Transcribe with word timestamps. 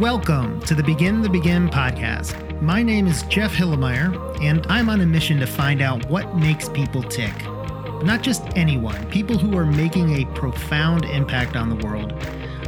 Welcome 0.00 0.60
to 0.66 0.74
the 0.74 0.82
Begin 0.82 1.22
the 1.22 1.28
Begin 1.30 1.70
podcast. 1.70 2.60
My 2.60 2.82
name 2.82 3.06
is 3.06 3.22
Jeff 3.22 3.54
Hilimire, 3.54 4.42
and 4.42 4.66
I'm 4.68 4.90
on 4.90 5.00
a 5.00 5.06
mission 5.06 5.40
to 5.40 5.46
find 5.46 5.80
out 5.80 6.04
what 6.10 6.36
makes 6.36 6.68
people 6.68 7.02
tick. 7.02 7.32
Not 8.02 8.20
just 8.20 8.42
anyone, 8.56 9.06
people 9.10 9.38
who 9.38 9.56
are 9.56 9.64
making 9.64 10.20
a 10.20 10.26
profound 10.34 11.06
impact 11.06 11.56
on 11.56 11.70
the 11.70 11.82
world. 11.82 12.12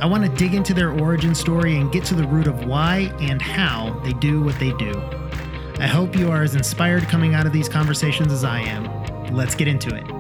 I 0.01 0.07
want 0.07 0.25
to 0.25 0.31
dig 0.31 0.55
into 0.55 0.73
their 0.73 0.99
origin 0.99 1.35
story 1.35 1.77
and 1.77 1.93
get 1.93 2.03
to 2.07 2.15
the 2.15 2.27
root 2.27 2.47
of 2.47 2.65
why 2.65 3.13
and 3.21 3.43
how 3.43 4.01
they 4.05 4.15
do 4.15 4.43
what 4.43 4.59
they 4.59 4.73
do. 4.79 4.99
I 5.79 5.87
hope 5.87 6.17
you 6.17 6.31
are 6.31 6.43
as 6.43 6.55
inspired 6.55 7.03
coming 7.09 7.35
out 7.35 7.45
of 7.45 7.53
these 7.53 7.69
conversations 7.69 8.33
as 8.33 8.43
I 8.43 8.61
am. 8.61 9.35
Let's 9.35 9.55
get 9.55 9.69
into 9.69 9.95
it. 9.95 10.18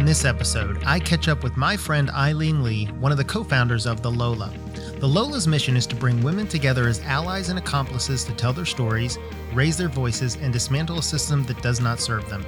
On 0.00 0.06
this 0.06 0.24
episode, 0.24 0.82
I 0.86 0.98
catch 0.98 1.28
up 1.28 1.42
with 1.42 1.58
my 1.58 1.76
friend 1.76 2.08
Eileen 2.08 2.62
Lee, 2.62 2.86
one 2.86 3.12
of 3.12 3.18
the 3.18 3.24
co 3.24 3.44
founders 3.44 3.84
of 3.84 4.00
The 4.00 4.10
Lola. 4.10 4.50
The 4.98 5.06
Lola's 5.06 5.46
mission 5.46 5.76
is 5.76 5.86
to 5.88 5.94
bring 5.94 6.22
women 6.22 6.46
together 6.46 6.88
as 6.88 7.00
allies 7.00 7.50
and 7.50 7.58
accomplices 7.58 8.24
to 8.24 8.32
tell 8.32 8.54
their 8.54 8.64
stories, 8.64 9.18
raise 9.52 9.76
their 9.76 9.90
voices, 9.90 10.36
and 10.36 10.54
dismantle 10.54 11.00
a 11.00 11.02
system 11.02 11.44
that 11.44 11.60
does 11.60 11.82
not 11.82 12.00
serve 12.00 12.26
them. 12.30 12.46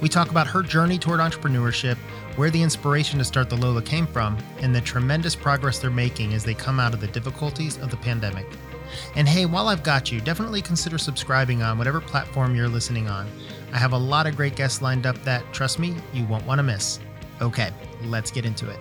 We 0.00 0.08
talk 0.08 0.30
about 0.30 0.46
her 0.46 0.62
journey 0.62 0.96
toward 0.96 1.20
entrepreneurship, 1.20 1.98
where 2.36 2.48
the 2.48 2.62
inspiration 2.62 3.18
to 3.18 3.26
start 3.26 3.50
The 3.50 3.56
Lola 3.56 3.82
came 3.82 4.06
from, 4.06 4.38
and 4.60 4.74
the 4.74 4.80
tremendous 4.80 5.36
progress 5.36 5.78
they're 5.78 5.90
making 5.90 6.32
as 6.32 6.44
they 6.44 6.54
come 6.54 6.80
out 6.80 6.94
of 6.94 7.02
the 7.02 7.08
difficulties 7.08 7.76
of 7.76 7.90
the 7.90 7.98
pandemic. 7.98 8.46
And 9.16 9.28
hey, 9.28 9.44
while 9.44 9.68
I've 9.68 9.82
got 9.82 10.10
you, 10.10 10.22
definitely 10.22 10.62
consider 10.62 10.96
subscribing 10.96 11.62
on 11.62 11.76
whatever 11.76 12.00
platform 12.00 12.54
you're 12.54 12.68
listening 12.68 13.06
on. 13.06 13.28
I 13.72 13.78
have 13.78 13.92
a 13.92 13.98
lot 13.98 14.26
of 14.26 14.36
great 14.36 14.56
guests 14.56 14.82
lined 14.82 15.06
up 15.06 15.22
that, 15.24 15.44
trust 15.52 15.78
me, 15.78 15.94
you 16.12 16.24
won't 16.24 16.44
want 16.46 16.58
to 16.58 16.62
miss. 16.62 16.98
Okay, 17.40 17.70
let's 18.04 18.30
get 18.30 18.44
into 18.44 18.68
it. 18.68 18.78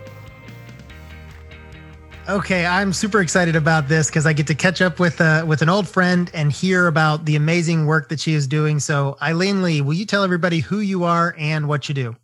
Okay, 2.28 2.66
I'm 2.66 2.94
super 2.94 3.22
excited 3.22 3.56
about 3.56 3.88
this 3.88 4.08
because 4.08 4.26
I 4.26 4.34
get 4.34 4.46
to 4.48 4.56
catch 4.56 4.82
up 4.82 5.00
with 5.00 5.20
uh, 5.20 5.44
with 5.48 5.64
an 5.64 5.70
old 5.70 5.88
friend 5.88 6.30
and 6.36 6.52
hear 6.52 6.86
about 6.86 7.26
the 7.26 7.36
amazing 7.36 7.88
work 7.88 8.10
that 8.10 8.20
she 8.20 8.36
is 8.36 8.46
doing. 8.46 8.80
So, 8.80 9.18
Eileen 9.20 9.64
Lee, 9.64 9.82
will 9.82 9.96
you 9.96 10.06
tell 10.06 10.24
everybody 10.24 10.60
who 10.60 10.80
you 10.80 11.06
are 11.06 11.34
and 11.40 11.68
what 11.68 11.90
you 11.90 11.96
do? 11.96 12.16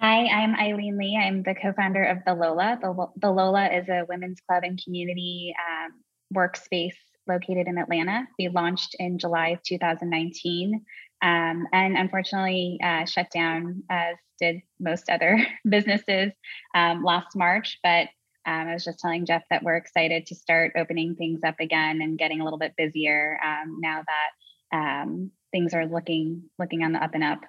Hi, 0.00 0.26
I'm 0.26 0.56
Eileen 0.56 0.98
Lee. 0.98 1.16
I'm 1.16 1.44
the 1.44 1.54
co-founder 1.54 2.02
of 2.02 2.18
the 2.26 2.34
Lola. 2.34 2.78
The, 2.82 3.06
the 3.16 3.30
Lola 3.30 3.68
is 3.68 3.88
a 3.88 4.04
women's 4.08 4.40
club 4.40 4.64
and 4.64 4.82
community 4.82 5.54
um, 5.56 5.92
workspace 6.34 6.96
located 7.28 7.68
in 7.68 7.78
Atlanta. 7.78 8.26
We 8.38 8.48
launched 8.48 8.96
in 8.98 9.18
July 9.18 9.50
of 9.50 9.62
2019 9.62 10.84
um, 11.22 11.66
and 11.72 11.96
unfortunately 11.96 12.78
uh, 12.82 13.04
shut 13.04 13.30
down 13.30 13.82
as 13.90 14.16
did 14.38 14.62
most 14.80 15.08
other 15.08 15.46
businesses 15.68 16.32
um, 16.74 17.02
last 17.02 17.36
March. 17.36 17.78
But 17.82 18.08
um, 18.46 18.68
I 18.68 18.74
was 18.74 18.84
just 18.84 18.98
telling 18.98 19.24
Jeff 19.24 19.42
that 19.50 19.62
we're 19.62 19.76
excited 19.76 20.26
to 20.26 20.34
start 20.34 20.72
opening 20.76 21.14
things 21.16 21.40
up 21.46 21.56
again 21.60 22.02
and 22.02 22.18
getting 22.18 22.40
a 22.40 22.44
little 22.44 22.58
bit 22.58 22.74
busier 22.76 23.38
um, 23.44 23.78
now 23.80 24.02
that 24.06 24.76
um, 24.76 25.30
things 25.52 25.72
are 25.72 25.86
looking 25.86 26.42
looking 26.58 26.82
on 26.82 26.92
the 26.92 27.02
up 27.02 27.14
and 27.14 27.24
up. 27.24 27.40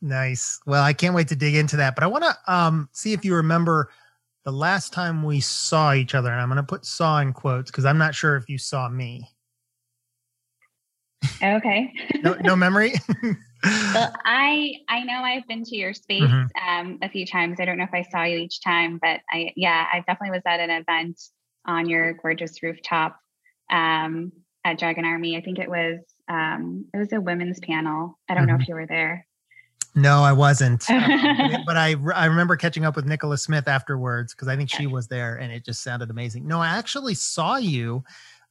Nice. 0.00 0.60
Well, 0.66 0.82
I 0.82 0.92
can't 0.92 1.14
wait 1.14 1.28
to 1.28 1.36
dig 1.36 1.54
into 1.54 1.76
that. 1.76 1.94
But 1.94 2.04
I 2.04 2.08
want 2.08 2.24
to 2.24 2.52
um, 2.52 2.88
see 2.92 3.12
if 3.12 3.24
you 3.24 3.36
remember 3.36 3.90
the 4.44 4.52
last 4.52 4.92
time 4.92 5.22
we 5.22 5.40
saw 5.40 5.94
each 5.94 6.14
other. 6.14 6.30
And 6.30 6.40
I'm 6.40 6.48
going 6.48 6.56
to 6.56 6.62
put 6.62 6.84
"saw" 6.84 7.20
in 7.20 7.32
quotes 7.32 7.70
because 7.70 7.84
I'm 7.84 7.98
not 7.98 8.14
sure 8.14 8.36
if 8.36 8.48
you 8.48 8.58
saw 8.58 8.88
me. 8.88 9.28
Okay. 11.42 11.92
no, 12.22 12.34
no 12.42 12.56
memory. 12.66 12.94
well, 13.62 14.12
I 14.24 14.74
I 14.88 15.04
know 15.04 15.22
I've 15.22 15.46
been 15.46 15.64
to 15.64 15.76
your 15.76 15.94
space 15.94 16.22
mm-hmm. 16.22 16.68
um, 16.68 16.98
a 17.02 17.08
few 17.08 17.26
times. 17.26 17.58
I 17.60 17.64
don't 17.64 17.78
know 17.78 17.84
if 17.84 17.94
I 17.94 18.02
saw 18.02 18.24
you 18.24 18.38
each 18.38 18.62
time, 18.62 18.98
but 19.00 19.20
I 19.30 19.52
yeah, 19.56 19.86
I 19.92 19.98
definitely 20.00 20.30
was 20.30 20.42
at 20.46 20.60
an 20.60 20.70
event 20.70 21.20
on 21.66 21.88
your 21.88 22.12
gorgeous 22.14 22.62
rooftop 22.62 23.18
um, 23.70 24.32
at 24.64 24.78
Dragon 24.78 25.04
Army. 25.04 25.36
I 25.36 25.40
think 25.40 25.58
it 25.58 25.68
was 25.68 26.00
um, 26.28 26.86
it 26.92 26.98
was 26.98 27.12
a 27.12 27.20
women's 27.20 27.60
panel. 27.60 28.18
I 28.28 28.34
don't 28.34 28.46
mm-hmm. 28.46 28.56
know 28.56 28.62
if 28.62 28.68
you 28.68 28.74
were 28.74 28.86
there. 28.86 29.26
No, 29.94 30.22
I 30.22 30.32
wasn't. 30.32 30.88
um, 30.90 31.62
but 31.66 31.76
I 31.76 31.94
I 32.14 32.26
remember 32.26 32.56
catching 32.56 32.84
up 32.84 32.96
with 32.96 33.06
Nicola 33.06 33.38
Smith 33.38 33.68
afterwards 33.68 34.34
because 34.34 34.48
I 34.48 34.56
think 34.56 34.70
she 34.70 34.86
was 34.86 35.06
there, 35.08 35.36
and 35.36 35.52
it 35.52 35.64
just 35.64 35.82
sounded 35.82 36.10
amazing. 36.10 36.46
No, 36.46 36.60
I 36.60 36.68
actually 36.68 37.14
saw 37.14 37.56
you 37.56 38.04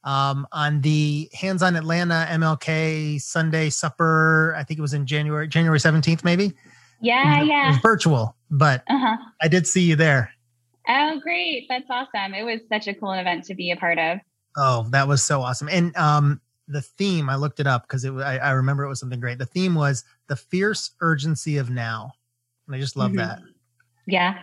um, 0.04 0.46
on 0.52 0.80
the 0.82 1.28
Hands 1.32 1.62
on 1.62 1.76
Atlanta 1.76 2.26
MLK 2.30 3.20
Sunday 3.20 3.70
Supper. 3.70 4.54
I 4.56 4.62
think 4.62 4.78
it 4.78 4.82
was 4.82 4.94
in 4.94 5.06
January, 5.06 5.48
January 5.48 5.78
17th, 5.78 6.24
maybe. 6.24 6.52
Yeah, 7.00 7.38
it 7.38 7.40
was, 7.40 7.48
yeah. 7.48 7.64
It 7.64 7.70
was 7.70 7.78
virtual, 7.78 8.36
but 8.50 8.84
uh-huh. 8.88 9.16
I 9.42 9.48
did 9.48 9.66
see 9.66 9.82
you 9.82 9.96
there. 9.96 10.30
Oh, 10.88 11.18
great. 11.22 11.66
That's 11.68 11.86
awesome. 11.88 12.34
It 12.34 12.44
was 12.44 12.60
such 12.68 12.86
a 12.88 12.94
cool 12.94 13.12
event 13.12 13.44
to 13.46 13.54
be 13.54 13.70
a 13.70 13.76
part 13.76 13.98
of. 13.98 14.18
Oh, 14.56 14.86
that 14.90 15.08
was 15.08 15.22
so 15.22 15.40
awesome. 15.40 15.68
And 15.68 15.96
um, 15.96 16.40
the 16.68 16.82
theme, 16.82 17.28
I 17.28 17.36
looked 17.36 17.58
it 17.58 17.66
up 17.66 17.82
because 17.82 18.04
it 18.04 18.12
I, 18.12 18.36
I, 18.36 18.50
remember 18.50 18.84
it 18.84 18.88
was 18.88 19.00
something 19.00 19.18
great. 19.18 19.38
The 19.38 19.46
theme 19.46 19.74
was 19.74 20.04
the 20.28 20.36
fierce 20.36 20.92
urgency 21.00 21.56
of 21.56 21.70
now. 21.70 22.12
And 22.66 22.76
I 22.76 22.80
just 22.80 22.96
love 22.96 23.10
mm-hmm. 23.10 23.18
that. 23.18 23.40
Yeah. 24.06 24.38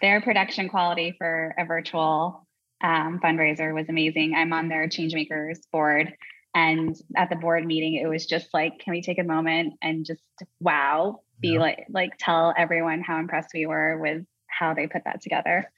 Their 0.00 0.20
production 0.20 0.68
quality 0.68 1.14
for 1.18 1.54
a 1.58 1.64
virtual 1.64 2.46
um, 2.82 3.20
fundraiser 3.22 3.74
was 3.74 3.88
amazing. 3.88 4.34
I'm 4.34 4.52
on 4.52 4.68
their 4.68 4.88
Changemakers 4.88 5.58
board. 5.72 6.12
And 6.54 6.94
at 7.16 7.30
the 7.30 7.36
board 7.36 7.66
meeting, 7.66 7.94
it 7.94 8.06
was 8.06 8.26
just 8.26 8.48
like, 8.54 8.78
can 8.78 8.92
we 8.92 9.02
take 9.02 9.18
a 9.18 9.24
moment 9.24 9.74
and 9.82 10.06
just 10.06 10.22
wow, 10.60 11.20
be 11.40 11.54
yeah. 11.54 11.60
like, 11.60 11.86
like 11.90 12.12
tell 12.18 12.54
everyone 12.56 13.00
how 13.00 13.18
impressed 13.18 13.50
we 13.54 13.66
were 13.66 13.98
with 13.98 14.24
how 14.46 14.74
they 14.74 14.86
put 14.86 15.02
that 15.04 15.20
together. 15.20 15.70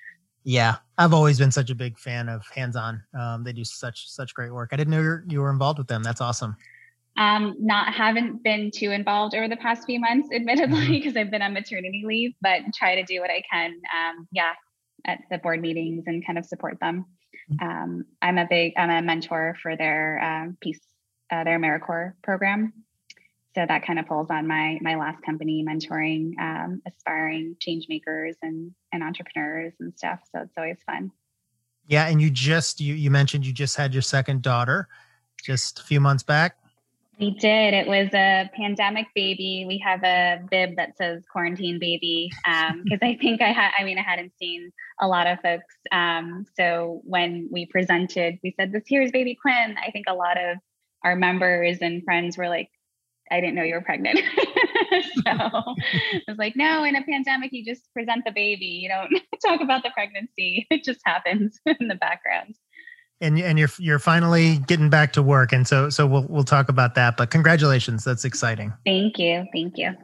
Yeah, 0.45 0.77
I've 0.97 1.13
always 1.13 1.39
been 1.39 1.51
such 1.51 1.71
a 1.71 1.75
big 1.75 1.99
fan 1.99 2.29
of 2.29 2.47
Hands 2.55 2.77
On. 2.77 3.03
Um, 3.19 3.43
they 3.43 3.53
do 3.53 3.65
such 3.65 4.09
such 4.09 4.33
great 4.33 4.53
work. 4.53 4.71
I 4.73 4.77
didn't 4.77 4.93
know 4.93 5.19
you 5.27 5.41
were 5.41 5.51
involved 5.51 5.79
with 5.79 5.89
them. 5.89 6.05
That's 6.05 6.21
awesome. 6.21 6.57
Um, 7.19 7.57
not 7.59 7.93
haven't 7.95 8.45
been 8.45 8.71
too 8.71 8.91
involved 8.91 9.35
over 9.35 9.49
the 9.49 9.57
past 9.57 9.87
few 9.87 9.99
months, 9.99 10.29
admittedly, 10.35 10.87
because 10.89 11.15
mm-hmm. 11.15 11.19
I've 11.19 11.31
been 11.31 11.43
on 11.43 11.53
maternity 11.53 12.05
leave, 12.07 12.33
but 12.43 12.61
try 12.75 12.95
to 12.95 13.03
do 13.03 13.21
what 13.21 13.31
I 13.31 13.43
can. 13.51 13.71
Um, 13.73 14.29
yeah, 14.31 14.53
at 15.05 15.21
the 15.31 15.39
board 15.39 15.61
meetings 15.61 16.05
and 16.07 16.25
kind 16.25 16.39
of 16.39 16.47
support 16.47 16.79
them. 16.81 17.07
Mm-hmm. 17.51 17.67
Um, 17.67 18.05
I'm 18.23 18.39
a 18.39 18.47
big 18.49 18.73
I'm 18.77 18.91
a 18.91 19.03
mentor 19.03 19.57
for 19.63 19.77
their 19.77 20.23
um, 20.23 20.57
piece 20.61 20.81
uh, 21.31 21.45
their 21.45 21.59
AmeriCorps 21.59 22.15
program, 22.23 22.73
so 23.55 23.65
that 23.67 23.85
kind 23.87 23.99
of 23.99 24.07
pulls 24.07 24.31
on 24.31 24.47
my 24.47 24.79
my 24.81 24.97
last 24.97 25.23
company 25.23 25.65
mentoring 25.69 26.39
um, 26.41 26.83
aspiring 26.87 27.57
change 27.61 27.87
makers 27.89 28.37
and 28.43 28.73
and 28.93 29.03
entrepreneurs 29.03 29.75
and 29.81 29.95
stuff. 29.97 30.21
So 30.33 30.41
it's 30.43 30.55
always 30.57 30.79
fun. 30.87 31.11
Yeah, 31.87 32.09
and 32.09 32.21
you 32.21 32.31
just 32.31 32.81
you 32.81 32.95
you 32.95 33.11
mentioned 33.11 33.47
you 33.47 33.53
just 33.53 33.77
had 33.77 33.95
your 33.95 34.03
second 34.03 34.43
daughter 34.43 34.89
just 35.43 35.81
a 35.81 35.83
few 35.85 36.01
months 36.01 36.23
back. 36.23 36.57
We 37.19 37.31
did. 37.31 37.73
It 37.73 37.87
was 37.87 38.13
a 38.13 38.51
pandemic 38.55 39.07
baby. 39.15 39.65
We 39.67 39.79
have 39.79 40.03
a 40.05 40.39
bib 40.51 40.77
that 40.77 40.99
says 40.99 41.25
quarantine 41.33 41.79
baby 41.79 42.31
because 42.45 42.99
um, 43.01 43.09
I 43.09 43.17
think 43.19 43.41
I 43.41 43.53
had, 43.53 43.71
I 43.79 43.85
mean, 43.85 43.99
I 43.99 44.03
hadn't 44.03 44.33
seen 44.39 44.71
a 45.01 45.09
lot 45.09 45.27
of 45.27 45.41
folks. 45.41 45.75
Um, 45.93 46.45
so 46.57 47.01
when 47.05 47.49
we 47.51 47.67
presented, 47.67 48.39
we 48.43 48.55
said, 48.59 48.71
This 48.71 48.83
here's 48.87 49.13
baby 49.13 49.35
Quinn. 49.41 49.77
I 49.83 49.91
think 49.93 50.07
a 50.09 50.15
lot 50.15 50.37
of 50.37 50.59
our 51.05 51.17
members 51.17 51.79
and 51.81 52.05
friends 52.05 52.37
were 52.37 52.51
like, 52.51 52.69
I 53.31 53.41
didn't 53.41 53.55
know 53.55 53.63
you 53.63 53.75
were 53.75 53.81
pregnant. 53.81 54.19
so 55.15 55.23
I 55.27 55.75
was 56.29 56.37
like, 56.37 56.55
No, 56.55 56.85
in 56.85 56.97
a 56.97 57.03
pandemic, 57.03 57.51
you 57.53 57.65
just 57.65 57.91
present 57.95 58.27
the 58.27 58.33
baby. 58.33 58.67
You 58.67 58.91
don't 58.91 59.23
talk 59.47 59.63
about 59.63 59.85
the 59.85 59.91
pregnancy, 59.91 60.67
it 60.71 60.85
just 60.85 61.01
happens 61.07 61.59
in 61.67 61.89
the 61.89 61.95
background 61.95 62.57
and 63.21 63.39
and 63.39 63.59
you're 63.59 63.71
you're 63.79 63.99
finally 63.99 64.59
getting 64.67 64.91
back 64.91 65.13
to 65.15 65.23
work. 65.23 65.53
And 65.53 65.67
so 65.67 65.91
so 65.91 66.07
we'll 66.07 66.27
we'll 66.29 66.45
talk 66.45 66.69
about 66.69 66.95
that 66.95 67.17
but 67.17 67.31
congratulations. 67.31 68.05
That's 68.05 68.25
exciting. 68.25 68.73
Thank 68.85 69.19
you. 69.19 69.47
Thank 69.53 69.79
you. 69.79 69.95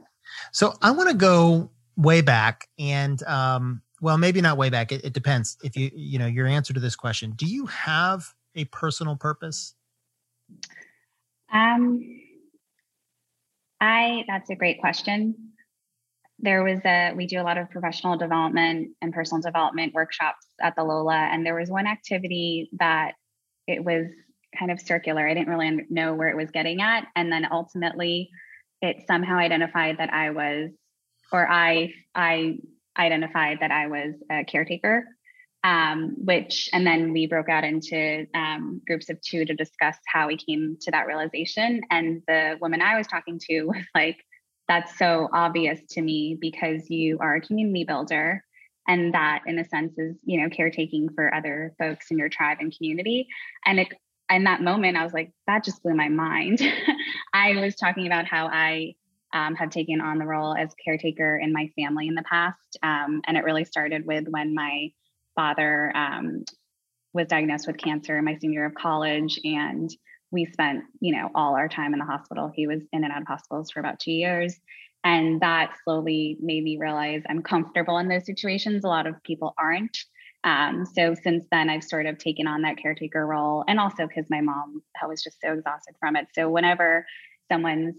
So 0.53 0.75
i 0.83 0.91
want 0.91 1.11
to 1.11 1.15
go 1.15 1.71
way 1.97 2.23
back 2.23 2.69
and 2.79 3.23
um 3.25 3.83
well 4.01 4.19
maybe 4.19 4.41
not 4.41 4.57
way 4.57 4.71
back. 4.71 4.93
It, 4.93 5.05
it 5.05 5.13
depends. 5.13 5.57
If 5.63 5.77
you 5.77 5.91
you 5.95 6.19
know 6.19 6.27
your 6.27 6.47
answer 6.47 6.73
to 6.73 6.81
this 6.81 6.97
question 6.97 7.33
do 7.37 7.47
you 7.47 7.67
have 7.67 8.27
a 8.55 8.65
personal 8.67 9.17
purpose? 9.17 9.75
Um 11.53 12.01
i 13.81 14.25
that's 14.29 14.49
a 14.49 14.55
great 14.55 14.81
question 14.81 15.52
there 16.43 16.63
was 16.65 16.81
a 16.85 17.13
we 17.15 17.27
do 17.27 17.41
a 17.41 17.45
lot 17.45 17.57
of 17.57 17.71
professional 17.71 18.17
development 18.17 18.91
and 19.01 19.13
personal 19.13 19.41
development 19.41 19.95
workshops 19.95 20.47
at 20.61 20.75
the 20.77 20.85
lola 20.85 21.17
and 21.17 21.47
there 21.47 21.55
was 21.55 21.71
one 21.71 21.87
activity 21.87 22.69
that 22.79 23.13
it 23.67 23.85
was 23.85 24.09
kind 24.59 24.71
of 24.71 24.81
circular. 24.81 25.27
I 25.27 25.35
didn't 25.35 25.49
really 25.49 25.87
know 25.89 26.15
where 26.15 26.29
it 26.29 26.37
was 26.37 26.51
getting 26.51 26.83
at 26.83 27.07
and 27.17 27.33
then 27.33 27.47
ultimately 27.51 28.31
it 28.83 29.05
somehow 29.07 29.39
identified 29.39 29.99
that 29.99 30.13
i 30.13 30.31
was 30.31 30.71
or 31.33 31.49
i 31.49 31.93
i 32.15 32.59
identified 32.99 33.59
that 33.61 33.71
i 33.71 33.87
was 33.87 34.15
a 34.31 34.45
caretaker 34.45 35.07
um, 35.65 36.17
which 36.19 36.69
and 36.73 36.85
then 36.85 37.13
we 37.13 37.29
broke 37.29 37.49
out 37.49 37.63
into 37.63 38.27
um, 38.35 38.83
groups 38.85 39.09
of 39.09 39.21
two 39.21 39.45
to 39.45 39.55
discuss 39.55 39.97
how 40.09 40.27
we 40.27 40.37
came 40.37 40.77
to 40.81 40.91
that 40.91 41.07
realization 41.07 41.83
and 41.91 42.23
the 42.27 42.59
woman 42.61 42.83
i 42.83 42.99
was 42.99 43.07
talking 43.07 43.39
to 43.39 43.63
was 43.67 43.85
like 43.95 44.19
that's 44.73 44.97
so 44.97 45.29
obvious 45.35 45.81
to 45.91 46.01
me 46.01 46.39
because 46.41 46.89
you 46.89 47.19
are 47.21 47.35
a 47.35 47.41
community 47.41 47.85
builder. 47.85 48.43
And 48.89 49.13
that 49.15 49.43
in 49.47 49.59
a 49.59 49.65
sense 49.65 49.97
is 49.99 50.17
you 50.25 50.41
know 50.41 50.49
caretaking 50.49 51.11
for 51.15 51.33
other 51.33 51.75
folks 51.79 52.11
in 52.11 52.19
your 52.19 52.29
tribe 52.29 52.59
and 52.61 52.75
community. 52.75 53.29
And 53.67 53.81
it 53.81 53.89
in 54.31 54.45
that 54.45 54.63
moment 54.63 54.97
i 54.97 55.05
was 55.05 55.13
like 55.13 55.31
that 55.47 55.63
just 55.63 55.83
blew 55.83 55.95
my 55.95 56.09
mind. 56.09 56.61
I 57.35 57.53
was 57.57 57.77
talking 57.77 58.07
about 58.07 58.25
how 58.25 58.47
i 58.47 58.95
um, 59.35 59.55
have 59.55 59.71
taken 59.71 60.01
on 60.01 60.19
the 60.19 60.27
role 60.27 60.55
as 60.55 60.75
caretaker 60.85 61.37
in 61.37 61.53
my 61.53 61.71
family 61.77 62.09
in 62.09 62.15
the 62.15 62.25
past. 62.25 62.79
Um, 62.83 63.23
and 63.27 63.37
it 63.37 63.45
really 63.45 63.65
started 63.65 64.07
with 64.07 64.27
when 64.29 64.55
my 64.55 64.91
father 65.35 65.91
um, 65.95 66.45
was 67.15 67.29
diagnosed 67.29 67.67
with 67.67 67.79
cancer 67.79 68.19
in 68.19 68.25
my 68.25 68.37
senior 68.37 68.61
year 68.61 68.67
of 68.67 68.75
college. 68.75 69.41
And 69.43 69.91
we 70.33 70.47
spent 70.47 70.85
you 71.01 71.15
know 71.15 71.31
all 71.35 71.55
our 71.55 71.69
time 71.69 71.93
in 71.93 71.99
the 71.99 72.05
hospital. 72.05 72.51
He 72.55 72.67
was 72.67 72.83
in 72.93 73.05
and 73.05 73.13
out 73.13 73.23
of 73.23 73.29
hospitals 73.29 73.71
for 73.71 73.81
about 73.81 74.01
two 74.01 74.13
years. 74.13 74.59
And 75.05 75.41
that 75.41 75.75
slowly 75.83 76.37
made 76.41 76.63
me 76.63 76.79
realize 76.79 77.23
i'm 77.29 77.43
comfortable 77.43 77.99
in 77.99 78.09
those 78.09 78.27
situations. 78.27 78.85
A 78.85 78.89
lot 78.89 79.07
of 79.07 79.23
people 79.23 79.55
aren't. 79.59 79.97
Um, 80.45 80.85
so 80.87 81.15
since 81.15 81.45
then 81.53 81.71
i've 81.71 81.85
sort 81.85 82.07
of 82.07 82.19
taken 82.19 82.49
on 82.49 82.63
that 82.63 82.77
caretaker 82.77 83.25
role 83.25 83.65
and 83.69 83.79
also 83.79 84.09
because 84.09 84.29
my 84.29 84.41
mom 84.41 84.83
was 85.07 85.23
just 85.23 85.41
so 85.41 85.53
exhausted 85.53 85.95
from 86.01 86.17
it. 86.17 86.27
So 86.33 86.49
whenever 86.49 87.07
someone's 87.51 87.97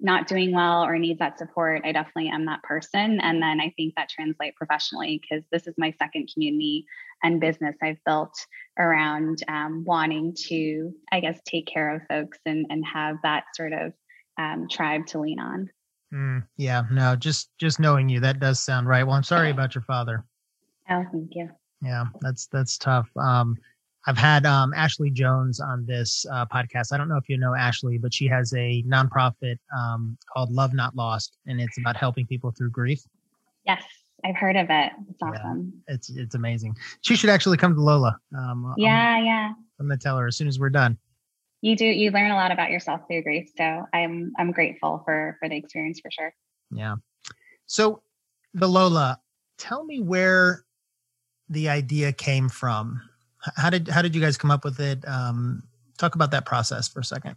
not 0.00 0.28
doing 0.28 0.52
well 0.52 0.84
or 0.84 0.98
needs 0.98 1.18
that 1.20 1.38
support, 1.38 1.82
I 1.84 1.92
definitely 1.92 2.28
am 2.28 2.46
that 2.46 2.62
person. 2.62 3.20
And 3.20 3.42
then 3.42 3.60
I 3.60 3.72
think 3.76 3.94
that 3.96 4.08
translates 4.08 4.56
professionally 4.56 5.20
because 5.20 5.44
this 5.50 5.66
is 5.66 5.74
my 5.78 5.94
second 5.98 6.30
community 6.32 6.86
and 7.22 7.40
business 7.40 7.76
I've 7.82 8.02
built 8.04 8.34
around 8.78 9.42
um, 9.48 9.84
wanting 9.84 10.34
to, 10.48 10.92
I 11.10 11.20
guess, 11.20 11.40
take 11.46 11.66
care 11.66 11.94
of 11.94 12.02
folks 12.08 12.38
and, 12.44 12.66
and 12.68 12.84
have 12.84 13.16
that 13.22 13.44
sort 13.54 13.72
of 13.72 13.92
um, 14.38 14.68
tribe 14.68 15.06
to 15.08 15.20
lean 15.20 15.40
on. 15.40 15.70
Mm, 16.12 16.46
yeah, 16.56 16.82
no, 16.90 17.16
just 17.16 17.50
just 17.58 17.80
knowing 17.80 18.08
you, 18.08 18.20
that 18.20 18.38
does 18.38 18.60
sound 18.60 18.86
right. 18.86 19.04
Well, 19.04 19.16
I'm 19.16 19.24
sorry 19.24 19.50
about 19.50 19.74
your 19.74 19.82
father. 19.82 20.24
Oh, 20.88 21.04
thank 21.10 21.34
you. 21.34 21.50
Yeah, 21.82 22.04
that's 22.20 22.46
that's 22.46 22.78
tough. 22.78 23.10
Um, 23.16 23.56
I've 24.06 24.16
had 24.16 24.46
um, 24.46 24.72
Ashley 24.74 25.10
Jones 25.10 25.58
on 25.58 25.84
this 25.84 26.24
uh, 26.30 26.46
podcast. 26.46 26.92
I 26.92 26.96
don't 26.96 27.08
know 27.08 27.16
if 27.16 27.28
you 27.28 27.38
know 27.38 27.54
Ashley, 27.54 27.98
but 27.98 28.14
she 28.14 28.28
has 28.28 28.52
a 28.54 28.84
nonprofit 28.86 29.58
um, 29.76 30.16
called 30.32 30.52
Love 30.52 30.74
Not 30.74 30.94
Lost, 30.94 31.36
and 31.46 31.60
it's 31.60 31.76
about 31.78 31.96
helping 31.96 32.24
people 32.24 32.52
through 32.52 32.70
grief. 32.70 33.00
Yes, 33.66 33.82
I've 34.24 34.36
heard 34.36 34.54
of 34.54 34.68
it. 34.70 34.92
It's 35.10 35.22
awesome. 35.22 35.72
Yeah, 35.88 35.94
it's 35.94 36.10
it's 36.10 36.36
amazing. 36.36 36.76
She 37.00 37.16
should 37.16 37.30
actually 37.30 37.56
come 37.56 37.74
to 37.74 37.80
Lola. 37.80 38.16
Um, 38.36 38.74
yeah, 38.76 39.16
I'm, 39.16 39.24
yeah. 39.24 39.52
I'm 39.80 39.88
gonna 39.88 39.98
tell 39.98 40.16
her 40.18 40.28
as 40.28 40.36
soon 40.36 40.46
as 40.46 40.60
we're 40.60 40.70
done. 40.70 40.96
You 41.62 41.74
do. 41.74 41.84
You 41.84 42.12
learn 42.12 42.30
a 42.30 42.36
lot 42.36 42.52
about 42.52 42.70
yourself 42.70 43.00
through 43.08 43.24
grief, 43.24 43.50
so 43.56 43.86
I'm 43.92 44.32
I'm 44.38 44.52
grateful 44.52 45.02
for 45.04 45.36
for 45.40 45.48
the 45.48 45.56
experience 45.56 45.98
for 45.98 46.12
sure. 46.12 46.32
Yeah. 46.70 46.96
So, 47.66 48.02
the 48.54 48.68
Lola, 48.68 49.18
tell 49.58 49.84
me 49.84 50.00
where 50.00 50.64
the 51.48 51.68
idea 51.68 52.12
came 52.12 52.48
from 52.48 53.02
how 53.56 53.70
did 53.70 53.88
how 53.88 54.02
did 54.02 54.14
you 54.14 54.20
guys 54.20 54.36
come 54.36 54.50
up 54.50 54.64
with 54.64 54.80
it? 54.80 55.06
Um, 55.06 55.62
talk 55.98 56.14
about 56.14 56.30
that 56.32 56.46
process 56.46 56.88
for 56.88 57.00
a 57.00 57.04
second. 57.04 57.36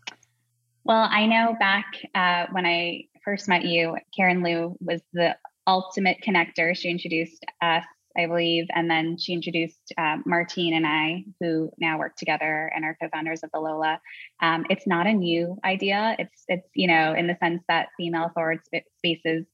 Well, 0.83 1.07
I 1.09 1.25
know 1.25 1.55
back 1.59 1.85
uh, 2.15 2.47
when 2.51 2.65
I 2.65 3.05
first 3.23 3.47
met 3.47 3.63
you, 3.63 3.97
Karen 4.15 4.43
Lou 4.43 4.75
was 4.79 5.01
the 5.13 5.35
ultimate 5.67 6.17
connector. 6.25 6.75
She 6.75 6.89
introduced 6.89 7.45
us, 7.61 7.85
I 8.17 8.25
believe, 8.25 8.65
and 8.73 8.89
then 8.89 9.17
she 9.17 9.33
introduced 9.33 9.93
uh, 9.97 10.17
Martine 10.25 10.73
and 10.73 10.87
I, 10.87 11.25
who 11.39 11.69
now 11.77 11.99
work 11.99 12.15
together 12.15 12.71
and 12.73 12.83
are 12.83 12.97
co-founders 12.99 13.43
of 13.43 13.51
the 13.53 13.59
Lola. 13.59 14.01
Um, 14.41 14.65
it's 14.69 14.87
not 14.87 15.05
a 15.05 15.13
new 15.13 15.57
idea. 15.63 16.15
It's 16.17 16.43
it's 16.47 16.67
you 16.73 16.87
know 16.87 17.13
in 17.13 17.27
the 17.27 17.37
sense 17.39 17.61
that 17.67 17.89
female 17.97 18.31
forward 18.33 18.61
spaces 18.97 19.45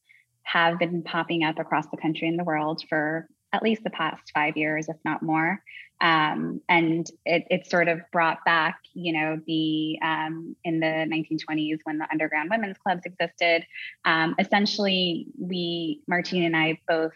have 0.43 0.79
been 0.79 1.03
popping 1.03 1.43
up 1.43 1.59
across 1.59 1.87
the 1.91 1.97
country 1.97 2.27
and 2.27 2.39
the 2.39 2.43
world 2.43 2.83
for 2.87 3.27
at 3.51 3.63
least 3.63 3.83
the 3.83 3.89
past 3.89 4.31
five 4.33 4.57
years, 4.57 4.89
if 4.89 4.97
not 5.03 5.23
more. 5.23 5.61
Um, 6.01 6.61
and 6.67 7.09
it, 7.25 7.45
it 7.49 7.67
sort 7.67 7.87
of 7.87 7.99
brought 8.11 8.43
back, 8.45 8.79
you 8.93 9.13
know, 9.13 9.39
the 9.47 9.97
um, 10.01 10.55
in 10.63 10.79
the 10.79 10.85
1920s 10.85 11.79
when 11.83 11.97
the 11.97 12.07
underground 12.11 12.49
women's 12.49 12.77
clubs 12.77 13.03
existed. 13.05 13.65
Um, 14.03 14.35
essentially, 14.37 15.27
we, 15.39 16.01
Martine 16.07 16.43
and 16.43 16.55
I, 16.55 16.79
both 16.87 17.13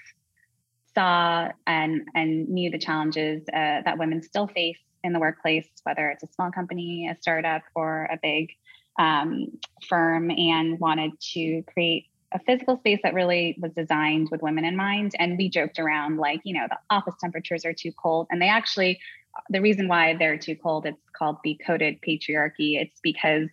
saw 0.96 1.50
and 1.68 2.08
and 2.16 2.50
knew 2.50 2.72
the 2.72 2.80
challenges 2.80 3.44
uh, 3.50 3.82
that 3.84 3.98
women 3.98 4.22
still 4.22 4.48
face 4.48 4.80
in 5.04 5.14
the 5.14 5.20
workplace, 5.20 5.68
whether 5.84 6.10
it's 6.10 6.24
a 6.24 6.28
small 6.34 6.52
company, 6.52 7.10
a 7.10 7.16
startup, 7.22 7.62
or 7.76 8.10
a 8.12 8.18
big 8.22 8.52
um, 8.98 9.58
firm, 9.88 10.30
and 10.32 10.80
wanted 10.80 11.12
to 11.34 11.64
create 11.74 12.09
a 12.32 12.40
physical 12.40 12.78
space 12.78 13.00
that 13.04 13.14
really 13.14 13.58
was 13.60 13.72
designed 13.74 14.30
with 14.32 14.42
women 14.42 14.66
in 14.66 14.76
mind. 14.76 15.14
And 15.18 15.38
we 15.38 15.50
joked 15.50 15.80
around 15.80 16.18
like, 16.18 16.42
you 16.44 16.54
know, 16.54 16.68
the 16.70 16.78
office 16.90 17.16
temperatures 17.20 17.66
are 17.66 17.74
too 17.74 17.92
cold. 17.92 18.28
And 18.30 18.42
they 18.42 18.48
actually, 18.50 19.00
the 19.50 19.62
reason 19.62 19.88
why 19.88 20.16
they're 20.16 20.38
too 20.38 20.56
cold, 20.56 20.86
it's 20.86 21.10
called 21.18 21.38
the 21.44 21.60
coded 21.66 22.00
patriarchy. 22.02 22.80
It's 22.80 23.00
because 23.02 23.50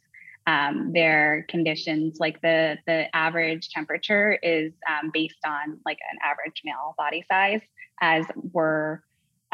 um, 0.47 0.93
their 0.93 1.45
conditions, 1.49 2.21
like 2.21 2.41
the 2.41 2.79
the 2.87 3.15
average 3.17 3.69
temperature 3.71 4.39
is 4.43 4.73
um, 4.89 5.11
based 5.13 5.41
on 5.45 5.81
like 5.85 5.99
an 6.11 6.19
average 6.25 6.63
male 6.65 6.95
body 6.97 7.25
size, 7.29 7.61
as 8.01 8.27
were 8.53 9.03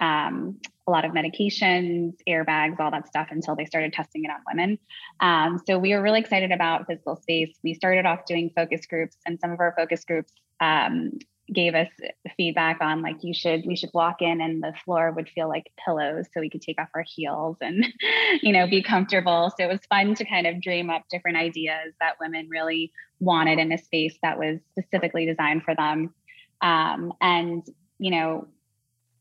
um, 0.02 0.58
a 0.88 0.90
lot 0.90 1.04
of 1.04 1.12
medications, 1.12 2.14
airbags, 2.28 2.80
all 2.80 2.90
that 2.90 3.06
stuff 3.06 3.28
until 3.30 3.54
they 3.54 3.64
started 3.64 3.92
testing 3.92 4.24
it 4.24 4.30
on 4.30 4.40
women. 4.52 4.78
Um, 5.20 5.62
so 5.64 5.78
we 5.78 5.94
were 5.94 6.02
really 6.02 6.18
excited 6.18 6.50
about 6.50 6.88
physical 6.88 7.14
space. 7.14 7.56
We 7.62 7.74
started 7.74 8.04
off 8.04 8.26
doing 8.26 8.50
focus 8.54 8.84
groups, 8.86 9.16
and 9.24 9.38
some 9.38 9.52
of 9.52 9.60
our 9.60 9.72
focus 9.76 10.04
groups 10.04 10.32
um, 10.60 11.12
gave 11.52 11.74
us 11.74 11.88
feedback 12.36 12.78
on 12.80 13.02
like 13.02 13.16
you 13.22 13.34
should 13.34 13.64
we 13.66 13.76
should 13.76 13.90
walk 13.92 14.22
in 14.22 14.40
and 14.40 14.62
the 14.62 14.72
floor 14.84 15.10
would 15.10 15.28
feel 15.28 15.48
like 15.48 15.70
pillows 15.84 16.26
so 16.32 16.40
we 16.40 16.48
could 16.48 16.62
take 16.62 16.80
off 16.80 16.88
our 16.94 17.04
heels 17.06 17.56
and 17.60 17.84
you 18.42 18.52
know 18.52 18.66
be 18.66 18.80
comfortable 18.80 19.52
so 19.56 19.64
it 19.64 19.68
was 19.68 19.80
fun 19.90 20.14
to 20.14 20.24
kind 20.24 20.46
of 20.46 20.62
dream 20.62 20.88
up 20.88 21.02
different 21.10 21.36
ideas 21.36 21.92
that 22.00 22.14
women 22.20 22.48
really 22.48 22.92
wanted 23.18 23.58
in 23.58 23.72
a 23.72 23.76
space 23.76 24.16
that 24.22 24.38
was 24.38 24.60
specifically 24.70 25.26
designed 25.26 25.64
for 25.64 25.74
them 25.74 26.14
um, 26.62 27.12
and 27.20 27.66
you 27.98 28.12
know 28.12 28.46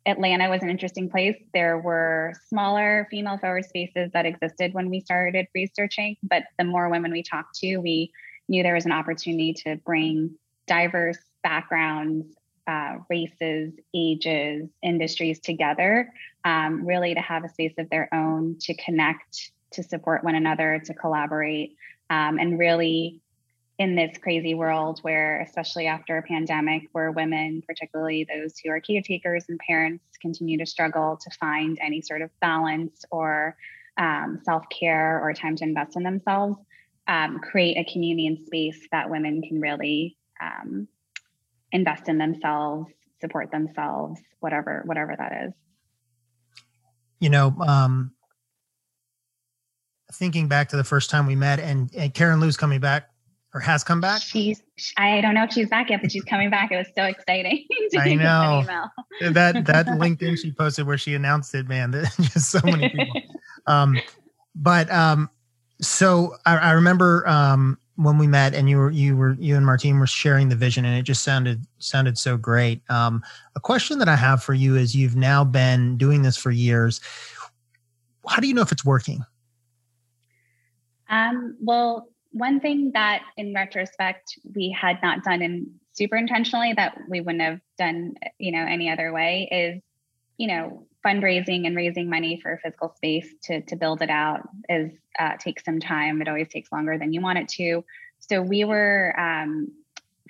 Atlanta 0.05 0.49
was 0.49 0.63
an 0.63 0.69
interesting 0.69 1.09
place. 1.09 1.37
There 1.53 1.77
were 1.77 2.33
smaller 2.47 3.07
female 3.11 3.37
forward 3.37 3.65
spaces 3.65 4.11
that 4.13 4.25
existed 4.25 4.73
when 4.73 4.89
we 4.89 4.99
started 4.99 5.47
researching, 5.53 6.17
but 6.23 6.43
the 6.57 6.63
more 6.63 6.89
women 6.89 7.11
we 7.11 7.23
talked 7.23 7.55
to, 7.59 7.77
we 7.77 8.11
knew 8.47 8.63
there 8.63 8.73
was 8.73 8.85
an 8.85 8.91
opportunity 8.91 9.53
to 9.53 9.77
bring 9.77 10.35
diverse 10.67 11.19
backgrounds, 11.43 12.35
uh, 12.67 12.97
races, 13.09 13.73
ages, 13.93 14.69
industries 14.81 15.39
together, 15.39 16.11
um, 16.45 16.85
really 16.85 17.13
to 17.13 17.21
have 17.21 17.43
a 17.43 17.49
space 17.49 17.73
of 17.77 17.89
their 17.89 18.13
own 18.13 18.57
to 18.59 18.73
connect, 18.75 19.51
to 19.71 19.83
support 19.83 20.23
one 20.23 20.35
another, 20.35 20.81
to 20.85 20.93
collaborate, 20.93 21.75
um, 22.09 22.39
and 22.39 22.59
really 22.59 23.20
in 23.81 23.95
this 23.95 24.15
crazy 24.19 24.53
world 24.53 24.99
where, 25.01 25.41
especially 25.41 25.87
after 25.87 26.15
a 26.15 26.21
pandemic, 26.21 26.83
where 26.91 27.11
women, 27.11 27.63
particularly 27.65 28.27
those 28.31 28.53
who 28.59 28.69
are 28.69 28.79
caretakers 28.79 29.45
and 29.49 29.57
parents, 29.57 30.05
continue 30.21 30.55
to 30.55 30.67
struggle 30.67 31.17
to 31.19 31.31
find 31.39 31.79
any 31.81 31.99
sort 31.99 32.21
of 32.21 32.29
balance 32.41 33.03
or 33.09 33.57
um, 33.97 34.39
self 34.43 34.65
care 34.69 35.19
or 35.19 35.33
time 35.33 35.55
to 35.55 35.63
invest 35.63 35.95
in 35.95 36.03
themselves, 36.03 36.57
um, 37.07 37.39
create 37.39 37.75
a 37.75 37.91
community 37.91 38.27
and 38.27 38.39
space 38.45 38.87
that 38.91 39.09
women 39.09 39.41
can 39.41 39.59
really 39.59 40.15
um, 40.39 40.87
invest 41.71 42.07
in 42.07 42.19
themselves, 42.19 42.87
support 43.19 43.49
themselves, 43.49 44.21
whatever 44.41 44.83
whatever 44.85 45.15
that 45.17 45.47
is. 45.47 45.53
You 47.19 47.31
know, 47.31 47.55
um, 47.65 48.11
thinking 50.13 50.47
back 50.47 50.69
to 50.69 50.77
the 50.77 50.83
first 50.83 51.09
time 51.09 51.25
we 51.25 51.35
met, 51.35 51.59
and, 51.59 51.89
and 51.95 52.13
Karen 52.13 52.39
Lou's 52.39 52.57
coming 52.57 52.79
back 52.79 53.10
or 53.53 53.59
has 53.59 53.83
come 53.83 54.01
back? 54.01 54.21
She's 54.21 54.61
I 54.97 55.21
don't 55.21 55.33
know 55.33 55.43
if 55.43 55.51
she's 55.51 55.69
back 55.69 55.89
yet, 55.89 56.01
but 56.01 56.11
she's 56.11 56.23
coming 56.23 56.49
back. 56.49 56.71
It 56.71 56.77
was 56.77 56.87
so 56.95 57.03
exciting. 57.03 57.65
I 57.99 58.15
know 58.15 58.63
that 59.21 59.65
that 59.65 59.85
LinkedIn 59.87 60.37
she 60.39 60.51
posted 60.51 60.87
where 60.87 60.97
she 60.97 61.15
announced 61.15 61.53
it, 61.55 61.67
man. 61.67 61.91
Just 62.21 62.51
so 62.51 62.59
many 62.63 62.89
people. 62.89 63.21
um, 63.67 63.99
but 64.55 64.91
um, 64.91 65.29
so 65.81 66.35
I, 66.45 66.57
I 66.57 66.71
remember 66.71 67.27
um, 67.27 67.77
when 67.95 68.17
we 68.17 68.27
met 68.27 68.53
and 68.53 68.69
you 68.69 68.77
were 68.77 68.91
you 68.91 69.15
were 69.15 69.35
you 69.39 69.55
and 69.55 69.65
Martine 69.65 69.99
were 69.99 70.07
sharing 70.07 70.49
the 70.49 70.55
vision 70.55 70.85
and 70.85 70.97
it 70.97 71.03
just 71.03 71.23
sounded 71.23 71.65
sounded 71.79 72.17
so 72.17 72.37
great. 72.37 72.81
Um, 72.89 73.23
a 73.55 73.59
question 73.59 73.99
that 73.99 74.07
I 74.07 74.15
have 74.15 74.41
for 74.43 74.53
you 74.53 74.75
is 74.75 74.95
you've 74.95 75.15
now 75.15 75.43
been 75.43 75.97
doing 75.97 76.21
this 76.21 76.37
for 76.37 76.51
years. 76.51 77.01
How 78.27 78.39
do 78.39 78.47
you 78.47 78.53
know 78.53 78.61
if 78.61 78.71
it's 78.71 78.85
working? 78.85 79.25
Um, 81.09 81.57
well, 81.59 82.07
one 82.31 82.59
thing 82.59 82.91
that 82.93 83.21
in 83.37 83.53
retrospect 83.53 84.39
we 84.55 84.75
had 84.79 84.97
not 85.01 85.23
done 85.23 85.41
in 85.41 85.71
super 85.93 86.15
intentionally 86.15 86.73
that 86.73 86.97
we 87.09 87.21
wouldn't 87.21 87.41
have 87.41 87.59
done 87.77 88.15
you 88.37 88.51
know 88.51 88.65
any 88.65 88.89
other 88.89 89.11
way 89.11 89.47
is 89.51 89.81
you 90.37 90.47
know 90.47 90.87
fundraising 91.05 91.65
and 91.65 91.75
raising 91.75 92.09
money 92.09 92.39
for 92.41 92.59
physical 92.63 92.93
space 92.95 93.27
to 93.43 93.61
to 93.61 93.75
build 93.75 94.01
it 94.01 94.09
out 94.09 94.41
is 94.69 94.91
uh, 95.19 95.35
takes 95.37 95.65
some 95.65 95.79
time 95.79 96.21
it 96.21 96.27
always 96.27 96.47
takes 96.49 96.71
longer 96.71 96.97
than 96.97 97.11
you 97.11 97.21
want 97.21 97.37
it 97.37 97.47
to 97.47 97.83
so 98.19 98.41
we 98.41 98.63
were 98.63 99.13
um, 99.19 99.71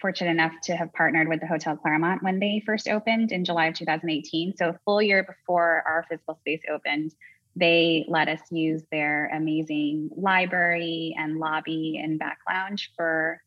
fortunate 0.01 0.31
enough 0.31 0.53
to 0.63 0.75
have 0.75 0.91
partnered 0.93 1.27
with 1.27 1.39
the 1.39 1.47
Hotel 1.47 1.77
Clermont 1.77 2.23
when 2.23 2.39
they 2.39 2.61
first 2.65 2.87
opened 2.87 3.31
in 3.31 3.45
July 3.45 3.67
of 3.67 3.75
2018. 3.75 4.57
So, 4.57 4.69
a 4.69 4.79
full 4.83 5.01
year 5.01 5.23
before 5.23 5.83
our 5.85 6.05
physical 6.09 6.35
space 6.39 6.61
opened, 6.69 7.13
they 7.55 8.05
let 8.07 8.27
us 8.27 8.39
use 8.51 8.83
their 8.91 9.29
amazing 9.33 10.09
library 10.15 11.15
and 11.17 11.37
lobby 11.37 11.99
and 12.01 12.17
back 12.17 12.39
lounge 12.47 12.91
for 12.95 13.41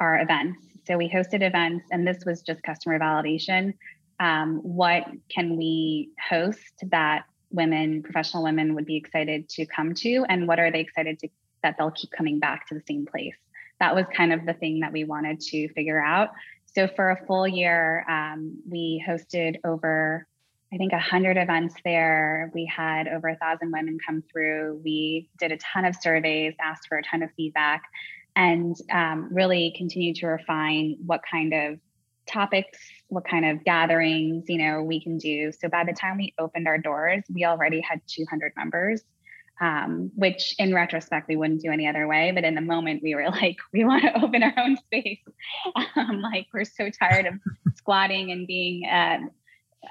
our 0.00 0.20
events. 0.20 0.58
So, 0.86 0.96
we 0.96 1.08
hosted 1.08 1.42
events, 1.42 1.86
and 1.92 2.06
this 2.06 2.24
was 2.24 2.42
just 2.42 2.62
customer 2.62 2.98
validation. 2.98 3.74
Um, 4.20 4.60
what 4.62 5.04
can 5.28 5.56
we 5.56 6.10
host 6.28 6.84
that 6.90 7.24
women, 7.50 8.02
professional 8.02 8.42
women, 8.42 8.74
would 8.74 8.86
be 8.86 8.96
excited 8.96 9.48
to 9.50 9.66
come 9.66 9.94
to, 9.94 10.24
and 10.28 10.48
what 10.48 10.58
are 10.58 10.70
they 10.70 10.80
excited 10.80 11.18
to 11.20 11.28
that 11.62 11.76
they'll 11.78 11.92
keep 11.92 12.10
coming 12.10 12.40
back 12.40 12.66
to 12.68 12.74
the 12.74 12.82
same 12.88 13.06
place? 13.06 13.36
that 13.82 13.96
was 13.96 14.04
kind 14.16 14.32
of 14.32 14.46
the 14.46 14.52
thing 14.52 14.78
that 14.78 14.92
we 14.92 15.02
wanted 15.02 15.40
to 15.40 15.68
figure 15.72 16.00
out. 16.00 16.28
So 16.66 16.86
for 16.94 17.10
a 17.10 17.26
full 17.26 17.48
year, 17.48 18.04
um, 18.08 18.58
we 18.70 19.04
hosted 19.06 19.56
over, 19.64 20.24
I 20.72 20.76
think, 20.76 20.92
100 20.92 21.36
events 21.36 21.74
there. 21.84 22.50
We 22.54 22.64
had 22.64 23.06
over 23.06 23.28
a 23.28 23.36
thousand 23.36 23.72
women 23.72 23.98
come 24.04 24.22
through. 24.32 24.80
We 24.84 25.28
did 25.38 25.52
a 25.52 25.58
ton 25.58 25.84
of 25.84 25.94
surveys, 26.00 26.54
asked 26.60 26.88
for 26.88 26.98
a 26.98 27.02
ton 27.02 27.22
of 27.22 27.30
feedback, 27.36 27.82
and 28.36 28.74
um, 28.90 29.28
really 29.30 29.74
continued 29.76 30.16
to 30.16 30.26
refine 30.28 30.96
what 31.04 31.20
kind 31.30 31.52
of 31.52 31.78
topics, 32.26 32.78
what 33.08 33.28
kind 33.28 33.44
of 33.44 33.64
gatherings, 33.64 34.44
you 34.48 34.58
know, 34.58 34.82
we 34.82 35.02
can 35.02 35.18
do. 35.18 35.52
So 35.52 35.68
by 35.68 35.84
the 35.84 35.92
time 35.92 36.16
we 36.16 36.34
opened 36.38 36.66
our 36.66 36.78
doors, 36.78 37.22
we 37.32 37.44
already 37.44 37.80
had 37.80 38.00
200 38.06 38.52
members 38.56 39.02
um, 39.62 40.10
which 40.16 40.54
in 40.58 40.74
retrospect 40.74 41.28
we 41.28 41.36
wouldn't 41.36 41.62
do 41.62 41.70
any 41.70 41.86
other 41.86 42.08
way. 42.08 42.32
But 42.34 42.44
in 42.44 42.54
the 42.54 42.60
moment, 42.60 43.02
we 43.02 43.14
were 43.14 43.28
like, 43.30 43.56
we 43.72 43.84
want 43.84 44.02
to 44.02 44.22
open 44.22 44.42
our 44.42 44.54
own 44.58 44.76
space. 44.76 45.20
Um, 45.94 46.20
like 46.20 46.46
we're 46.52 46.64
so 46.64 46.90
tired 46.90 47.26
of 47.26 47.34
squatting 47.76 48.32
and 48.32 48.46
being. 48.46 48.86
Uh, 48.86 49.18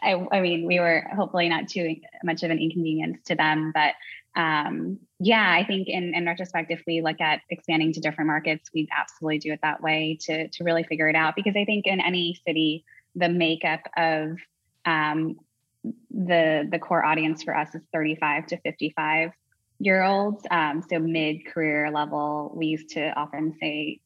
I, 0.01 0.13
I, 0.31 0.41
mean, 0.41 0.65
we 0.65 0.79
were 0.79 1.05
hopefully 1.15 1.49
not 1.49 1.67
too 1.67 1.95
much 2.23 2.43
of 2.43 2.51
an 2.51 2.59
inconvenience 2.59 3.19
to 3.25 3.35
them, 3.35 3.71
but 3.73 3.93
um, 4.35 4.99
yeah, 5.19 5.51
I 5.51 5.65
think 5.65 5.89
in, 5.89 6.13
in 6.15 6.25
retrospect, 6.25 6.71
if 6.71 6.81
we 6.87 7.01
look 7.01 7.19
at 7.19 7.41
expanding 7.49 7.93
to 7.93 7.99
different 7.99 8.27
markets, 8.27 8.69
we'd 8.73 8.89
absolutely 8.97 9.39
do 9.39 9.51
it 9.51 9.59
that 9.61 9.81
way 9.81 10.17
to 10.21 10.47
to 10.47 10.63
really 10.63 10.83
figure 10.83 11.09
it 11.09 11.15
out. 11.15 11.35
Because 11.35 11.55
I 11.55 11.65
think 11.65 11.85
in 11.85 11.99
any 11.99 12.39
city, 12.47 12.85
the 13.15 13.27
makeup 13.27 13.81
of 13.97 14.37
um, 14.85 15.37
the 16.09 16.67
the 16.69 16.79
core 16.79 17.03
audience 17.03 17.43
for 17.43 17.55
us 17.55 17.75
is 17.75 17.81
35 17.91 18.47
to 18.47 18.57
55 18.61 19.31
year 19.79 20.03
olds, 20.03 20.45
um, 20.51 20.83
so 20.87 20.99
mid 20.99 21.45
career 21.45 21.91
level, 21.91 22.51
we 22.55 22.67
used 22.67 22.89
to 22.89 23.09
often 23.19 23.55
say 23.59 23.99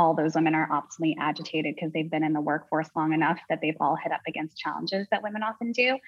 all 0.00 0.14
those 0.14 0.34
women 0.34 0.54
are 0.54 0.66
optimally 0.70 1.14
agitated 1.18 1.74
because 1.74 1.92
they've 1.92 2.10
been 2.10 2.24
in 2.24 2.32
the 2.32 2.40
workforce 2.40 2.88
long 2.96 3.12
enough 3.12 3.38
that 3.50 3.58
they've 3.60 3.76
all 3.80 3.96
hit 3.96 4.12
up 4.12 4.22
against 4.26 4.56
challenges 4.56 5.06
that 5.10 5.22
women 5.22 5.42
often 5.42 5.72
do. 5.72 5.98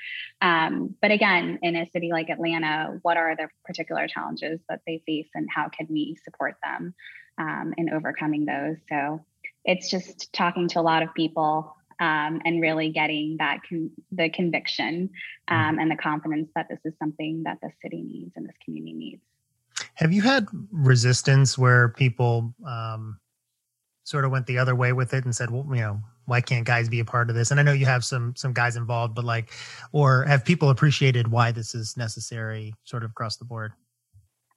Um, 0.41 0.95
but 1.03 1.11
again, 1.11 1.59
in 1.61 1.77
a 1.77 1.87
city 1.91 2.11
like 2.11 2.31
Atlanta, 2.31 2.99
what 3.03 3.19
are 3.19 3.37
the 3.37 3.49
particular 3.67 4.09
challenges 4.09 4.61
that 4.71 4.81
they 4.87 5.03
face 5.05 5.29
and 5.35 5.47
how 5.55 5.69
can 5.69 5.89
we 5.91 6.17
support 6.25 6.57
them 6.65 6.95
um, 7.37 7.75
in 7.77 7.93
overcoming 7.93 8.47
those? 8.47 8.79
So 8.89 9.23
it's 9.67 9.91
just 9.91 10.33
talking 10.33 10.69
to 10.69 10.81
a 10.81 10.83
lot 10.83 11.03
of 11.03 11.13
people 11.15 11.77
um, 12.01 12.41
and 12.47 12.63
really 12.63 12.89
getting 12.89 13.37
that 13.41 13.61
con- 13.69 13.91
the 14.11 14.31
conviction 14.31 15.11
mm-hmm. 15.51 15.55
um, 15.55 15.79
and 15.79 15.91
the 15.91 15.97
confidence 15.97 16.49
that 16.57 16.67
this 16.71 16.81
is 16.87 16.95
something 16.99 17.43
that 17.43 17.59
the 17.61 17.71
city 17.83 18.03
needs 18.03 18.33
and 18.37 18.49
this 18.49 18.57
community 18.65 18.95
needs. 18.95 19.23
Have 19.97 20.13
you 20.13 20.23
had 20.23 20.47
resistance 20.71 21.59
where 21.59 21.91
people 21.91 22.55
um, 22.67 23.19
sort 24.05 24.25
of 24.25 24.31
went 24.31 24.47
the 24.47 24.59
other 24.59 24.75
way 24.75 24.93
with 24.93 25.15
it 25.15 25.25
and 25.25 25.35
said, 25.35 25.51
"Well, 25.51 25.67
you 25.71 25.81
know, 25.81 26.01
why 26.27 26.41
can't 26.41 26.65
guys 26.65 26.89
be 26.89 27.01
a 27.01 27.05
part 27.05 27.31
of 27.31 27.37
this?" 27.37 27.51
And 27.51 27.61
I 27.61 27.63
know 27.63 27.73
you 27.73 27.87
have 27.87 28.05
some 28.05 28.35
some 28.37 28.53
guys 28.53 28.77
involved, 28.77 29.15
but 29.15 29.25
like, 29.25 29.53
or 29.93 30.25
have 30.25 30.45
people 30.45 30.71
appreciated 30.71 31.29
why 31.29 31.53
this 31.53 31.75
is 31.75 31.97
necessary, 31.97 32.75
sort 32.85 33.05
of 33.05 33.11
across 33.11 33.37
the 33.37 33.45
board? 33.45 33.73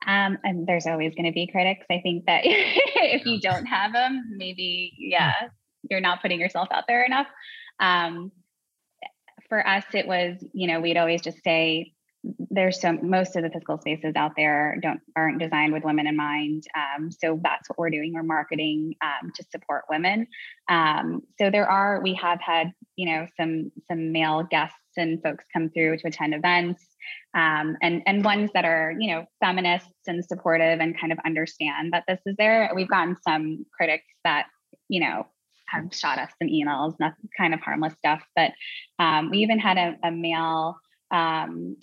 Um, 0.08 0.38
and 0.44 0.68
there's 0.68 0.86
always 0.86 1.16
going 1.16 1.26
to 1.26 1.32
be 1.32 1.48
critics. 1.48 1.86
I 1.90 2.00
think 2.02 2.26
that 2.26 2.42
if 2.46 3.26
you 3.26 3.40
don't 3.40 3.66
have 3.66 3.94
them, 3.94 4.24
maybe 4.38 4.94
yeah, 4.98 5.34
you're 5.90 6.02
not 6.02 6.22
putting 6.22 6.40
yourself 6.40 6.68
out 6.72 6.84
there 6.88 7.04
enough. 7.04 7.28
Um, 7.80 8.32
for 9.50 9.66
us, 9.68 9.84
it 9.94 10.08
was, 10.08 10.44
you 10.54 10.68
know, 10.68 10.80
we'd 10.80 10.98
always 10.98 11.22
just 11.22 11.44
say 11.44 11.94
there's 12.50 12.82
so 12.82 12.94
most 12.94 13.36
of 13.36 13.44
the 13.44 13.50
physical 13.50 13.80
spaces 13.80 14.14
out 14.16 14.32
there 14.36 14.78
don't 14.82 15.00
aren't 15.16 15.40
designed 15.40 15.74
with 15.74 15.84
women 15.84 16.08
in 16.08 16.16
mind. 16.16 16.64
Um, 16.76 17.12
so 17.12 17.40
that's 17.44 17.70
what 17.70 17.78
we're 17.78 17.90
doing. 17.90 18.14
We're 18.14 18.24
marketing 18.24 18.96
um, 19.04 19.32
to 19.36 19.44
support 19.52 19.84
women. 19.90 20.28
Um, 20.70 21.22
so 21.40 21.50
there 21.50 21.70
are 21.70 22.02
we 22.02 22.14
have 22.16 22.40
had 22.42 22.72
you 22.96 23.12
know 23.12 23.28
some 23.40 23.72
some 23.88 24.12
male 24.12 24.44
guests 24.44 24.78
and 24.98 25.22
folks 25.22 25.46
come 25.54 25.70
through 25.70 25.98
to 25.98 26.08
attend 26.08 26.34
events. 26.34 26.84
Um, 27.34 27.78
and 27.82 28.02
and 28.06 28.24
ones 28.24 28.50
that 28.54 28.66
are 28.66 28.94
you 28.98 29.14
know 29.14 29.26
feminists 29.44 29.90
and 30.08 30.24
supportive 30.24 30.80
and 30.80 31.00
kind 31.00 31.12
of 31.12 31.20
understand 31.26 31.94
that 31.94 32.06
this 32.08 32.20
is 32.26 32.36
there. 32.38 32.72
We've 32.76 32.90
gotten 32.90 33.18
some 33.28 33.66
critics 33.78 34.14
that 34.24 34.48
you 34.88 35.02
know 35.02 35.28
have 35.68 35.94
shot 35.94 36.20
us 36.20 36.32
some 36.42 36.50
emails, 36.50 36.96
not 37.00 37.14
kind 37.38 37.54
of 37.54 37.60
harmless 37.60 37.94
stuff. 37.94 38.24
But 38.36 38.52
um, 39.00 39.30
we 39.30 39.40
even 39.40 39.60
had 39.60 39.78
a, 39.78 40.08
a 40.08 40.12
male 40.12 40.78
um, 41.12 41.78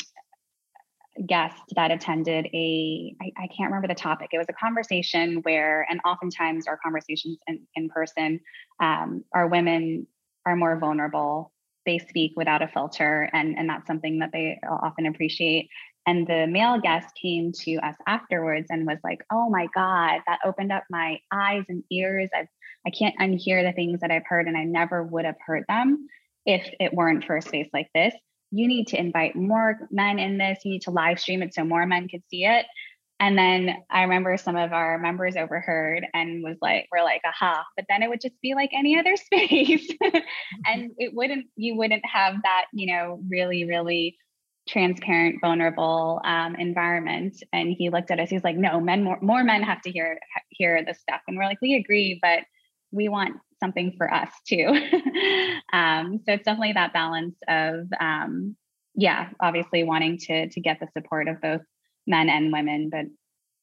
guest 1.26 1.60
that 1.76 1.90
attended 1.90 2.46
a 2.46 3.14
I, 3.20 3.32
I 3.36 3.46
can't 3.48 3.70
remember 3.70 3.88
the 3.88 3.94
topic. 3.94 4.28
It 4.32 4.38
was 4.38 4.46
a 4.48 4.54
conversation 4.54 5.36
where, 5.42 5.86
and 5.90 6.00
oftentimes 6.04 6.66
our 6.66 6.78
conversations 6.82 7.38
in, 7.46 7.60
in 7.74 7.88
person, 7.88 8.40
um, 8.80 9.24
our 9.34 9.46
women 9.46 10.06
are 10.46 10.56
more 10.56 10.78
vulnerable. 10.78 11.52
They 11.84 11.98
speak 11.98 12.32
without 12.36 12.62
a 12.62 12.68
filter, 12.68 13.28
and, 13.32 13.58
and 13.58 13.68
that's 13.68 13.86
something 13.86 14.20
that 14.20 14.30
they 14.32 14.58
often 14.68 15.06
appreciate. 15.06 15.68
And 16.06 16.26
the 16.26 16.46
male 16.46 16.80
guest 16.80 17.08
came 17.20 17.52
to 17.60 17.76
us 17.76 17.96
afterwards 18.06 18.68
and 18.70 18.86
was 18.86 18.98
like, 19.04 19.20
Oh 19.30 19.50
my 19.50 19.68
God, 19.74 20.20
that 20.26 20.40
opened 20.44 20.72
up 20.72 20.84
my 20.90 21.18
eyes 21.32 21.64
and 21.68 21.84
ears. 21.90 22.30
I've 22.34 22.48
I 22.86 22.90
can't 22.90 23.18
unhear 23.20 23.62
the 23.62 23.72
things 23.72 24.00
that 24.00 24.10
I've 24.10 24.26
heard, 24.26 24.48
and 24.48 24.56
I 24.56 24.64
never 24.64 25.02
would 25.02 25.24
have 25.24 25.36
heard 25.44 25.64
them 25.68 26.08
if 26.44 26.68
it 26.80 26.92
weren't 26.92 27.24
for 27.24 27.36
a 27.36 27.42
space 27.42 27.68
like 27.72 27.88
this. 27.94 28.14
You 28.52 28.68
need 28.68 28.86
to 28.88 29.00
invite 29.00 29.34
more 29.34 29.88
men 29.90 30.18
in 30.18 30.38
this. 30.38 30.60
You 30.64 30.72
need 30.72 30.82
to 30.82 30.90
live 30.90 31.18
stream 31.18 31.42
it 31.42 31.54
so 31.54 31.64
more 31.64 31.86
men 31.86 32.08
could 32.08 32.22
see 32.30 32.44
it. 32.44 32.66
And 33.22 33.38
then 33.38 33.76
I 33.88 34.02
remember 34.02 34.36
some 34.36 34.56
of 34.56 34.72
our 34.72 34.98
members 34.98 35.36
overheard 35.36 36.04
and 36.12 36.42
was 36.42 36.56
like, 36.60 36.88
we're 36.90 37.04
like, 37.04 37.20
aha, 37.24 37.64
but 37.76 37.84
then 37.88 38.02
it 38.02 38.08
would 38.08 38.20
just 38.20 38.34
be 38.42 38.54
like 38.54 38.70
any 38.74 38.98
other 38.98 39.14
space. 39.16 39.88
and 40.66 40.90
it 40.98 41.14
wouldn't, 41.14 41.46
you 41.54 41.76
wouldn't 41.76 42.04
have 42.04 42.34
that, 42.42 42.64
you 42.72 42.92
know, 42.92 43.20
really, 43.28 43.64
really 43.64 44.16
transparent, 44.68 45.40
vulnerable 45.40 46.20
um, 46.24 46.56
environment. 46.56 47.40
And 47.52 47.72
he 47.78 47.90
looked 47.90 48.10
at 48.10 48.18
us, 48.18 48.28
he's 48.28 48.42
like, 48.42 48.56
no, 48.56 48.80
men, 48.80 49.04
more, 49.04 49.18
more 49.22 49.44
men 49.44 49.62
have 49.62 49.82
to 49.82 49.90
hear, 49.92 50.18
hear 50.48 50.84
this 50.84 51.00
stuff. 51.00 51.20
And 51.28 51.36
we're 51.36 51.44
like, 51.44 51.60
we 51.62 51.74
agree, 51.74 52.18
but 52.20 52.40
we 52.90 53.08
want 53.08 53.36
something 53.62 53.94
for 53.96 54.12
us 54.12 54.28
too. 54.46 54.66
um, 55.72 56.20
so 56.26 56.32
it's 56.32 56.44
definitely 56.44 56.72
that 56.72 56.92
balance 56.92 57.36
of, 57.48 57.86
um, 58.00 58.56
yeah, 58.94 59.30
obviously 59.40 59.84
wanting 59.84 60.18
to 60.18 60.48
to 60.48 60.60
get 60.60 60.80
the 60.80 60.88
support 60.92 61.28
of 61.28 61.40
both 61.40 61.62
men 62.06 62.28
and 62.28 62.52
women, 62.52 62.90
but 62.90 63.06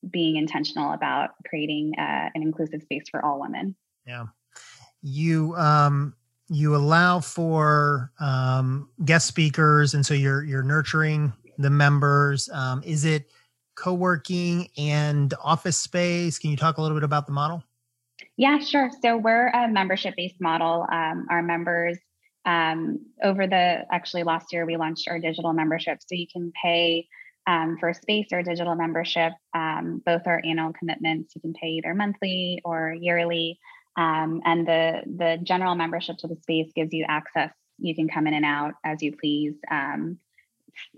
being 0.10 0.38
intentional 0.38 0.94
about 0.94 1.32
creating 1.48 1.94
uh, 2.00 2.30
an 2.34 2.42
inclusive 2.42 2.82
space 2.82 3.04
for 3.12 3.24
all 3.24 3.40
women. 3.40 3.76
Yeah, 4.06 4.26
you 5.02 5.56
um, 5.56 6.16
you 6.50 6.76
allow 6.76 7.20
for 7.20 8.12
um, 8.20 8.90
guest 9.06 9.28
speakers, 9.28 9.94
and 9.94 10.06
so 10.06 10.14
you're 10.14 10.44
you're 10.44 10.64
nurturing 10.64 11.34
the 11.58 11.70
members. 11.70 12.50
Um, 12.50 12.82
is 12.84 13.06
it 13.06 13.30
co-working 13.76 14.70
and 14.78 15.34
office 15.44 15.78
space? 15.78 16.40
Can 16.40 16.50
you 16.50 16.58
talk 16.58 16.78
a 16.78 16.82
little 16.82 16.98
bit 16.98 17.04
about 17.04 17.28
the 17.28 17.34
model? 17.34 17.64
Yeah, 18.38 18.60
sure. 18.60 18.90
So 19.02 19.18
we're 19.18 19.48
a 19.48 19.68
membership 19.68 20.16
based 20.16 20.40
model. 20.40 20.86
Um, 20.92 21.28
our 21.30 21.42
members, 21.42 21.98
um, 22.46 23.00
over 23.24 23.48
the 23.48 23.86
actually 23.92 24.24
last 24.24 24.54
year, 24.54 24.66
we 24.66 24.78
launched 24.78 25.08
our 25.08 25.20
digital 25.20 25.54
membership. 25.54 26.00
So 26.02 26.16
you 26.16 26.28
can 26.32 26.52
pay 26.62 27.08
um, 27.48 27.78
for 27.80 27.94
space 27.94 28.28
or 28.32 28.44
digital 28.44 28.76
membership. 28.76 29.34
Um, 29.54 30.02
both 30.06 30.22
are 30.26 30.42
annual 30.44 30.74
commitments. 30.74 31.34
You 31.36 31.42
can 31.42 31.54
pay 31.54 31.68
either 31.68 31.94
monthly 31.94 32.62
or 32.64 32.96
yearly. 33.00 33.60
Um, 33.98 34.42
and 34.46 34.68
the, 34.68 35.02
the 35.06 35.40
general 35.44 35.76
membership 35.76 36.18
to 36.20 36.28
the 36.28 36.38
space 36.42 36.72
gives 36.76 36.94
you 36.94 37.06
access. 37.08 37.52
You 37.78 37.96
can 37.96 38.08
come 38.08 38.28
in 38.28 38.34
and 38.34 38.46
out 38.46 38.74
as 38.86 39.02
you 39.02 39.16
please. 39.20 39.56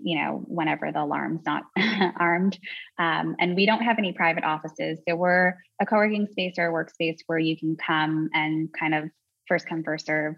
You 0.02 0.22
know, 0.22 0.42
whenever 0.46 0.90
the 0.92 1.02
alarm's 1.02 1.42
not 1.44 1.64
armed. 2.16 2.58
Um, 2.98 3.36
and 3.38 3.56
we 3.56 3.66
don't 3.66 3.82
have 3.82 3.98
any 3.98 4.12
private 4.12 4.44
offices. 4.44 4.98
So 5.08 5.16
we're 5.16 5.54
a 5.80 5.86
co 5.86 5.96
working 5.96 6.28
space 6.30 6.54
or 6.58 6.68
a 6.68 6.72
workspace 6.72 7.18
where 7.26 7.38
you 7.38 7.56
can 7.56 7.76
come 7.76 8.30
and 8.34 8.72
kind 8.72 8.94
of 8.94 9.10
first 9.48 9.66
come, 9.66 9.82
first 9.82 10.06
serve, 10.06 10.36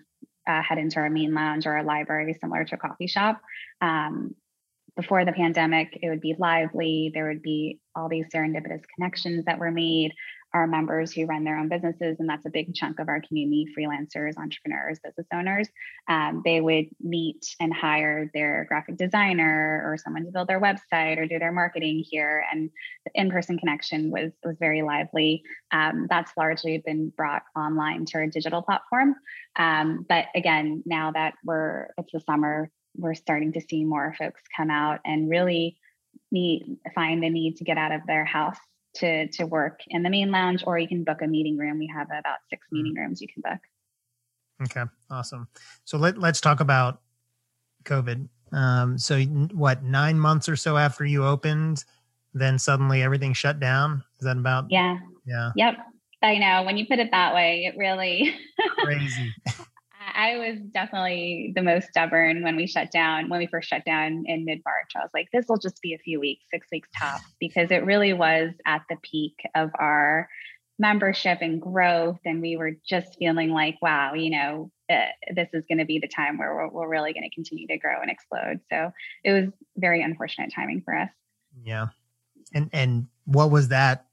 uh, 0.48 0.62
head 0.62 0.78
into 0.78 0.98
our 0.98 1.10
main 1.10 1.34
lounge 1.34 1.66
or 1.66 1.76
our 1.76 1.84
library, 1.84 2.36
similar 2.40 2.64
to 2.64 2.74
a 2.74 2.78
coffee 2.78 3.06
shop. 3.06 3.40
Um, 3.80 4.34
before 4.96 5.24
the 5.24 5.32
pandemic, 5.32 5.98
it 6.00 6.08
would 6.08 6.20
be 6.20 6.36
lively. 6.38 7.10
There 7.12 7.28
would 7.28 7.42
be 7.42 7.80
all 7.96 8.08
these 8.08 8.26
serendipitous 8.32 8.82
connections 8.94 9.44
that 9.46 9.58
were 9.58 9.72
made. 9.72 10.12
Our 10.54 10.68
members 10.68 11.12
who 11.12 11.26
run 11.26 11.42
their 11.42 11.58
own 11.58 11.68
businesses, 11.68 12.16
and 12.20 12.28
that's 12.28 12.46
a 12.46 12.50
big 12.50 12.74
chunk 12.74 13.00
of 13.00 13.08
our 13.08 13.20
community 13.20 13.66
freelancers, 13.76 14.38
entrepreneurs, 14.38 15.00
business 15.00 15.26
owners. 15.34 15.68
Um, 16.08 16.42
they 16.44 16.60
would 16.60 16.86
meet 17.00 17.44
and 17.58 17.74
hire 17.74 18.30
their 18.32 18.64
graphic 18.68 18.96
designer 18.96 19.82
or 19.84 19.98
someone 19.98 20.24
to 20.24 20.30
build 20.30 20.48
their 20.48 20.60
website 20.60 21.18
or 21.18 21.26
do 21.26 21.40
their 21.40 21.50
marketing 21.50 22.04
here. 22.08 22.44
And 22.52 22.70
the 23.04 23.10
in 23.20 23.30
person 23.30 23.58
connection 23.58 24.12
was, 24.12 24.30
was 24.44 24.56
very 24.60 24.82
lively. 24.82 25.42
Um, 25.72 26.06
that's 26.08 26.32
largely 26.36 26.78
been 26.78 27.10
brought 27.16 27.42
online 27.56 28.04
to 28.06 28.18
our 28.18 28.26
digital 28.28 28.62
platform. 28.62 29.16
Um, 29.56 30.06
but 30.08 30.26
again, 30.36 30.84
now 30.86 31.10
that 31.10 31.34
we're, 31.44 31.88
it's 31.98 32.12
the 32.12 32.20
summer, 32.20 32.70
we're 32.96 33.14
starting 33.14 33.52
to 33.54 33.60
see 33.60 33.84
more 33.84 34.14
folks 34.16 34.40
come 34.56 34.70
out 34.70 35.00
and 35.04 35.28
really 35.28 35.78
need 36.30 36.78
find 36.94 37.22
the 37.22 37.28
need 37.28 37.56
to 37.56 37.64
get 37.64 37.76
out 37.76 37.90
of 37.90 38.00
their 38.06 38.24
house 38.24 38.56
to 38.96 39.28
to 39.28 39.44
work 39.44 39.80
in 39.88 40.02
the 40.02 40.10
main 40.10 40.30
lounge 40.30 40.64
or 40.66 40.78
you 40.78 40.88
can 40.88 41.04
book 41.04 41.22
a 41.22 41.26
meeting 41.26 41.56
room. 41.56 41.78
We 41.78 41.90
have 41.94 42.06
about 42.06 42.38
six 42.50 42.66
mm-hmm. 42.66 42.82
meeting 42.82 42.94
rooms 42.94 43.20
you 43.20 43.28
can 43.28 43.42
book. 43.42 43.60
Okay 44.62 44.88
awesome. 45.10 45.48
So 45.84 45.98
let, 45.98 46.18
let's 46.18 46.40
talk 46.40 46.60
about 46.60 47.00
covid. 47.84 48.28
Um, 48.52 48.98
so 48.98 49.20
what 49.20 49.82
nine 49.82 50.18
months 50.18 50.48
or 50.48 50.56
so 50.56 50.76
after 50.76 51.04
you 51.04 51.24
opened 51.24 51.84
then 52.36 52.58
suddenly 52.58 53.02
everything 53.02 53.32
shut 53.32 53.60
down? 53.60 54.02
Is 54.18 54.24
that 54.24 54.36
about 54.36 54.66
yeah. 54.70 54.98
Yeah. 55.26 55.52
Yep. 55.56 55.74
I 56.22 56.38
know. 56.38 56.64
When 56.64 56.76
you 56.76 56.86
put 56.86 56.98
it 56.98 57.10
that 57.10 57.34
way 57.34 57.64
it 57.64 57.76
really 57.78 58.34
crazy 58.78 59.32
I 60.14 60.36
was 60.36 60.58
definitely 60.72 61.52
the 61.54 61.62
most 61.62 61.88
stubborn 61.88 62.42
when 62.42 62.56
we 62.56 62.66
shut 62.66 62.90
down, 62.90 63.28
when 63.28 63.40
we 63.40 63.46
first 63.46 63.68
shut 63.68 63.84
down 63.84 64.24
in 64.26 64.44
mid 64.44 64.62
March. 64.64 64.92
I 64.94 65.00
was 65.00 65.10
like, 65.12 65.28
this 65.32 65.46
will 65.48 65.58
just 65.58 65.80
be 65.82 65.94
a 65.94 65.98
few 65.98 66.20
weeks, 66.20 66.44
six 66.50 66.68
weeks 66.70 66.88
top, 66.98 67.20
because 67.40 67.70
it 67.70 67.84
really 67.84 68.12
was 68.12 68.52
at 68.64 68.82
the 68.88 68.96
peak 69.02 69.34
of 69.54 69.70
our 69.78 70.28
membership 70.78 71.38
and 71.40 71.60
growth. 71.60 72.18
And 72.24 72.40
we 72.40 72.56
were 72.56 72.72
just 72.86 73.16
feeling 73.18 73.50
like, 73.50 73.76
wow, 73.82 74.14
you 74.14 74.30
know, 74.30 74.70
uh, 74.90 75.06
this 75.34 75.48
is 75.52 75.64
going 75.66 75.78
to 75.78 75.84
be 75.84 75.98
the 75.98 76.08
time 76.08 76.38
where 76.38 76.54
we're, 76.54 76.68
we're 76.68 76.88
really 76.88 77.12
going 77.12 77.28
to 77.28 77.34
continue 77.34 77.66
to 77.68 77.78
grow 77.78 78.00
and 78.00 78.10
explode. 78.10 78.60
So 78.70 78.92
it 79.24 79.32
was 79.32 79.52
very 79.76 80.02
unfortunate 80.02 80.52
timing 80.54 80.82
for 80.84 80.96
us. 80.96 81.10
Yeah. 81.62 81.88
And, 82.52 82.70
and 82.72 83.06
what 83.24 83.50
was 83.50 83.68
that, 83.68 84.06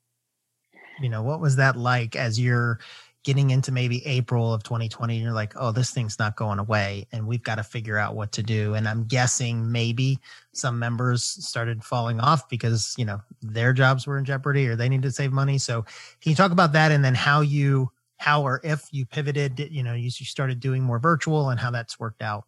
you 1.02 1.10
know, 1.10 1.24
what 1.24 1.42
was 1.42 1.58
that 1.58 1.76
like 1.76 2.16
as 2.16 2.40
you're, 2.40 2.80
getting 3.24 3.52
into 3.52 3.72
maybe 3.72 4.06
April 4.06 4.54
of 4.54 4.64
2020, 4.64 5.18
you're 5.20 5.32
like, 5.32 5.54
oh, 5.56 5.72
this 5.72 5.92
thing's 5.92 6.18
not 6.18 6.36
going 6.36 6.58
away 6.58 7.06
and 7.12 7.28
we've 7.28 7.44
got 7.44 7.56
to 7.56 7.64
figure 7.64 7.98
out 7.98 8.16
what 8.16 8.32
to 8.32 8.42
do. 8.42 8.74
And 8.74 8.88
I'm 8.88 9.04
guessing 9.04 9.72
maybe 9.72 10.18
some 10.54 10.80
members 10.80 11.24
started 11.24 11.84
falling 11.84 12.20
off 12.20 12.50
because, 12.50 12.96
you 12.98 13.06
know, 13.06 13.22
their 13.42 13.74
jobs 13.74 14.08
were 14.08 14.18
in 14.18 14.26
jeopardy 14.26 14.68
or 14.68 14.76
they 14.76 14.90
needed 14.90 15.04
to 15.04 15.12
save 15.12 15.32
money. 15.32 15.60
So 15.60 15.84
can 16.22 16.32
you 16.32 16.36
talk 16.36 16.52
about 16.52 16.74
that 16.74 16.92
and 16.92 17.06
then 17.06 17.14
how 17.14 17.42
you, 17.42 17.92
how 18.18 18.42
or 18.44 18.60
if 18.64 18.88
you 18.92 19.06
pivoted, 19.06 19.68
you 19.72 19.84
know, 19.84 19.94
you 19.94 20.10
started 20.10 20.60
doing 20.60 20.82
more 20.82 21.00
virtual 21.00 21.50
and 21.50 21.60
how 21.60 21.70
that's 21.70 22.00
worked 22.00 22.24
out? 22.24 22.46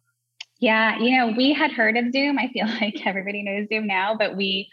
Yeah, 0.58 0.98
you 0.98 1.16
know, 1.16 1.34
we 1.36 1.52
had 1.52 1.72
heard 1.72 1.96
of 1.96 2.12
Zoom. 2.12 2.38
I 2.38 2.48
feel 2.48 2.66
like 2.80 3.06
everybody 3.06 3.42
knows 3.42 3.68
Zoom 3.68 3.86
now, 3.86 4.16
but 4.16 4.36
we 4.36 4.68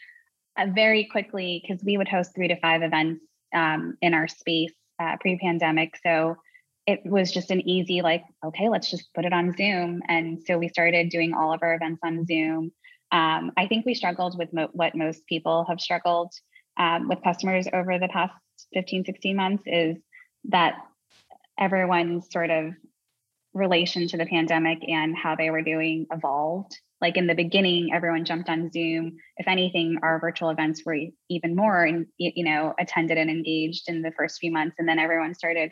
uh, 0.57 0.65
very 0.73 1.05
quickly, 1.05 1.61
because 1.61 1.83
we 1.83 1.97
would 1.97 2.07
host 2.07 2.33
three 2.35 2.47
to 2.47 2.59
five 2.59 2.81
events 2.81 3.21
um, 3.53 3.97
in 4.01 4.13
our 4.13 4.27
space 4.27 4.73
uh, 5.01 5.17
pre-pandemic. 5.19 5.95
So 6.03 6.37
it 6.87 7.01
was 7.05 7.31
just 7.31 7.51
an 7.51 7.67
easy 7.67 8.01
like, 8.01 8.23
okay, 8.45 8.69
let's 8.69 8.89
just 8.89 9.13
put 9.13 9.25
it 9.25 9.33
on 9.33 9.55
Zoom. 9.55 10.01
And 10.07 10.39
so 10.45 10.57
we 10.57 10.67
started 10.67 11.09
doing 11.09 11.33
all 11.33 11.53
of 11.53 11.61
our 11.63 11.75
events 11.75 12.01
on 12.03 12.25
Zoom. 12.25 12.71
Um, 13.11 13.51
I 13.57 13.67
think 13.67 13.85
we 13.85 13.93
struggled 13.93 14.37
with 14.37 14.53
mo- 14.53 14.69
what 14.73 14.95
most 14.95 15.25
people 15.27 15.65
have 15.67 15.81
struggled 15.81 16.33
um, 16.77 17.07
with 17.07 17.23
customers 17.23 17.67
over 17.71 17.99
the 17.99 18.07
past 18.07 18.33
15, 18.73 19.05
16 19.05 19.35
months 19.35 19.63
is 19.65 19.97
that 20.45 20.75
everyone's 21.59 22.31
sort 22.31 22.49
of 22.49 22.73
relation 23.53 24.07
to 24.07 24.17
the 24.17 24.25
pandemic 24.25 24.79
and 24.87 25.15
how 25.15 25.35
they 25.35 25.49
were 25.49 25.61
doing 25.61 26.07
evolved 26.11 26.79
like 27.01 27.17
in 27.17 27.27
the 27.27 27.35
beginning 27.35 27.89
everyone 27.93 28.25
jumped 28.25 28.49
on 28.49 28.71
zoom. 28.71 29.17
If 29.37 29.47
anything 29.47 29.97
our 30.03 30.19
virtual 30.19 30.49
events 30.49 30.83
were 30.85 30.97
even 31.29 31.55
more 31.55 31.87
you 32.17 32.45
know 32.45 32.73
attended 32.79 33.17
and 33.17 33.29
engaged 33.29 33.89
in 33.89 34.01
the 34.01 34.11
first 34.17 34.39
few 34.39 34.51
months 34.51 34.75
and 34.79 34.87
then 34.87 34.99
everyone 34.99 35.33
started 35.33 35.71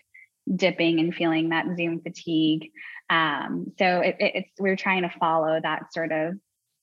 dipping 0.55 0.99
and 0.99 1.13
feeling 1.13 1.49
that 1.49 1.65
zoom 1.77 2.01
fatigue. 2.01 2.71
Um, 3.09 3.67
so 3.77 3.99
it, 3.99 4.15
it's 4.19 4.51
we're 4.59 4.75
trying 4.75 5.03
to 5.03 5.13
follow 5.19 5.59
that 5.61 5.93
sort 5.93 6.11
of 6.11 6.33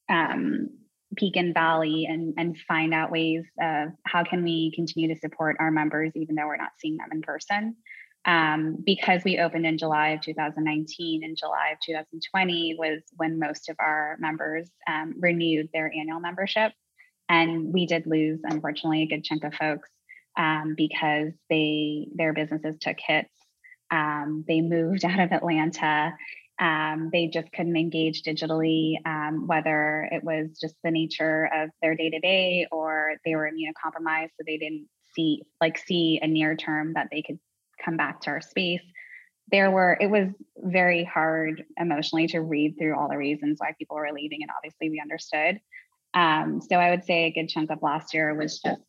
um, 0.09 0.69
peak 1.17 1.37
and 1.37 1.55
valley 1.55 2.07
and 2.09 2.35
and 2.37 2.59
find 2.69 2.93
out 2.95 3.11
ways 3.11 3.45
of 3.61 3.89
how 4.05 4.25
can 4.25 4.43
we 4.45 4.73
continue 4.75 5.13
to 5.13 5.21
support 5.21 5.57
our 5.61 5.71
members 5.71 6.13
even 6.15 6.35
though 6.35 6.47
we're 6.47 6.57
not 6.57 6.73
seeing 6.79 6.97
them 6.97 7.09
in 7.13 7.23
person 7.23 7.77
um, 8.27 8.77
because 8.85 9.23
we 9.25 9.39
opened 9.39 9.65
in 9.67 9.79
July 9.79 10.09
of 10.09 10.21
2019 10.21 11.23
and 11.23 11.37
July 11.37 11.71
of 11.73 11.79
2020 11.87 12.75
was 12.77 13.01
when 13.17 13.39
most 13.39 13.69
of 13.69 13.77
our 13.79 14.17
members 14.19 14.69
um, 14.89 15.15
renewed 15.21 15.69
their 15.73 15.91
annual 15.97 16.19
membership. 16.19 16.73
And 17.29 17.73
we 17.73 17.87
did 17.87 18.07
lose, 18.07 18.41
unfortunately, 18.43 19.03
a 19.03 19.07
good 19.07 19.25
chunk 19.25 19.45
of 19.45 19.55
folks 19.55 19.89
um, 20.37 20.75
because 20.77 21.33
they 21.49 22.09
their 22.15 22.33
businesses 22.33 22.77
took 22.81 22.97
hits. 22.99 23.31
Um, 23.93 24.45
they 24.47 24.61
moved 24.61 25.05
out 25.05 25.21
of 25.21 25.33
Atlanta. 25.33 26.13
Um, 26.59 27.11
they 27.13 27.29
just 27.29 27.53
couldn't 27.53 27.77
engage 27.77 28.23
digitally, 28.23 28.95
um, 29.05 29.47
whether 29.47 30.09
it 30.11 30.25
was 30.25 30.59
just 30.59 30.75
the 30.83 30.91
nature 30.91 31.49
of 31.55 31.71
their 31.83 31.95
day 31.95 32.11
to 32.11 32.19
day 32.19 32.67
or 32.73 33.13
they 33.25 33.37
were 33.37 33.49
immunocompromised, 33.49 34.31
so 34.31 34.45
they 34.47 34.57
didn't 34.57 34.89
see 35.15 35.43
like 35.61 35.79
see 35.79 36.19
a 36.23 36.27
near 36.27 36.57
term 36.57 36.95
that 36.95 37.09
they 37.13 37.23
could 37.23 37.39
come 37.85 37.97
back 37.97 38.21
to 38.23 38.31
our 38.31 38.41
space. 38.41 38.83
There 39.51 39.71
were 39.71 39.97
it 40.01 40.11
was 40.11 40.29
very 40.59 41.05
hard 41.05 41.65
emotionally 41.79 42.27
to 42.29 42.41
read 42.41 42.77
through 42.79 42.97
all 42.97 43.09
the 43.09 43.17
reasons 43.17 43.59
why 43.59 43.73
people 43.79 43.97
were 43.97 44.11
leaving 44.13 44.43
and 44.43 44.51
obviously 44.57 44.91
we 44.91 45.01
understood. 45.01 45.61
Um, 46.15 46.61
so 46.63 46.77
i 46.77 46.91
would 46.91 47.05
say 47.05 47.25
a 47.25 47.31
good 47.31 47.49
chunk 47.49 47.71
of 47.71 47.83
last 47.83 48.15
year 48.15 48.35
was 48.35 48.59
just 48.61 48.81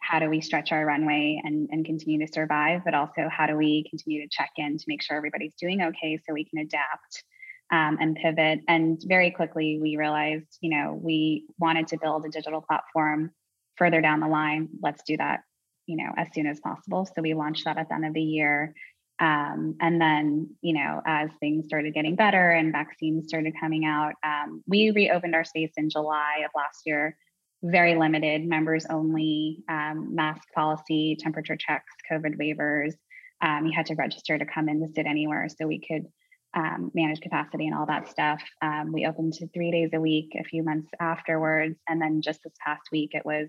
how 0.00 0.18
do 0.18 0.28
we 0.28 0.40
stretch 0.40 0.72
our 0.72 0.84
runway 0.84 1.40
and, 1.44 1.68
and 1.70 1.84
continue 1.84 2.26
to 2.26 2.32
survive 2.32 2.80
but 2.84 2.94
also 2.94 3.28
how 3.30 3.46
do 3.46 3.56
we 3.56 3.86
continue 3.88 4.22
to 4.22 4.28
check 4.28 4.50
in 4.56 4.76
to 4.76 4.84
make 4.88 5.02
sure 5.02 5.16
everybody's 5.16 5.54
doing 5.60 5.82
okay 5.82 6.18
so 6.26 6.32
we 6.32 6.44
can 6.46 6.60
adapt 6.60 7.22
um, 7.70 7.98
and 8.00 8.16
pivot. 8.16 8.60
And 8.68 9.00
very 9.06 9.30
quickly 9.30 9.78
we 9.80 9.96
realized 9.96 10.58
you 10.60 10.70
know 10.70 10.98
we 11.00 11.46
wanted 11.58 11.88
to 11.88 11.98
build 11.98 12.24
a 12.26 12.30
digital 12.30 12.60
platform 12.60 13.30
further 13.76 14.00
down 14.00 14.20
the 14.20 14.28
line. 14.28 14.68
Let's 14.82 15.02
do 15.04 15.16
that 15.16 15.40
you 15.86 15.96
know, 15.96 16.10
as 16.16 16.28
soon 16.32 16.46
as 16.46 16.60
possible. 16.60 17.06
So 17.06 17.22
we 17.22 17.34
launched 17.34 17.64
that 17.64 17.78
at 17.78 17.88
the 17.88 17.94
end 17.94 18.06
of 18.06 18.14
the 18.14 18.22
year. 18.22 18.74
Um, 19.20 19.76
and 19.80 20.00
then, 20.00 20.56
you 20.62 20.72
know, 20.72 21.02
as 21.04 21.28
things 21.40 21.66
started 21.66 21.92
getting 21.92 22.16
better 22.16 22.50
and 22.50 22.72
vaccines 22.72 23.28
started 23.28 23.54
coming 23.60 23.84
out, 23.84 24.14
um, 24.24 24.62
we 24.66 24.90
reopened 24.90 25.34
our 25.34 25.44
space 25.44 25.72
in 25.76 25.90
July 25.90 26.42
of 26.44 26.50
last 26.56 26.82
year. 26.86 27.16
Very 27.62 27.94
limited, 27.96 28.46
members 28.46 28.86
only, 28.88 29.58
um, 29.68 30.14
mask 30.14 30.48
policy, 30.54 31.18
temperature 31.20 31.56
checks, 31.56 31.92
COVID 32.10 32.38
waivers. 32.40 32.94
Um, 33.42 33.66
you 33.66 33.72
had 33.76 33.86
to 33.86 33.94
register 33.94 34.38
to 34.38 34.46
come 34.46 34.70
in 34.70 34.80
to 34.80 34.88
sit 34.94 35.04
anywhere 35.04 35.48
so 35.48 35.66
we 35.66 35.80
could 35.80 36.06
um, 36.54 36.90
manage 36.94 37.20
capacity 37.20 37.66
and 37.66 37.76
all 37.76 37.86
that 37.86 38.08
stuff. 38.08 38.42
Um, 38.62 38.92
we 38.92 39.06
opened 39.06 39.34
to 39.34 39.48
three 39.48 39.70
days 39.70 39.90
a 39.92 40.00
week 40.00 40.34
a 40.38 40.44
few 40.44 40.62
months 40.62 40.88
afterwards. 40.98 41.78
And 41.88 42.00
then 42.00 42.22
just 42.22 42.42
this 42.42 42.54
past 42.64 42.88
week, 42.90 43.10
it 43.12 43.24
was 43.26 43.48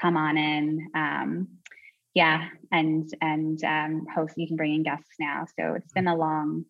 come 0.00 0.16
on 0.16 0.36
in. 0.36 0.88
Yeah, 2.14 2.48
and 2.72 3.08
and 3.20 3.62
um, 3.62 4.06
host 4.12 4.34
you 4.36 4.46
can 4.46 4.56
bring 4.56 4.74
in 4.74 4.82
guests 4.82 5.14
now. 5.20 5.46
So 5.58 5.74
it's 5.74 5.92
been 5.92 6.08
a 6.08 6.16
long, 6.16 6.64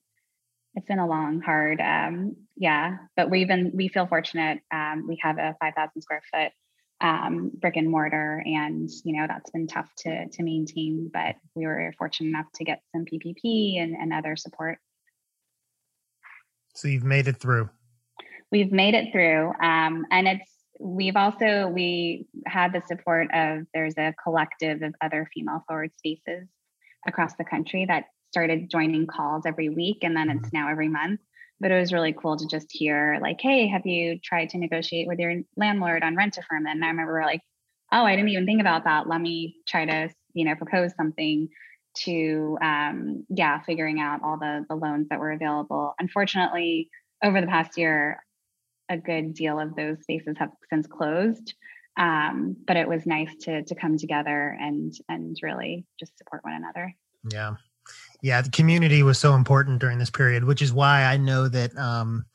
it's 0.74 0.86
been 0.86 0.98
a 0.98 1.06
long, 1.06 1.40
hard, 1.40 1.80
um, 1.80 2.36
yeah. 2.56 2.98
But 3.16 3.30
we've 3.30 3.48
been 3.48 3.72
we 3.74 3.88
feel 3.88 4.06
fortunate. 4.06 4.60
Um, 4.72 5.06
we 5.08 5.18
have 5.22 5.38
a 5.38 5.56
five 5.60 5.74
thousand 5.74 6.02
square 6.02 6.22
foot 6.32 6.52
um, 7.00 7.50
brick 7.54 7.76
and 7.76 7.90
mortar, 7.90 8.42
and 8.44 8.88
you 9.04 9.18
know 9.18 9.26
that's 9.26 9.50
been 9.50 9.66
tough 9.66 9.88
to 9.98 10.28
to 10.28 10.42
maintain. 10.42 11.10
But 11.12 11.36
we 11.54 11.66
were 11.66 11.94
fortunate 11.98 12.28
enough 12.28 12.46
to 12.56 12.64
get 12.64 12.82
some 12.94 13.04
PPP 13.04 13.80
and, 13.80 13.94
and 13.94 14.12
other 14.12 14.36
support. 14.36 14.78
So 16.74 16.88
you've 16.88 17.04
made 17.04 17.28
it 17.28 17.38
through. 17.38 17.70
We've 18.52 18.72
made 18.72 18.94
it 18.94 19.12
through, 19.12 19.52
um, 19.62 20.06
and 20.10 20.28
it's 20.28 20.50
we've 20.80 21.16
also 21.16 21.68
we 21.68 22.26
had 22.46 22.72
the 22.72 22.82
support 22.86 23.28
of 23.34 23.66
there's 23.74 23.98
a 23.98 24.14
collective 24.22 24.82
of 24.82 24.94
other 25.02 25.28
female 25.32 25.62
forward 25.68 25.90
spaces 25.98 26.48
across 27.06 27.34
the 27.36 27.44
country 27.44 27.84
that 27.86 28.06
started 28.30 28.70
joining 28.70 29.06
calls 29.06 29.44
every 29.46 29.68
week 29.68 29.98
and 30.02 30.16
then 30.16 30.30
it's 30.30 30.48
mm-hmm. 30.48 30.56
now 30.56 30.70
every 30.70 30.88
month. 30.88 31.20
But 31.60 31.70
it 31.70 31.78
was 31.78 31.92
really 31.92 32.14
cool 32.14 32.38
to 32.38 32.46
just 32.48 32.68
hear 32.70 33.18
like 33.20 33.40
hey 33.40 33.68
have 33.68 33.86
you 33.86 34.18
tried 34.24 34.50
to 34.50 34.58
negotiate 34.58 35.06
with 35.06 35.18
your 35.18 35.42
landlord 35.56 36.02
on 36.02 36.16
rent 36.16 36.34
deferment? 36.34 36.76
And 36.76 36.84
i 36.84 36.88
remember 36.88 37.22
like 37.22 37.42
oh 37.92 38.04
i 38.04 38.16
didn't 38.16 38.30
even 38.30 38.46
think 38.46 38.60
about 38.60 38.84
that. 38.84 39.06
Let 39.06 39.20
me 39.20 39.56
try 39.68 39.84
to 39.84 40.08
you 40.32 40.46
know 40.46 40.54
propose 40.54 40.94
something 40.96 41.48
to 41.92 42.56
um, 42.62 43.26
yeah 43.28 43.60
figuring 43.62 44.00
out 44.00 44.20
all 44.22 44.38
the 44.38 44.64
the 44.68 44.76
loans 44.76 45.08
that 45.10 45.20
were 45.20 45.32
available. 45.32 45.94
Unfortunately 45.98 46.88
over 47.22 47.42
the 47.42 47.46
past 47.46 47.76
year 47.76 48.22
a 48.90 48.98
good 48.98 49.32
deal 49.34 49.58
of 49.58 49.74
those 49.76 50.02
spaces 50.02 50.36
have 50.38 50.50
since 50.68 50.86
closed. 50.86 51.54
Um, 51.96 52.56
but 52.66 52.76
it 52.76 52.88
was 52.88 53.06
nice 53.06 53.34
to 53.42 53.62
to 53.62 53.74
come 53.74 53.96
together 53.96 54.56
and 54.60 54.92
and 55.08 55.36
really 55.42 55.86
just 55.98 56.16
support 56.18 56.44
one 56.44 56.54
another. 56.54 56.94
Yeah. 57.30 57.54
Yeah, 58.22 58.42
the 58.42 58.50
community 58.50 59.02
was 59.02 59.18
so 59.18 59.34
important 59.34 59.80
during 59.80 59.98
this 59.98 60.10
period, 60.10 60.44
which 60.44 60.60
is 60.60 60.72
why 60.72 61.04
I 61.04 61.16
know 61.16 61.48
that 61.48 61.76
um, 61.76 62.26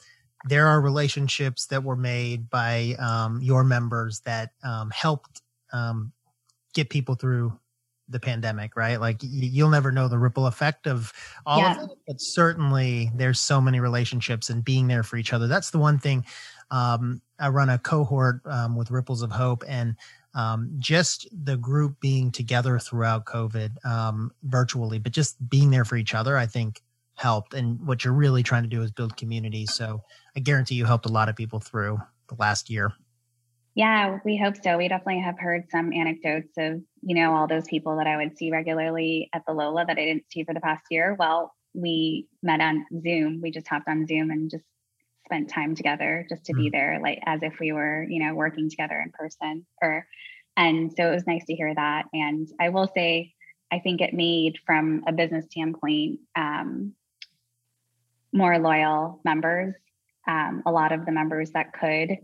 there 0.45 0.67
are 0.67 0.81
relationships 0.81 1.67
that 1.67 1.83
were 1.83 1.95
made 1.95 2.49
by 2.49 2.95
um, 2.99 3.39
your 3.41 3.63
members 3.63 4.19
that 4.21 4.49
um, 4.63 4.89
helped 4.91 5.41
um, 5.71 6.11
get 6.73 6.89
people 6.89 7.15
through 7.15 7.57
the 8.09 8.19
pandemic, 8.19 8.75
right? 8.75 8.99
Like 8.99 9.17
you'll 9.21 9.69
never 9.69 9.91
know 9.91 10.07
the 10.07 10.17
ripple 10.17 10.47
effect 10.47 10.87
of 10.87 11.11
all 11.45 11.59
yeah. 11.59 11.77
of 11.77 11.89
it, 11.89 11.97
but 12.07 12.21
certainly 12.21 13.11
there's 13.15 13.39
so 13.39 13.59
many 13.59 13.79
relationships 13.79 14.49
and 14.49 14.63
being 14.63 14.87
there 14.87 15.03
for 15.03 15.17
each 15.17 15.33
other. 15.33 15.47
That's 15.47 15.71
the 15.71 15.79
one 15.79 15.97
thing. 15.97 16.25
Um, 16.71 17.21
I 17.39 17.49
run 17.49 17.69
a 17.69 17.77
cohort 17.77 18.41
um, 18.45 18.75
with 18.75 18.91
Ripples 18.91 19.21
of 19.21 19.31
Hope, 19.31 19.63
and 19.67 19.95
um, 20.33 20.71
just 20.79 21.27
the 21.31 21.57
group 21.57 21.99
being 21.99 22.31
together 22.31 22.77
throughout 22.79 23.25
COVID 23.25 23.85
um, 23.85 24.31
virtually, 24.43 24.99
but 24.99 25.11
just 25.11 25.37
being 25.49 25.71
there 25.71 25.85
for 25.85 25.95
each 25.95 26.13
other, 26.13 26.37
I 26.37 26.45
think 26.45 26.81
helped. 27.15 27.53
And 27.53 27.79
what 27.87 28.03
you're 28.03 28.13
really 28.13 28.43
trying 28.43 28.63
to 28.63 28.69
do 28.69 28.81
is 28.81 28.91
build 28.91 29.15
community. 29.17 29.65
So 29.65 30.01
I 30.35 30.41
guarantee 30.41 30.75
you 30.75 30.85
helped 30.85 31.05
a 31.05 31.11
lot 31.11 31.29
of 31.29 31.35
people 31.35 31.59
through 31.59 31.99
the 32.27 32.35
last 32.35 32.69
year. 32.69 32.91
Yeah, 33.75 34.19
we 34.23 34.38
hope 34.38 34.55
so. 34.63 34.77
We 34.77 34.88
definitely 34.88 35.19
have 35.19 35.38
heard 35.38 35.69
some 35.69 35.91
anecdotes 35.91 36.53
of, 36.57 36.81
you 37.01 37.15
know, 37.15 37.35
all 37.35 37.45
those 37.45 37.67
people 37.67 37.97
that 37.97 38.07
I 38.07 38.15
would 38.15 38.38
see 38.38 38.49
regularly 38.49 39.29
at 39.33 39.43
the 39.45 39.53
Lola 39.53 39.85
that 39.85 39.97
I 39.97 40.05
didn't 40.05 40.31
see 40.31 40.45
for 40.45 40.53
the 40.53 40.61
past 40.61 40.85
year. 40.89 41.13
Well, 41.19 41.53
we 41.73 42.27
met 42.41 42.61
on 42.61 42.85
Zoom. 43.01 43.41
We 43.41 43.51
just 43.51 43.67
hopped 43.67 43.89
on 43.89 44.07
Zoom 44.07 44.31
and 44.31 44.49
just 44.49 44.63
spent 45.25 45.49
time 45.49 45.75
together 45.75 46.25
just 46.29 46.45
to 46.45 46.53
mm-hmm. 46.53 46.61
be 46.61 46.69
there, 46.69 46.99
like 47.03 47.19
as 47.25 47.41
if 47.43 47.59
we 47.59 47.73
were, 47.73 48.05
you 48.09 48.23
know, 48.23 48.33
working 48.33 48.69
together 48.69 48.97
in 48.97 49.11
person. 49.11 49.65
Or, 49.81 50.07
and 50.55 50.93
so 50.95 51.11
it 51.11 51.13
was 51.13 51.27
nice 51.27 51.43
to 51.45 51.55
hear 51.55 51.75
that. 51.75 52.05
And 52.13 52.47
I 52.57 52.69
will 52.69 52.89
say, 52.95 53.33
I 53.71 53.79
think 53.79 53.99
it 53.99 54.13
made 54.13 54.57
from 54.65 55.03
a 55.05 55.11
business 55.11 55.47
standpoint 55.47 56.19
um, 56.33 56.93
more 58.31 58.57
loyal 58.57 59.19
members. 59.25 59.75
Um, 60.25 60.63
a 60.65 60.71
lot 60.71 60.93
of 60.93 61.05
the 61.05 61.11
members 61.11 61.51
that 61.51 61.73
could, 61.73 62.17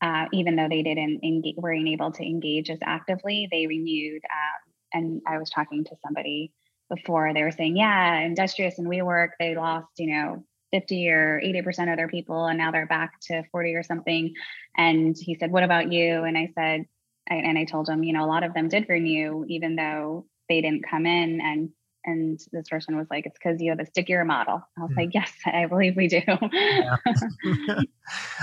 uh, 0.00 0.26
even 0.32 0.56
though 0.56 0.68
they 0.68 0.82
didn't 0.82 1.24
engage, 1.24 1.56
weren't 1.56 1.88
able 1.88 2.12
to 2.12 2.24
engage 2.24 2.70
as 2.70 2.78
actively, 2.82 3.48
they 3.50 3.66
renewed. 3.66 4.22
Um, 4.24 4.72
and 4.92 5.22
I 5.26 5.38
was 5.38 5.50
talking 5.50 5.84
to 5.84 5.96
somebody 6.04 6.52
before, 6.88 7.32
they 7.34 7.42
were 7.42 7.50
saying, 7.50 7.76
yeah, 7.76 8.20
Industrious 8.20 8.78
and 8.78 8.88
WeWork, 8.88 9.30
they 9.38 9.54
lost, 9.54 9.88
you 9.98 10.14
know, 10.14 10.44
50 10.72 11.10
or 11.10 11.40
80% 11.44 11.90
of 11.90 11.96
their 11.96 12.08
people, 12.08 12.46
and 12.46 12.58
now 12.58 12.70
they're 12.70 12.86
back 12.86 13.12
to 13.22 13.42
40 13.50 13.74
or 13.74 13.82
something. 13.82 14.34
And 14.76 15.16
he 15.18 15.34
said, 15.34 15.50
what 15.50 15.62
about 15.62 15.92
you? 15.92 16.24
And 16.24 16.36
I 16.36 16.50
said, 16.54 16.84
and 17.26 17.58
I 17.58 17.64
told 17.64 17.88
him, 17.88 18.04
you 18.04 18.12
know, 18.12 18.24
a 18.24 18.26
lot 18.26 18.42
of 18.42 18.54
them 18.54 18.68
did 18.68 18.86
renew, 18.88 19.44
even 19.48 19.76
though 19.76 20.26
they 20.48 20.60
didn't 20.60 20.88
come 20.88 21.04
in 21.04 21.40
and 21.40 21.70
and 22.08 22.40
this 22.52 22.68
person 22.68 22.96
was 22.96 23.06
like, 23.10 23.26
it's 23.26 23.38
because 23.38 23.60
you 23.60 23.70
have 23.70 23.80
a 23.80 23.86
stickier 23.86 24.24
model. 24.24 24.62
I 24.76 24.82
was 24.82 24.90
mm. 24.92 24.96
like, 24.96 25.14
yes, 25.14 25.32
I 25.44 25.66
believe 25.66 25.96
we 25.96 26.08
do. 26.08 26.22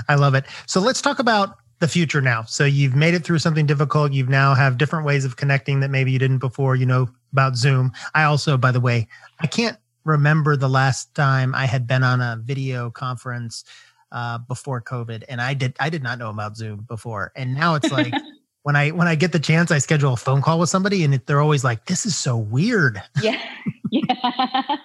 I 0.08 0.16
love 0.16 0.36
it. 0.36 0.46
So 0.68 0.80
let's 0.80 1.02
talk 1.02 1.20
about 1.20 1.58
the 1.80 1.88
future 1.88 2.22
now. 2.22 2.44
So 2.44 2.64
you've 2.64 2.96
made 2.96 3.14
it 3.14 3.24
through 3.24 3.40
something 3.40 3.66
difficult. 3.66 4.14
You've 4.14 4.30
now 4.30 4.54
have 4.54 4.78
different 4.78 5.06
ways 5.06 5.26
of 5.26 5.36
connecting 5.36 5.82
that 5.82 5.90
maybe 5.90 6.12
you 6.12 6.20
didn't 6.20 6.38
before. 6.38 6.76
You 6.76 6.86
know 6.86 7.10
about 7.32 7.56
Zoom. 7.56 7.92
I 8.14 8.24
also, 8.24 8.58
by 8.58 8.72
the 8.72 8.80
way, 8.80 9.08
I 9.40 9.48
can't 9.48 9.78
remember 10.04 10.56
the 10.56 10.70
last 10.70 11.14
time 11.16 11.56
I 11.56 11.66
had 11.66 11.88
been 11.88 12.04
on 12.04 12.22
a 12.22 12.40
video 12.42 12.92
conference 12.92 13.66
uh, 14.12 14.38
before 14.38 14.82
COVID, 14.82 15.24
and 15.28 15.42
I 15.42 15.54
did 15.54 15.76
I 15.80 15.90
did 15.90 16.04
not 16.04 16.20
know 16.20 16.30
about 16.30 16.56
Zoom 16.56 16.86
before, 16.88 17.34
and 17.36 17.54
now 17.54 17.76
it's 17.76 17.92
like 17.92 18.14
when 18.66 18.76
I 18.76 18.90
when 18.90 19.08
I 19.08 19.14
get 19.14 19.32
the 19.32 19.40
chance, 19.40 19.70
I 19.70 19.78
schedule 19.78 20.14
a 20.14 20.18
phone 20.18 20.42
call 20.42 20.58
with 20.58 20.70
somebody, 20.70 21.04
and 21.04 21.14
they're 21.28 21.40
always 21.40 21.64
like, 21.64 21.86
"This 21.86 22.04
is 22.04 22.18
so 22.18 22.36
weird." 22.36 23.00
Yeah, 23.22 23.40
yeah. 23.92 24.78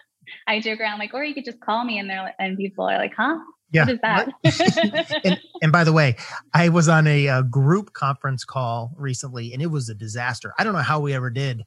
I 0.46 0.60
joke 0.60 0.80
around 0.80 0.98
like, 0.98 1.14
or 1.14 1.24
you 1.24 1.32
could 1.32 1.46
just 1.46 1.60
call 1.60 1.82
me, 1.84 1.98
and 1.98 2.08
they're 2.08 2.22
like, 2.22 2.34
and 2.38 2.58
people 2.58 2.84
are 2.84 2.98
like, 2.98 3.14
"Huh." 3.16 3.38
Yeah. 3.72 3.86
What 3.86 3.94
is 3.94 4.00
that? 4.02 5.20
and, 5.24 5.40
and, 5.62 5.72
by 5.72 5.84
the 5.84 5.92
way, 5.94 6.16
I 6.52 6.68
was 6.68 6.88
on 6.88 7.06
a, 7.06 7.28
a, 7.28 7.42
group 7.44 7.92
conference 7.92 8.44
call 8.44 8.92
recently 8.96 9.52
and 9.52 9.62
it 9.62 9.68
was 9.68 9.88
a 9.88 9.94
disaster. 9.94 10.52
I 10.58 10.64
don't 10.64 10.72
know 10.72 10.80
how 10.80 10.98
we 10.98 11.14
ever 11.14 11.30
did 11.30 11.62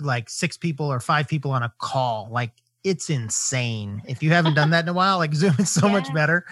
like 0.00 0.28
six 0.28 0.58
people 0.58 0.92
or 0.92 1.00
five 1.00 1.28
people 1.28 1.50
on 1.52 1.62
a 1.62 1.72
call. 1.78 2.28
Like 2.30 2.50
it's 2.84 3.08
insane. 3.08 4.02
If 4.06 4.22
you 4.22 4.28
haven't 4.32 4.52
done 4.52 4.68
that 4.70 4.84
in 4.84 4.90
a 4.90 4.92
while, 4.92 5.16
like 5.16 5.32
Zoom 5.32 5.54
is 5.58 5.70
so 5.70 5.86
yeah. 5.86 5.92
much 5.92 6.12
better. 6.12 6.44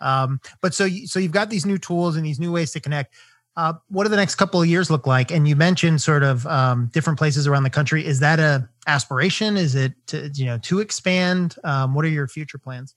Um, 0.00 0.40
but 0.60 0.72
so, 0.72 0.84
you, 0.84 1.08
so 1.08 1.18
you've 1.18 1.32
got 1.32 1.50
these 1.50 1.66
new 1.66 1.76
tools 1.76 2.14
and 2.14 2.24
these 2.24 2.38
new 2.38 2.52
ways 2.52 2.70
to 2.72 2.80
connect. 2.80 3.16
Uh, 3.58 3.72
what 3.88 4.04
do 4.04 4.08
the 4.08 4.16
next 4.16 4.36
couple 4.36 4.62
of 4.62 4.68
years 4.68 4.88
look 4.88 5.04
like? 5.04 5.32
And 5.32 5.48
you 5.48 5.56
mentioned 5.56 6.00
sort 6.00 6.22
of 6.22 6.46
um, 6.46 6.90
different 6.94 7.18
places 7.18 7.48
around 7.48 7.64
the 7.64 7.70
country. 7.70 8.06
Is 8.06 8.20
that 8.20 8.38
a 8.38 8.68
aspiration? 8.86 9.56
Is 9.56 9.74
it 9.74 9.94
to, 10.06 10.30
you 10.32 10.46
know 10.46 10.58
to 10.58 10.78
expand? 10.78 11.56
Um, 11.64 11.92
what 11.92 12.04
are 12.04 12.08
your 12.08 12.28
future 12.28 12.58
plans? 12.58 12.94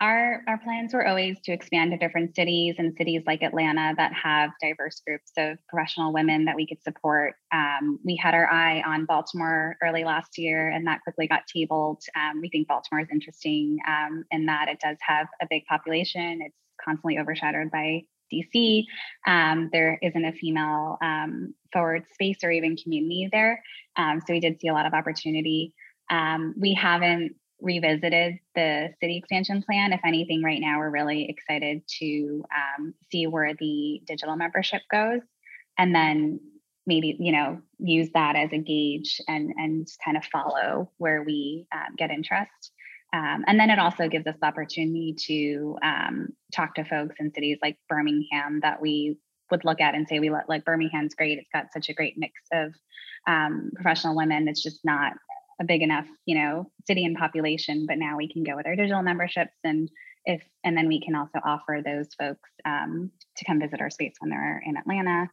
Our 0.00 0.42
our 0.48 0.58
plans 0.58 0.92
were 0.92 1.06
always 1.06 1.40
to 1.44 1.52
expand 1.52 1.92
to 1.92 1.96
different 1.96 2.34
cities 2.34 2.74
and 2.78 2.92
cities 2.98 3.22
like 3.24 3.40
Atlanta 3.44 3.94
that 3.96 4.12
have 4.14 4.50
diverse 4.60 5.00
groups 5.06 5.30
of 5.36 5.58
professional 5.68 6.12
women 6.12 6.46
that 6.46 6.56
we 6.56 6.66
could 6.66 6.82
support. 6.82 7.34
Um, 7.54 8.00
we 8.04 8.16
had 8.16 8.34
our 8.34 8.50
eye 8.50 8.82
on 8.84 9.04
Baltimore 9.04 9.76
early 9.80 10.02
last 10.02 10.38
year, 10.38 10.70
and 10.70 10.88
that 10.88 11.02
quickly 11.04 11.28
got 11.28 11.42
tabled. 11.46 12.02
Um, 12.16 12.40
we 12.40 12.48
think 12.48 12.66
Baltimore 12.66 13.02
is 13.02 13.08
interesting 13.12 13.78
um, 13.86 14.24
in 14.32 14.46
that 14.46 14.66
it 14.68 14.80
does 14.80 14.96
have 15.02 15.28
a 15.40 15.46
big 15.48 15.66
population. 15.66 16.40
It's 16.42 16.56
constantly 16.84 17.20
overshadowed 17.20 17.70
by 17.70 18.02
DC. 18.32 18.84
Um, 19.26 19.70
there 19.72 19.98
isn't 20.02 20.24
a 20.24 20.32
female 20.32 20.98
um, 21.02 21.54
forward 21.72 22.04
space 22.12 22.38
or 22.42 22.50
even 22.50 22.76
community 22.76 23.28
there. 23.32 23.62
Um, 23.96 24.20
so 24.26 24.32
we 24.32 24.40
did 24.40 24.60
see 24.60 24.68
a 24.68 24.74
lot 24.74 24.86
of 24.86 24.94
opportunity. 24.94 25.74
Um, 26.10 26.54
we 26.58 26.74
haven't 26.74 27.34
revisited 27.60 28.38
the 28.54 28.90
city 29.00 29.18
expansion 29.18 29.62
plan. 29.62 29.92
If 29.92 30.00
anything, 30.04 30.42
right 30.42 30.60
now 30.60 30.78
we're 30.78 30.90
really 30.90 31.28
excited 31.28 31.82
to 31.98 32.44
um, 32.54 32.94
see 33.10 33.26
where 33.26 33.54
the 33.54 34.00
digital 34.06 34.36
membership 34.36 34.82
goes 34.90 35.20
and 35.78 35.94
then 35.94 36.40
maybe 36.86 37.16
you 37.20 37.32
know 37.32 37.60
use 37.78 38.10
that 38.14 38.34
as 38.34 38.50
a 38.52 38.58
gauge 38.58 39.20
and 39.28 39.52
and 39.56 39.86
kind 40.04 40.16
of 40.16 40.24
follow 40.24 40.90
where 40.98 41.22
we 41.22 41.66
um, 41.72 41.94
get 41.96 42.10
interest 42.10 42.72
um, 43.12 43.44
and 43.46 43.58
then 43.58 43.70
it 43.70 43.78
also 43.78 44.08
gives 44.08 44.26
us 44.26 44.36
the 44.40 44.46
opportunity 44.46 45.14
to 45.26 45.78
um, 45.82 46.28
talk 46.54 46.74
to 46.74 46.84
folks 46.84 47.16
in 47.18 47.32
cities 47.32 47.58
like 47.62 47.78
Birmingham 47.88 48.60
that 48.62 48.82
we 48.82 49.16
would 49.50 49.64
look 49.64 49.80
at 49.80 49.94
and 49.94 50.06
say, 50.06 50.18
we 50.18 50.30
like 50.30 50.64
Birmingham's 50.64 51.14
great. 51.14 51.38
It's 51.38 51.48
got 51.52 51.72
such 51.72 51.88
a 51.88 51.94
great 51.94 52.14
mix 52.18 52.34
of 52.52 52.74
um, 53.26 53.70
professional 53.74 54.14
women. 54.14 54.46
It's 54.46 54.62
just 54.62 54.80
not 54.84 55.14
a 55.58 55.64
big 55.64 55.80
enough, 55.80 56.06
you 56.26 56.38
know, 56.38 56.70
city 56.86 57.04
and 57.04 57.16
population. 57.16 57.86
But 57.88 57.98
now 57.98 58.16
we 58.16 58.30
can 58.30 58.44
go 58.44 58.56
with 58.56 58.66
our 58.66 58.76
digital 58.76 59.02
memberships 59.02 59.56
and 59.64 59.90
if 60.24 60.42
and 60.62 60.76
then 60.76 60.88
we 60.88 61.00
can 61.00 61.14
also 61.14 61.40
offer 61.42 61.80
those 61.82 62.08
folks 62.18 62.50
um, 62.66 63.10
to 63.38 63.44
come 63.46 63.60
visit 63.60 63.80
our 63.80 63.88
space 63.88 64.14
when 64.18 64.30
they're 64.30 64.62
in 64.66 64.76
Atlanta. 64.76 65.30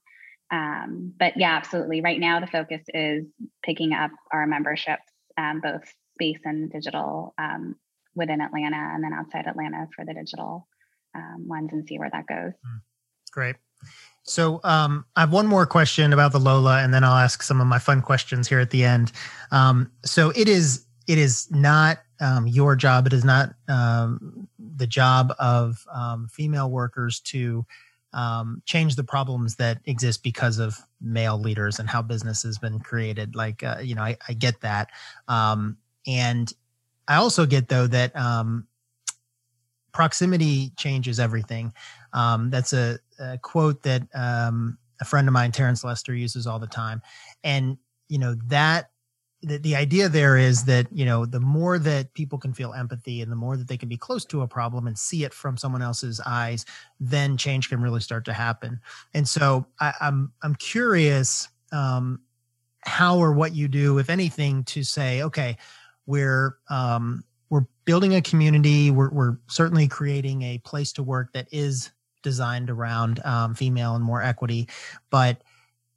Um, 0.51 1.13
but 1.19 1.33
yeah, 1.35 1.57
absolutely. 1.57 1.99
Right 2.01 2.19
now, 2.19 2.39
the 2.39 2.47
focus 2.47 2.83
is 2.87 3.25
picking 3.63 3.91
up 3.91 4.11
our 4.31 4.47
memberships, 4.47 5.11
um, 5.37 5.59
both 5.59 5.83
space 6.15 6.39
and 6.45 6.71
digital 6.71 7.33
um, 7.37 7.75
within 8.15 8.41
Atlanta 8.41 8.91
and 8.93 9.03
then 9.03 9.13
outside 9.13 9.47
Atlanta 9.47 9.87
for 9.95 10.05
the 10.05 10.13
digital 10.13 10.67
um, 11.13 11.47
ones 11.47 11.69
and 11.71 11.87
see 11.87 11.99
where 11.99 12.09
that 12.09 12.27
goes. 12.27 12.53
Hmm. 12.63 12.77
Great. 13.31 13.55
So 14.23 14.59
um, 14.63 15.05
I 15.15 15.21
have 15.21 15.31
one 15.31 15.45
more 15.45 15.65
question 15.65 16.11
about 16.11 16.31
the 16.31 16.39
Lola, 16.39 16.81
and 16.81 16.93
then 16.93 17.03
I'll 17.03 17.17
ask 17.17 17.43
some 17.43 17.61
of 17.61 17.67
my 17.67 17.77
fun 17.77 18.01
questions 18.01 18.47
here 18.47 18.59
at 18.59 18.71
the 18.71 18.83
end. 18.83 19.11
Um, 19.51 19.91
so 20.03 20.31
it 20.35 20.47
is 20.47 20.85
it 21.07 21.19
is 21.19 21.51
not 21.51 21.99
um, 22.19 22.47
your 22.47 22.75
job. 22.75 23.05
It 23.05 23.13
is 23.13 23.23
not 23.23 23.53
um, 23.67 24.47
the 24.57 24.87
job 24.87 25.33
of 25.37 25.85
um, 25.93 26.27
female 26.29 26.71
workers 26.71 27.19
to 27.21 27.65
um, 28.13 28.63
change 28.65 28.95
the 28.95 29.03
problems 29.03 29.57
that 29.57 29.79
exist 29.85 30.23
because 30.23 30.57
of 30.57 30.79
male 30.99 31.37
leaders 31.37 31.77
and 31.77 31.87
how 31.87 32.01
business 32.01 32.41
has 32.43 32.57
been 32.57 32.79
created. 32.79 33.35
Like 33.35 33.63
uh, 33.63 33.77
you 33.83 33.93
know, 33.93 34.01
I, 34.01 34.17
I 34.27 34.33
get 34.33 34.61
that. 34.61 34.89
And 36.07 36.51
I 37.07 37.15
also 37.15 37.45
get 37.45 37.67
though 37.67 37.87
that 37.87 38.15
um, 38.15 38.67
proximity 39.91 40.71
changes 40.77 41.19
everything. 41.19 41.73
Um, 42.13 42.49
that's 42.49 42.73
a, 42.73 42.99
a, 43.19 43.37
quote 43.37 43.83
that 43.83 44.03
um, 44.13 44.77
a 45.01 45.05
friend 45.05 45.27
of 45.27 45.33
mine, 45.33 45.51
Terrence 45.51 45.83
Lester, 45.83 46.13
uses 46.13 46.47
all 46.47 46.59
the 46.59 46.67
time. 46.67 47.01
And 47.43 47.77
you 48.07 48.19
know 48.19 48.35
that 48.47 48.91
the, 49.41 49.57
the 49.57 49.75
idea 49.75 50.09
there 50.09 50.37
is 50.37 50.65
that 50.65 50.87
you 50.91 51.05
know 51.05 51.25
the 51.25 51.39
more 51.39 51.77
that 51.79 52.13
people 52.13 52.37
can 52.37 52.53
feel 52.53 52.73
empathy 52.73 53.21
and 53.21 53.31
the 53.31 53.35
more 53.35 53.57
that 53.57 53.67
they 53.67 53.77
can 53.77 53.89
be 53.89 53.97
close 53.97 54.25
to 54.25 54.41
a 54.41 54.47
problem 54.47 54.87
and 54.87 54.97
see 54.97 55.23
it 55.23 55.33
from 55.33 55.57
someone 55.57 55.81
else's 55.81 56.19
eyes, 56.25 56.65
then 56.99 57.37
change 57.37 57.69
can 57.69 57.81
really 57.81 57.99
start 57.99 58.25
to 58.25 58.33
happen. 58.33 58.79
And 59.13 59.27
so 59.27 59.65
I, 59.79 59.93
I'm 60.01 60.31
I'm 60.41 60.55
curious 60.55 61.47
um, 61.71 62.21
how 62.81 63.17
or 63.17 63.33
what 63.33 63.53
you 63.53 63.67
do, 63.67 63.97
if 63.97 64.09
anything, 64.09 64.63
to 64.65 64.83
say, 64.83 65.21
okay, 65.23 65.57
we're 66.05 66.57
um, 66.69 67.23
we're 67.49 67.65
building 67.85 68.15
a 68.15 68.21
community. 68.21 68.91
We're, 68.91 69.11
we're 69.11 69.37
certainly 69.47 69.87
creating 69.87 70.41
a 70.41 70.57
place 70.59 70.91
to 70.93 71.03
work 71.03 71.33
that 71.33 71.47
is 71.51 71.91
designed 72.23 72.69
around 72.69 73.23
um, 73.23 73.53
female 73.53 73.95
and 73.95 74.03
more 74.03 74.21
equity, 74.21 74.67
but 75.11 75.41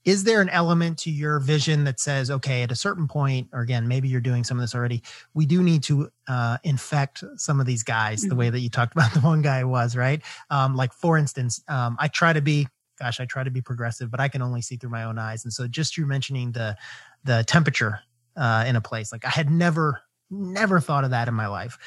is 0.04 0.24
there 0.24 0.40
an 0.40 0.48
element 0.48 0.96
to 0.96 1.10
your 1.10 1.38
vision 1.38 1.84
that 1.84 2.00
says 2.00 2.30
okay 2.30 2.62
at 2.62 2.72
a 2.72 2.76
certain 2.76 3.06
point 3.06 3.48
or 3.52 3.60
again 3.60 3.86
maybe 3.86 4.08
you're 4.08 4.20
doing 4.20 4.42
some 4.42 4.56
of 4.56 4.62
this 4.62 4.74
already 4.74 5.02
we 5.34 5.44
do 5.44 5.62
need 5.62 5.82
to 5.82 6.08
uh, 6.28 6.56
infect 6.64 7.22
some 7.36 7.60
of 7.60 7.66
these 7.66 7.82
guys 7.82 8.22
the 8.22 8.34
way 8.34 8.46
mm-hmm. 8.46 8.54
that 8.54 8.60
you 8.60 8.70
talked 8.70 8.92
about 8.96 9.12
the 9.12 9.20
one 9.20 9.42
guy 9.42 9.64
was 9.64 9.96
right 9.96 10.22
um, 10.50 10.74
like 10.76 10.92
for 10.92 11.18
instance 11.18 11.62
um, 11.68 11.96
i 11.98 12.08
try 12.08 12.32
to 12.32 12.40
be 12.40 12.66
gosh 12.98 13.20
i 13.20 13.26
try 13.26 13.44
to 13.44 13.50
be 13.50 13.60
progressive 13.60 14.10
but 14.10 14.20
i 14.20 14.28
can 14.28 14.40
only 14.40 14.62
see 14.62 14.76
through 14.76 14.90
my 14.90 15.04
own 15.04 15.18
eyes 15.18 15.44
and 15.44 15.52
so 15.52 15.68
just 15.68 15.96
you 15.96 16.06
mentioning 16.06 16.52
the 16.52 16.74
the 17.24 17.44
temperature 17.46 18.00
uh, 18.38 18.64
in 18.66 18.76
a 18.76 18.80
place 18.80 19.12
like 19.12 19.24
i 19.24 19.30
had 19.30 19.50
never 19.50 20.00
never 20.30 20.80
thought 20.80 21.04
of 21.04 21.10
that 21.10 21.28
in 21.28 21.34
my 21.34 21.46
life 21.46 21.78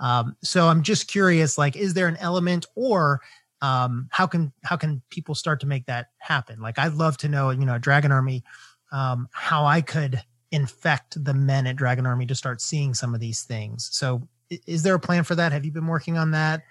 um, 0.00 0.36
so 0.42 0.68
i'm 0.68 0.82
just 0.82 1.08
curious 1.08 1.56
like 1.56 1.76
is 1.76 1.94
there 1.94 2.08
an 2.08 2.16
element 2.18 2.66
or 2.74 3.20
um, 3.62 4.08
how 4.10 4.26
can 4.26 4.52
how 4.64 4.76
can 4.76 5.02
people 5.10 5.34
start 5.34 5.60
to 5.60 5.66
make 5.66 5.86
that 5.86 6.08
happen? 6.18 6.60
Like 6.60 6.78
I'd 6.78 6.94
love 6.94 7.16
to 7.18 7.28
know, 7.28 7.50
you 7.50 7.66
know, 7.66 7.78
Dragon 7.78 8.12
Army, 8.12 8.42
um, 8.92 9.28
how 9.32 9.66
I 9.66 9.80
could 9.80 10.22
infect 10.50 11.22
the 11.22 11.34
men 11.34 11.66
at 11.66 11.76
Dragon 11.76 12.06
Army 12.06 12.26
to 12.26 12.34
start 12.34 12.60
seeing 12.60 12.94
some 12.94 13.14
of 13.14 13.20
these 13.20 13.42
things. 13.42 13.88
So 13.92 14.26
is 14.66 14.82
there 14.82 14.94
a 14.94 15.00
plan 15.00 15.24
for 15.24 15.34
that? 15.34 15.52
Have 15.52 15.64
you 15.64 15.70
been 15.70 15.86
working 15.86 16.18
on 16.18 16.32
that? 16.32 16.62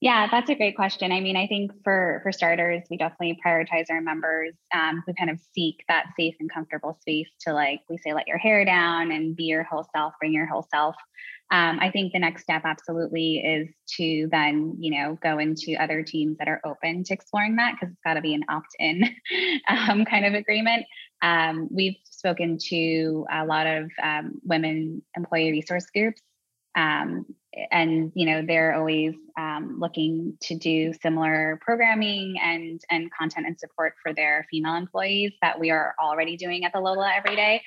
Yeah, 0.00 0.28
that's 0.30 0.48
a 0.48 0.54
great 0.54 0.76
question. 0.76 1.10
I 1.10 1.20
mean, 1.20 1.36
I 1.36 1.48
think 1.48 1.72
for 1.82 2.20
for 2.22 2.30
starters, 2.30 2.84
we 2.88 2.96
definitely 2.96 3.38
prioritize 3.44 3.86
our 3.90 4.00
members 4.00 4.54
um, 4.72 5.02
who 5.04 5.12
kind 5.14 5.28
of 5.28 5.40
seek 5.52 5.84
that 5.88 6.06
safe 6.16 6.36
and 6.38 6.52
comfortable 6.52 6.96
space 7.00 7.28
to 7.40 7.52
like 7.52 7.80
we 7.90 7.98
say, 7.98 8.14
let 8.14 8.28
your 8.28 8.38
hair 8.38 8.64
down 8.64 9.10
and 9.10 9.34
be 9.34 9.44
your 9.44 9.64
whole 9.64 9.84
self, 9.92 10.14
bring 10.20 10.32
your 10.32 10.46
whole 10.46 10.66
self. 10.70 10.94
Um, 11.50 11.78
I 11.80 11.90
think 11.90 12.12
the 12.12 12.18
next 12.20 12.42
step 12.42 12.62
absolutely 12.64 13.38
is 13.38 13.68
to 13.96 14.28
then, 14.30 14.76
you 14.78 14.92
know, 14.92 15.18
go 15.20 15.38
into 15.38 15.74
other 15.82 16.02
teams 16.02 16.36
that 16.38 16.46
are 16.46 16.60
open 16.64 17.02
to 17.04 17.14
exploring 17.14 17.56
that 17.56 17.72
because 17.72 17.92
it's 17.92 18.02
got 18.04 18.14
to 18.14 18.20
be 18.20 18.34
an 18.34 18.44
opt-in 18.50 19.02
um, 19.68 20.04
kind 20.04 20.26
of 20.26 20.34
agreement. 20.34 20.84
Um, 21.22 21.68
we've 21.72 21.96
spoken 22.04 22.58
to 22.68 23.26
a 23.32 23.46
lot 23.46 23.66
of 23.66 23.90
um, 24.00 24.40
women 24.44 25.02
employee 25.16 25.50
resource 25.50 25.86
groups 25.92 26.20
um, 26.76 27.26
and 27.70 28.12
you 28.14 28.26
know 28.26 28.42
they're 28.46 28.74
always 28.74 29.14
um, 29.38 29.78
looking 29.80 30.36
to 30.42 30.54
do 30.54 30.92
similar 31.02 31.58
programming 31.62 32.36
and 32.42 32.80
and 32.90 33.10
content 33.12 33.46
and 33.46 33.58
support 33.58 33.94
for 34.02 34.12
their 34.12 34.46
female 34.50 34.74
employees 34.74 35.32
that 35.42 35.58
we 35.58 35.70
are 35.70 35.94
already 36.02 36.36
doing 36.36 36.64
at 36.64 36.72
the 36.72 36.80
lola 36.80 37.10
every 37.16 37.36
day 37.36 37.62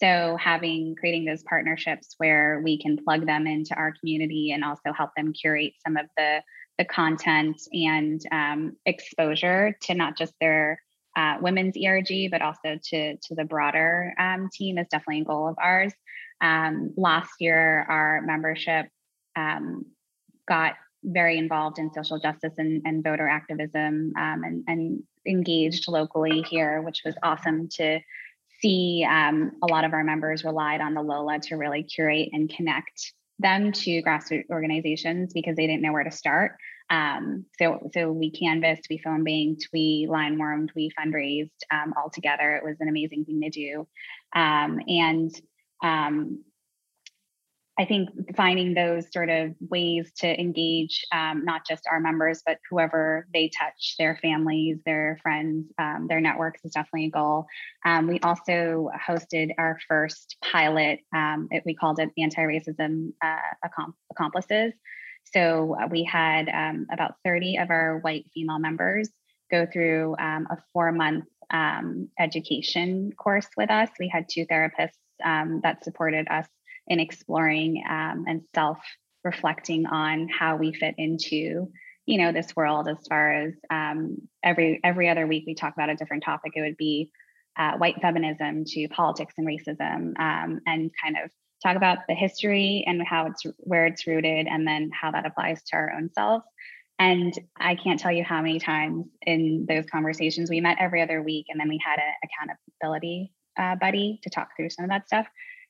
so 0.00 0.36
having 0.38 0.94
creating 0.98 1.24
those 1.24 1.42
partnerships 1.42 2.14
where 2.18 2.60
we 2.62 2.78
can 2.78 2.98
plug 3.02 3.26
them 3.26 3.46
into 3.46 3.74
our 3.74 3.94
community 4.00 4.52
and 4.52 4.64
also 4.64 4.92
help 4.96 5.10
them 5.16 5.32
curate 5.32 5.74
some 5.84 5.96
of 5.96 6.06
the 6.16 6.42
the 6.78 6.84
content 6.84 7.60
and 7.72 8.20
um, 8.32 8.76
exposure 8.84 9.76
to 9.82 9.94
not 9.94 10.16
just 10.16 10.34
their 10.40 10.82
uh, 11.16 11.38
women's 11.40 11.76
ERG, 11.76 12.30
but 12.30 12.42
also 12.42 12.78
to 12.90 13.16
to 13.16 13.34
the 13.34 13.44
broader 13.44 14.12
um, 14.18 14.50
team 14.52 14.78
is 14.78 14.86
definitely 14.90 15.22
a 15.22 15.24
goal 15.24 15.48
of 15.48 15.56
ours. 15.58 15.92
Um, 16.40 16.92
last 16.96 17.32
year, 17.40 17.86
our 17.88 18.22
membership 18.22 18.86
um, 19.36 19.86
got 20.48 20.74
very 21.02 21.38
involved 21.38 21.78
in 21.78 21.92
social 21.92 22.18
justice 22.18 22.54
and, 22.58 22.82
and 22.84 23.04
voter 23.04 23.28
activism 23.28 24.12
um, 24.16 24.42
and, 24.44 24.64
and, 24.66 25.02
engaged 25.28 25.88
locally 25.88 26.42
here, 26.42 26.80
which 26.82 27.02
was 27.04 27.16
awesome 27.20 27.68
to 27.68 27.98
see. 28.60 29.04
Um, 29.08 29.50
a 29.60 29.66
lot 29.66 29.84
of 29.84 29.92
our 29.92 30.04
members 30.04 30.44
relied 30.44 30.80
on 30.80 30.94
the 30.94 31.02
Lola 31.02 31.40
to 31.40 31.56
really 31.56 31.82
curate 31.82 32.28
and 32.32 32.48
connect 32.48 33.12
them 33.40 33.72
to 33.72 34.02
grassroots 34.02 34.48
organizations 34.50 35.32
because 35.32 35.56
they 35.56 35.66
didn't 35.66 35.82
know 35.82 35.92
where 35.92 36.04
to 36.04 36.12
start. 36.12 36.52
Um, 36.90 37.44
so, 37.58 37.90
so 37.92 38.12
we 38.12 38.30
canvassed, 38.30 38.86
we 38.88 38.98
phone 38.98 39.24
banked, 39.24 39.68
we 39.72 40.06
line 40.08 40.38
warmed, 40.38 40.70
we 40.76 40.92
fundraised 40.98 41.50
um, 41.72 41.92
all 41.96 42.10
together. 42.10 42.54
It 42.54 42.64
was 42.64 42.76
an 42.80 42.88
amazing 42.88 43.24
thing 43.24 43.40
to 43.40 43.50
do. 43.50 43.88
Um, 44.34 44.80
and 44.86 45.34
um, 45.82 46.44
I 47.78 47.84
think 47.84 48.08
finding 48.34 48.72
those 48.72 49.12
sort 49.12 49.28
of 49.28 49.54
ways 49.60 50.10
to 50.18 50.40
engage 50.40 51.04
um, 51.12 51.44
not 51.44 51.66
just 51.66 51.82
our 51.90 52.00
members, 52.00 52.42
but 52.46 52.58
whoever 52.70 53.26
they 53.34 53.50
touch, 53.50 53.96
their 53.98 54.18
families, 54.22 54.78
their 54.86 55.18
friends, 55.22 55.66
um, 55.78 56.06
their 56.08 56.20
networks 56.20 56.64
is 56.64 56.72
definitely 56.72 57.08
a 57.08 57.10
goal. 57.10 57.44
Um, 57.84 58.06
we 58.06 58.18
also 58.20 58.90
hosted 59.06 59.50
our 59.58 59.78
first 59.88 60.36
pilot, 60.42 61.00
um, 61.14 61.48
it, 61.50 61.64
we 61.66 61.74
called 61.74 61.98
it 61.98 62.10
Anti 62.16 62.40
Racism 62.42 63.12
uh, 63.22 63.36
Accom- 63.64 63.92
Accomplices. 64.10 64.72
So 65.34 65.76
uh, 65.78 65.86
we 65.90 66.02
had 66.02 66.48
um, 66.48 66.86
about 66.90 67.16
30 67.26 67.58
of 67.58 67.70
our 67.70 67.98
white 67.98 68.24
female 68.32 68.58
members 68.58 69.10
go 69.50 69.66
through 69.70 70.16
um, 70.18 70.46
a 70.50 70.56
four 70.72 70.92
month 70.92 71.26
education 72.18 73.12
course 73.12 73.48
with 73.56 73.70
us. 73.70 73.90
We 74.00 74.08
had 74.08 74.28
two 74.28 74.46
therapists 74.46 74.96
that 75.20 75.84
supported 75.84 76.28
us 76.28 76.46
in 76.86 77.00
exploring 77.00 77.82
um, 77.88 78.24
and 78.28 78.42
self 78.54 78.78
reflecting 79.24 79.86
on 79.86 80.28
how 80.28 80.56
we 80.56 80.72
fit 80.72 80.94
into 80.98 81.68
you 82.06 82.18
know 82.18 82.30
this 82.30 82.54
world 82.54 82.88
as 82.88 82.98
far 83.08 83.32
as 83.32 83.54
um, 83.70 84.16
every 84.42 84.80
every 84.84 85.08
other 85.08 85.26
week 85.26 85.44
we 85.46 85.54
talk 85.54 85.74
about 85.74 85.90
a 85.90 85.96
different 85.96 86.22
topic. 86.22 86.52
It 86.54 86.62
would 86.62 86.76
be 86.76 87.10
uh, 87.58 87.72
white 87.78 88.00
feminism 88.00 88.64
to 88.64 88.88
politics 88.88 89.34
and 89.38 89.46
racism 89.46 90.18
um, 90.18 90.60
and 90.66 90.90
kind 91.02 91.16
of 91.22 91.30
talk 91.62 91.76
about 91.76 91.98
the 92.08 92.14
history 92.14 92.84
and 92.86 93.02
how 93.02 93.26
it's 93.26 93.42
where 93.58 93.86
it's 93.86 94.06
rooted 94.06 94.46
and 94.46 94.66
then 94.66 94.90
how 94.92 95.10
that 95.10 95.26
applies 95.26 95.62
to 95.62 95.76
our 95.76 95.90
own 95.92 96.10
selves 96.12 96.44
and 96.98 97.32
i 97.58 97.74
can't 97.74 97.98
tell 97.98 98.12
you 98.12 98.22
how 98.22 98.42
many 98.42 98.58
times 98.58 99.06
in 99.22 99.64
those 99.66 99.86
conversations 99.86 100.50
we 100.50 100.60
met 100.60 100.76
every 100.78 101.00
other 101.00 101.22
week 101.22 101.46
and 101.48 101.58
then 101.58 101.68
we 101.68 101.80
had 101.84 101.98
an 101.98 102.14
accountability 102.24 103.32
uh, 103.58 103.74
buddy 103.76 104.20
to 104.22 104.30
talk 104.30 104.48
through 104.56 104.70
some 104.70 104.84
of 104.84 104.90
that 104.90 105.06
stuff 105.06 105.26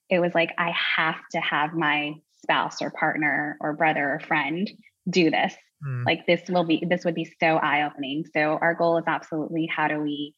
it 0.09 0.21
was 0.21 0.35
like 0.35 0.53
I 0.59 0.73
have 0.97 1.21
to 1.33 1.41
have 1.41 1.75
my 1.75 2.15
spouse 2.43 2.81
or 2.81 2.91
partner 2.91 3.57
or 3.61 3.73
brother 3.73 4.15
or 4.15 4.21
friend 4.21 4.71
do 5.09 5.31
this. 5.31 5.55
Mm. 5.87 6.05
Like 6.05 6.27
this 6.27 6.43
will 6.49 6.65
be 6.65 6.85
this 6.89 7.05
would 7.05 7.15
be 7.15 7.31
so 7.41 7.57
eye-opening. 7.57 8.25
So 8.33 8.59
our 8.61 8.75
goal 8.75 8.99
is 8.99 9.05
absolutely 9.07 9.67
how 9.67 9.89
do 9.89 10.01
we 10.01 10.35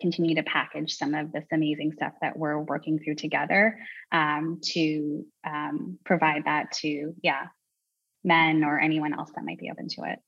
continue 0.00 0.34
to 0.34 0.42
package 0.42 0.94
some 0.94 1.14
of 1.14 1.30
this 1.32 1.44
amazing 1.52 1.92
stuff 1.92 2.14
that 2.22 2.36
we're 2.36 2.58
working 2.58 2.98
through 2.98 3.16
together 3.16 3.78
um, 4.12 4.58
to 4.62 5.24
um, 5.46 5.98
provide 6.04 6.44
that 6.46 6.72
to 6.72 7.14
yeah 7.22 7.46
men 8.24 8.64
or 8.64 8.80
anyone 8.80 9.12
else 9.12 9.30
that 9.34 9.44
might 9.44 9.58
be 9.58 9.70
open 9.70 9.88
to 9.88 10.02
it 10.04 10.18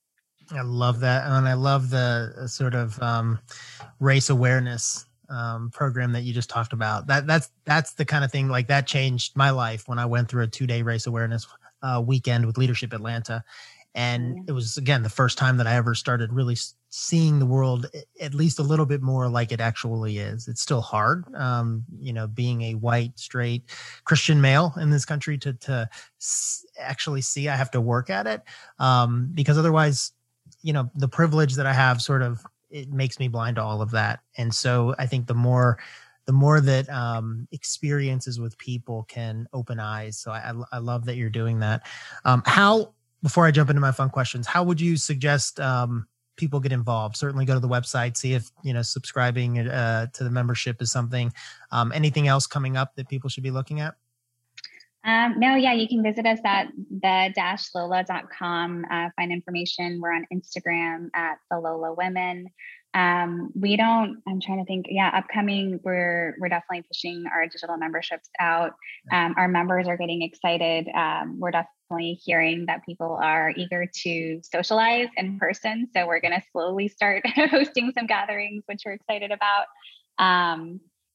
i 0.51 0.61
love 0.63 1.01
that 1.01 1.27
and 1.27 1.49
i 1.49 1.53
love 1.55 1.89
the 1.89 2.35
uh, 2.39 2.47
sort 2.47 2.75
of 2.75 3.01
um, 3.03 3.39
race 3.99 4.29
awareness 4.29 5.07
um, 5.33 5.71
program 5.71 6.12
that 6.12 6.23
you 6.23 6.33
just 6.33 6.51
talked 6.51 6.73
about. 6.73 7.07
That 7.07 7.27
that's 7.27 7.51
that's 7.64 7.95
the 7.95 8.05
kind 8.05 8.25
of 8.25 8.31
thing 8.31 8.49
like 8.49 8.68
that 8.68 8.87
changed 8.87 9.37
my 9.37 9.51
life 9.51 9.88
when 9.88 9.99
I 9.99 10.07
went 10.07 10.29
through 10.29 10.45
a 10.45 10.47
two 10.47 10.66
day 10.66 10.83
race 10.83 11.07
awareness 11.07 11.47
uh, 11.83 12.03
weekend 12.05 12.47
with 12.47 12.59
Leadership 12.59 12.92
Atlanta, 12.92 13.42
and 13.95 14.37
yeah. 14.37 14.42
it 14.49 14.53
was 14.53 14.77
again 14.77 15.03
the 15.03 15.09
first 15.09 15.38
time 15.38 15.57
that 15.57 15.66
I 15.66 15.75
ever 15.75 15.95
started 15.95 16.33
really 16.33 16.57
seeing 16.90 17.38
the 17.38 17.47
world 17.47 17.87
at 18.21 18.35
least 18.35 18.59
a 18.59 18.62
little 18.62 18.85
bit 18.85 19.01
more 19.01 19.27
like 19.29 19.51
it 19.51 19.61
actually 19.61 20.18
is. 20.18 20.47
It's 20.47 20.61
still 20.61 20.83
hard, 20.83 21.25
um, 21.35 21.85
you 21.99 22.12
know, 22.12 22.27
being 22.27 22.61
a 22.62 22.75
white 22.75 23.18
straight 23.18 23.64
Christian 24.05 24.42
male 24.42 24.75
in 24.79 24.90
this 24.90 25.07
country 25.07 25.38
to 25.38 25.55
to 25.55 25.88
actually 26.79 27.23
see. 27.23 27.49
I 27.49 27.57
have 27.57 27.71
to 27.73 27.81
work 27.81 28.11
at 28.11 28.27
it 28.27 28.42
um, 28.79 29.31
because 29.35 29.57
otherwise, 29.57 30.12
you 30.62 30.75
know, 30.75 30.90
the 30.95 31.09
privilege 31.09 31.55
that 31.55 31.66
I 31.66 31.73
have 31.73 32.03
sort 32.03 32.21
of 32.21 32.45
it 32.73 32.91
makes 32.91 33.21
me 33.21 33.29
blind 33.29 33.57
to 33.57 33.63
all 33.63 33.83
of 33.83 33.91
that. 33.93 34.21
And 34.37 34.53
so 34.53 34.95
I 34.99 35.07
think 35.07 35.27
the 35.27 35.35
more 35.35 35.79
the 36.25 36.33
more 36.33 36.61
that 36.61 36.89
um, 36.89 37.49
experiences 37.51 38.39
with 38.39 38.57
people 38.59 39.05
can 39.09 39.49
open 39.53 39.81
eyes. 39.81 40.19
So 40.19 40.31
I, 40.31 40.53
I 40.71 40.79
love 40.79 41.05
that 41.07 41.17
you're 41.17 41.31
doing 41.31 41.59
that. 41.61 41.83
Um, 42.25 42.43
how 42.47 42.95
before 43.23 43.45
I 43.45 43.51
jump 43.51 43.71
into 43.71 43.81
my 43.81 43.91
fun 43.91 44.09
questions, 44.09 44.47
how 44.47 44.63
would 44.63 44.81
you 44.81 44.97
suggest 44.97 45.59
um, 45.59 46.07
people 46.37 46.61
get 46.61 46.73
involved? 46.73 47.17
Certainly 47.17 47.45
go 47.47 47.55
to 47.55 47.61
the 47.61 47.69
website, 47.69 48.17
see 48.17 48.35
if 48.35 48.51
you 48.63 48.73
know 48.73 48.83
subscribing 48.83 49.59
uh, 49.69 50.07
to 50.13 50.25
the 50.25 50.31
membership 50.31 50.81
is 50.81 50.93
something. 50.93 51.33
Um, 51.71 51.93
anything 51.93 52.29
else 52.29 52.47
coming 52.47 52.77
up 52.77 52.95
that 52.97 53.09
people 53.09 53.29
should 53.29 53.43
be 53.43 53.51
looking 53.51 53.81
at? 53.81 53.95
Um, 55.05 55.35
no, 55.38 55.57
yeah, 55.57 55.73
you 55.73 55.88
can 55.88 56.03
visit 56.03 56.27
us 56.27 56.38
at 56.45 56.69
the-lola.com, 57.03 58.85
uh, 58.91 59.09
find 59.17 59.33
information. 59.33 60.01
We're 60.01 60.15
on 60.15 60.27
Instagram 60.33 61.09
at 61.15 61.38
the 61.51 61.59
Lola 61.59 61.93
Women. 61.95 62.47
Um, 62.95 63.51
we 63.55 63.77
don't, 63.77 64.23
I'm 64.29 64.41
trying 64.41 64.59
to 64.59 64.65
think, 64.65 64.87
yeah, 64.88 65.11
upcoming, 65.15 65.81
we're, 65.83 66.37
we're 66.38 66.51
definitely 66.51 66.83
pushing 66.83 67.25
our 67.33 67.47
digital 67.47 67.77
memberships 67.79 68.29
out. 68.38 68.75
Um, 69.11 69.35
our 69.37 69.49
members 69.49 69.88
are 69.88 69.97
getting 69.97 70.23
excited. 70.23 70.88
Um, 70.95 71.41
we're 71.41 71.53
definitely 71.53 72.21
hearing 72.23 72.67
that 72.67 72.85
people 72.85 73.19
are 73.21 73.53
eager 73.57 73.87
to 74.05 74.41
socialize 74.43 75.09
in 75.17 75.38
person. 75.38 75.88
So 75.97 76.07
we're 76.07 76.21
going 76.21 76.35
to 76.38 76.43
slowly 76.53 76.88
start 76.88 77.23
hosting 77.51 77.93
some 77.97 78.07
gatherings, 78.07 78.62
which 78.67 78.83
we're 78.85 78.93
excited 78.93 79.33
about. 79.33 79.67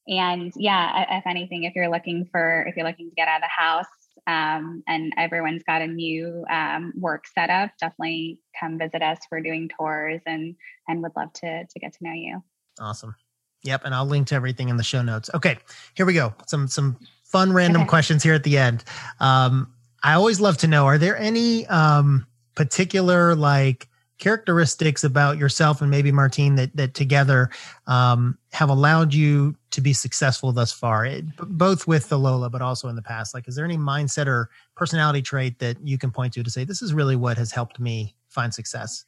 And 0.07 0.53
yeah 0.55 1.17
if 1.17 1.27
anything 1.27 1.63
if 1.63 1.75
you're 1.75 1.89
looking 1.89 2.27
for 2.31 2.65
if 2.67 2.75
you're 2.75 2.85
looking 2.85 3.09
to 3.09 3.15
get 3.15 3.27
out 3.27 3.37
of 3.37 3.41
the 3.41 3.63
house 3.63 3.85
um, 4.27 4.83
and 4.87 5.13
everyone's 5.17 5.63
got 5.63 5.81
a 5.81 5.87
new 5.87 6.45
um, 6.51 6.91
work 6.97 7.25
setup, 7.33 7.71
definitely 7.79 8.39
come 8.59 8.77
visit 8.77 9.01
us. 9.01 9.19
We're 9.31 9.41
doing 9.41 9.69
tours 9.77 10.21
and 10.25 10.55
and 10.87 11.01
would 11.01 11.13
love 11.15 11.31
to 11.33 11.65
to 11.65 11.79
get 11.79 11.93
to 11.93 11.99
know 12.01 12.13
you. 12.13 12.43
Awesome. 12.79 13.15
Yep, 13.63 13.81
and 13.85 13.95
I'll 13.95 14.05
link 14.05 14.27
to 14.27 14.35
everything 14.35 14.69
in 14.69 14.77
the 14.77 14.83
show 14.83 15.01
notes. 15.01 15.29
Okay, 15.33 15.57
here 15.95 16.05
we 16.05 16.13
go. 16.13 16.33
Some 16.45 16.67
some 16.67 16.97
fun 17.23 17.53
random 17.53 17.83
okay. 17.83 17.89
questions 17.89 18.21
here 18.21 18.33
at 18.33 18.43
the 18.43 18.57
end. 18.57 18.83
Um, 19.19 19.73
I 20.03 20.13
always 20.13 20.39
love 20.39 20.57
to 20.57 20.67
know: 20.67 20.85
Are 20.85 20.97
there 20.97 21.17
any 21.17 21.65
um, 21.67 22.27
particular 22.53 23.33
like 23.33 23.87
characteristics 24.17 25.03
about 25.03 25.37
yourself 25.37 25.81
and 25.81 25.91
maybe 25.91 26.11
Martine 26.11 26.55
that 26.55 26.75
that 26.75 26.93
together 26.93 27.49
um, 27.85 28.37
have 28.51 28.69
allowed 28.69 29.13
you 29.13 29.55
to 29.71 29.81
be 29.81 29.93
successful 29.93 30.51
thus 30.51 30.71
far, 30.71 31.05
it, 31.05 31.23
both 31.37 31.87
with 31.87 32.09
the 32.09 32.17
Lola, 32.17 32.49
but 32.49 32.61
also 32.61 32.87
in 32.87 32.95
the 32.95 33.01
past? 33.01 33.33
Like, 33.33 33.47
is 33.47 33.55
there 33.55 33.65
any 33.65 33.77
mindset 33.77 34.27
or 34.27 34.49
personality 34.75 35.21
trait 35.21 35.59
that 35.59 35.77
you 35.83 35.97
can 35.97 36.11
point 36.11 36.33
to 36.33 36.43
to 36.43 36.49
say 36.49 36.63
this 36.63 36.81
is 36.81 36.93
really 36.93 37.15
what 37.15 37.37
has 37.37 37.51
helped 37.51 37.79
me 37.79 38.15
find 38.29 38.53
success? 38.53 39.05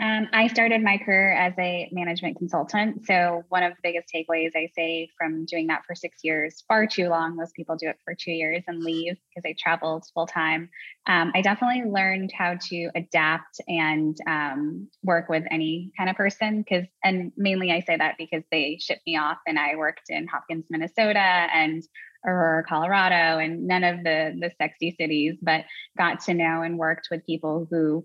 Um, 0.00 0.28
I 0.32 0.46
started 0.46 0.82
my 0.82 0.96
career 0.96 1.32
as 1.32 1.52
a 1.58 1.90
management 1.92 2.38
consultant. 2.38 3.04
So, 3.04 3.44
one 3.50 3.62
of 3.62 3.72
the 3.72 3.78
biggest 3.82 4.08
takeaways 4.14 4.52
I 4.56 4.70
say 4.74 5.10
from 5.18 5.44
doing 5.44 5.66
that 5.66 5.82
for 5.86 5.94
six 5.94 6.18
years, 6.24 6.64
far 6.66 6.86
too 6.86 7.08
long, 7.08 7.36
most 7.36 7.54
people 7.54 7.76
do 7.76 7.88
it 7.88 7.98
for 8.02 8.14
two 8.14 8.32
years 8.32 8.62
and 8.66 8.82
leave 8.82 9.16
because 9.28 9.42
they 9.42 9.54
traveled 9.54 10.04
full 10.14 10.26
time. 10.26 10.70
Um, 11.06 11.32
I 11.34 11.42
definitely 11.42 11.90
learned 11.90 12.32
how 12.34 12.56
to 12.68 12.90
adapt 12.94 13.60
and 13.68 14.16
um, 14.26 14.88
work 15.02 15.28
with 15.28 15.44
any 15.50 15.92
kind 15.98 16.08
of 16.08 16.16
person 16.16 16.62
because, 16.62 16.86
and 17.04 17.30
mainly 17.36 17.70
I 17.70 17.80
say 17.80 17.98
that 17.98 18.14
because 18.16 18.42
they 18.50 18.78
shipped 18.80 19.06
me 19.06 19.18
off 19.18 19.38
and 19.46 19.58
I 19.58 19.76
worked 19.76 20.08
in 20.08 20.26
Hopkins, 20.28 20.64
Minnesota 20.70 21.18
and 21.18 21.82
Aurora, 22.26 22.64
Colorado, 22.64 23.38
and 23.38 23.66
none 23.66 23.84
of 23.84 24.02
the 24.02 24.34
the 24.38 24.50
sexy 24.58 24.94
cities, 24.98 25.36
but 25.42 25.64
got 25.98 26.20
to 26.20 26.34
know 26.34 26.62
and 26.62 26.78
worked 26.78 27.08
with 27.10 27.24
people 27.26 27.66
who 27.70 28.04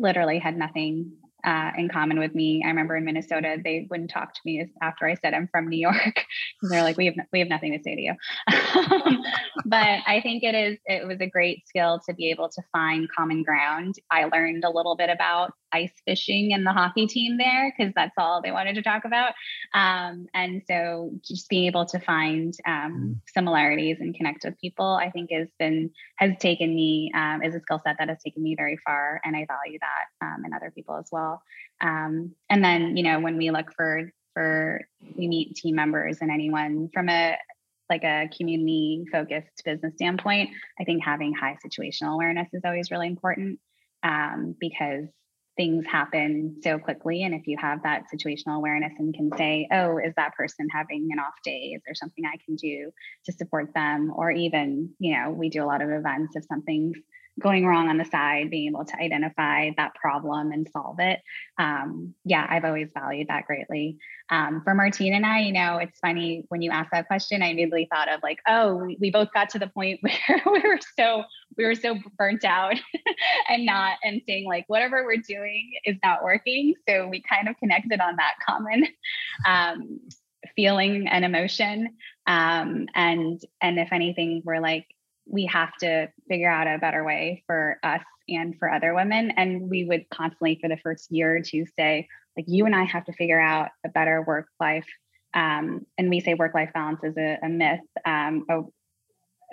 literally 0.00 0.38
had 0.38 0.56
nothing 0.56 1.12
uh, 1.44 1.70
in 1.76 1.88
common 1.88 2.18
with 2.18 2.34
me. 2.34 2.62
I 2.64 2.68
remember 2.68 2.96
in 2.96 3.04
Minnesota, 3.04 3.56
they 3.62 3.86
wouldn't 3.90 4.10
talk 4.10 4.34
to 4.34 4.40
me 4.44 4.66
after 4.82 5.06
I 5.06 5.14
said 5.14 5.34
I'm 5.34 5.48
from 5.48 5.68
New 5.68 5.78
York. 5.78 6.24
They're 6.62 6.82
like, 6.82 6.96
we 6.96 7.06
have 7.06 7.14
we 7.32 7.38
have 7.38 7.48
nothing 7.48 7.72
to 7.72 7.82
say 7.82 7.94
to 7.94 8.00
you. 8.00 8.14
but 9.64 10.00
I 10.06 10.20
think 10.22 10.42
it 10.42 10.54
is 10.54 10.78
it 10.86 11.06
was 11.06 11.20
a 11.20 11.26
great 11.26 11.66
skill 11.66 12.00
to 12.06 12.14
be 12.14 12.30
able 12.30 12.48
to 12.50 12.62
find 12.72 13.08
common 13.16 13.42
ground. 13.42 13.96
I 14.10 14.24
learned 14.24 14.64
a 14.64 14.70
little 14.70 14.96
bit 14.96 15.10
about 15.10 15.52
ice 15.72 15.92
fishing 16.06 16.52
and 16.52 16.66
the 16.66 16.72
hockey 16.72 17.06
team 17.06 17.38
there 17.38 17.72
because 17.76 17.92
that's 17.94 18.14
all 18.18 18.40
they 18.42 18.50
wanted 18.50 18.74
to 18.74 18.82
talk 18.82 19.04
about. 19.04 19.32
Um, 19.74 20.26
and 20.34 20.62
so 20.66 21.10
just 21.22 21.48
being 21.48 21.66
able 21.66 21.86
to 21.86 21.98
find 22.00 22.54
um, 22.66 22.92
mm. 23.24 23.32
similarities 23.32 23.98
and 24.00 24.14
connect 24.14 24.44
with 24.44 24.60
people, 24.60 24.98
I 25.00 25.10
think 25.10 25.30
has 25.32 25.48
been 25.58 25.90
has 26.16 26.36
taken 26.38 26.74
me 26.74 27.12
um, 27.14 27.42
is 27.42 27.54
a 27.54 27.60
skill 27.60 27.80
set 27.84 27.96
that 27.98 28.08
has 28.08 28.22
taken 28.22 28.42
me 28.42 28.54
very 28.56 28.78
far, 28.84 29.20
and 29.24 29.36
I 29.36 29.46
value 29.46 29.78
that 29.80 30.26
um, 30.26 30.44
in 30.44 30.52
other 30.52 30.72
people 30.74 30.96
as 30.96 31.08
well. 31.10 31.42
Um, 31.80 32.34
and 32.48 32.64
then 32.64 32.96
you 32.96 33.02
know 33.02 33.20
when 33.20 33.36
we 33.36 33.50
look 33.50 33.72
for 33.74 34.10
for 34.34 34.82
we 35.16 35.28
meet 35.28 35.56
team 35.56 35.74
members 35.74 36.18
and 36.20 36.30
anyone 36.30 36.88
from 36.92 37.08
a 37.08 37.36
like 37.88 38.04
a 38.04 38.28
community 38.36 39.04
focused 39.10 39.62
business 39.64 39.94
standpoint, 39.96 40.50
I 40.78 40.84
think 40.84 41.02
having 41.04 41.34
high 41.34 41.58
situational 41.66 42.14
awareness 42.14 42.48
is 42.52 42.62
always 42.64 42.90
really 42.90 43.08
important 43.08 43.58
um, 44.02 44.54
because 44.58 45.06
things 45.56 45.84
happen 45.86 46.56
so 46.62 46.78
quickly. 46.78 47.22
And 47.22 47.34
if 47.34 47.46
you 47.46 47.56
have 47.60 47.82
that 47.82 48.04
situational 48.14 48.56
awareness 48.56 48.92
and 48.98 49.14
can 49.14 49.30
say, 49.36 49.68
oh, 49.72 49.98
is 49.98 50.14
that 50.16 50.34
person 50.34 50.68
having 50.72 51.08
an 51.12 51.18
off 51.18 51.34
day? 51.44 51.72
Is 51.74 51.82
there 51.84 51.94
something 51.94 52.24
I 52.24 52.36
can 52.44 52.56
do 52.56 52.90
to 53.26 53.32
support 53.32 53.74
them? 53.74 54.12
Or 54.14 54.30
even, 54.30 54.90
you 54.98 55.16
know, 55.16 55.30
we 55.30 55.48
do 55.50 55.62
a 55.62 55.66
lot 55.66 55.82
of 55.82 55.90
events 55.90 56.36
if 56.36 56.44
something's 56.44 56.96
going 57.40 57.66
wrong 57.66 57.88
on 57.88 57.98
the 57.98 58.04
side, 58.04 58.50
being 58.50 58.68
able 58.68 58.84
to 58.84 58.96
identify 58.96 59.70
that 59.76 59.94
problem 59.94 60.52
and 60.52 60.68
solve 60.72 60.96
it. 61.00 61.20
Um, 61.58 62.14
yeah, 62.24 62.46
I've 62.48 62.64
always 62.64 62.88
valued 62.94 63.28
that 63.28 63.46
greatly. 63.46 63.98
Um, 64.30 64.62
for 64.62 64.74
Martine 64.74 65.14
and 65.14 65.26
I, 65.26 65.40
you 65.40 65.52
know, 65.52 65.78
it's 65.78 65.98
funny 65.98 66.44
when 66.48 66.62
you 66.62 66.70
ask 66.70 66.90
that 66.92 67.08
question, 67.08 67.42
I 67.42 67.46
immediately 67.46 67.88
thought 67.90 68.08
of 68.08 68.20
like, 68.22 68.38
oh, 68.46 68.76
we, 68.76 68.96
we 69.00 69.10
both 69.10 69.32
got 69.32 69.50
to 69.50 69.58
the 69.58 69.66
point 69.66 70.00
where 70.26 70.42
we 70.46 70.60
were 70.60 70.78
so 70.98 71.24
we 71.56 71.64
were 71.64 71.74
so 71.74 71.96
burnt 72.16 72.44
out 72.44 72.76
and 73.48 73.66
not 73.66 73.96
and 74.04 74.22
saying 74.26 74.46
like 74.46 74.64
whatever 74.68 75.04
we're 75.04 75.16
doing 75.16 75.72
is 75.84 75.96
not 76.04 76.22
working. 76.22 76.74
So 76.88 77.08
we 77.08 77.22
kind 77.22 77.48
of 77.48 77.56
connected 77.56 78.00
on 78.00 78.16
that 78.16 78.34
common 78.46 78.86
um, 79.48 80.00
feeling 80.54 81.08
and 81.08 81.24
emotion. 81.24 81.96
Um, 82.26 82.86
and 82.94 83.40
and 83.60 83.78
if 83.78 83.92
anything, 83.92 84.42
we're 84.44 84.60
like 84.60 84.86
we 85.30 85.46
have 85.46 85.72
to 85.80 86.08
figure 86.28 86.50
out 86.50 86.66
a 86.66 86.78
better 86.78 87.04
way 87.04 87.42
for 87.46 87.78
us 87.82 88.02
and 88.28 88.56
for 88.58 88.70
other 88.70 88.94
women. 88.94 89.32
And 89.36 89.70
we 89.70 89.84
would 89.84 90.08
constantly, 90.10 90.58
for 90.60 90.68
the 90.68 90.76
first 90.76 91.10
year 91.10 91.36
or 91.36 91.40
two, 91.40 91.64
say, 91.78 92.08
like, 92.36 92.46
you 92.48 92.66
and 92.66 92.74
I 92.74 92.84
have 92.84 93.04
to 93.06 93.12
figure 93.12 93.40
out 93.40 93.70
a 93.84 93.88
better 93.88 94.22
work 94.22 94.48
life. 94.58 94.86
Um, 95.34 95.86
and 95.96 96.10
we 96.10 96.20
say 96.20 96.34
work 96.34 96.54
life 96.54 96.70
balance 96.74 97.00
is 97.04 97.16
a, 97.16 97.38
a 97.42 97.48
myth. 97.48 97.80
Um, 98.04 98.44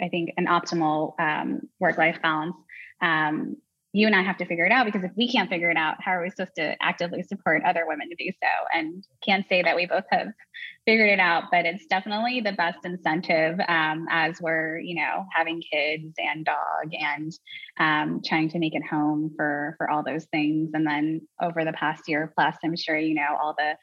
I 0.02 0.10
think 0.10 0.34
an 0.38 0.48
optimal 0.48 1.14
um, 1.20 1.62
work 1.80 1.98
life 1.98 2.20
balance. 2.22 2.56
Um, 3.02 3.58
you 3.98 4.06
and 4.06 4.16
I 4.16 4.22
have 4.22 4.38
to 4.38 4.46
figure 4.46 4.66
it 4.66 4.72
out 4.72 4.86
because 4.86 5.04
if 5.04 5.12
we 5.18 5.28
can't 5.28 5.50
figure 5.50 5.72
it 5.72 5.76
out, 5.76 5.96
how 6.00 6.12
are 6.12 6.22
we 6.22 6.30
supposed 6.30 6.54
to 6.58 6.76
actively 6.84 7.24
support 7.24 7.64
other 7.66 7.86
women 7.88 8.08
to 8.10 8.16
do 8.16 8.32
so? 8.32 8.48
And 8.72 9.04
can't 9.26 9.44
say 9.50 9.64
that 9.64 9.76
we 9.76 9.88
both 9.88 10.04
have 10.12 10.28
figured 10.86 11.10
it 11.10 11.20
out, 11.20 11.46
but 11.52 11.66
it's 11.66 11.88
definitely 11.88 12.40
the 12.42 12.52
best 12.52 12.78
incentive 12.84 13.60
um, 13.68 14.06
as 14.12 14.40
we're, 14.40 14.78
you 14.78 14.94
know, 14.94 15.26
having 15.34 15.64
kids 15.64 16.14
and 16.20 16.46
dog 16.46 16.92
and 16.94 17.32
um, 17.80 18.22
trying 18.24 18.50
to 18.50 18.60
make 18.60 18.76
it 18.76 18.86
home 18.88 19.34
for 19.36 19.74
for 19.80 19.90
all 19.90 20.04
those 20.04 20.26
things. 20.26 20.70
And 20.76 20.86
then 20.86 21.28
over 21.42 21.66
the 21.66 21.74
past 21.74 22.08
year 22.08 22.32
plus, 22.36 22.56
I'm 22.64 22.76
sure 22.76 23.00
you 23.00 23.16
know 23.16 23.36
all 23.42 23.56
the 23.58 23.78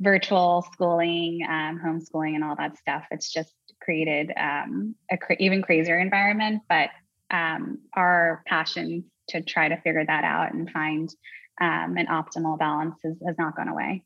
virtual 0.00 0.66
schooling, 0.72 1.46
um, 1.48 1.80
homeschooling, 1.84 2.34
and 2.34 2.42
all 2.42 2.56
that 2.56 2.78
stuff. 2.78 3.04
It's 3.12 3.32
just 3.32 3.54
created 3.80 4.32
um, 4.36 4.96
a 5.08 5.16
cra- 5.16 5.36
even 5.38 5.62
crazier 5.62 6.00
environment, 6.00 6.62
but 6.68 6.90
um, 7.30 7.78
our 7.94 8.42
passion 8.46 9.04
to 9.28 9.42
try 9.42 9.68
to 9.68 9.76
figure 9.76 10.04
that 10.04 10.24
out 10.24 10.52
and 10.52 10.70
find 10.70 11.14
um, 11.60 11.96
an 11.96 12.06
optimal 12.06 12.58
balance 12.58 12.96
has, 13.04 13.14
has 13.26 13.36
not 13.38 13.56
gone 13.56 13.68
away. 13.68 14.04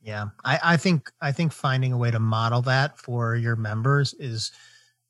Yeah, 0.00 0.26
I, 0.44 0.58
I 0.62 0.76
think 0.76 1.10
I 1.20 1.32
think 1.32 1.52
finding 1.52 1.92
a 1.92 1.96
way 1.98 2.10
to 2.10 2.20
model 2.20 2.60
that 2.62 2.98
for 2.98 3.34
your 3.36 3.56
members 3.56 4.14
is 4.14 4.52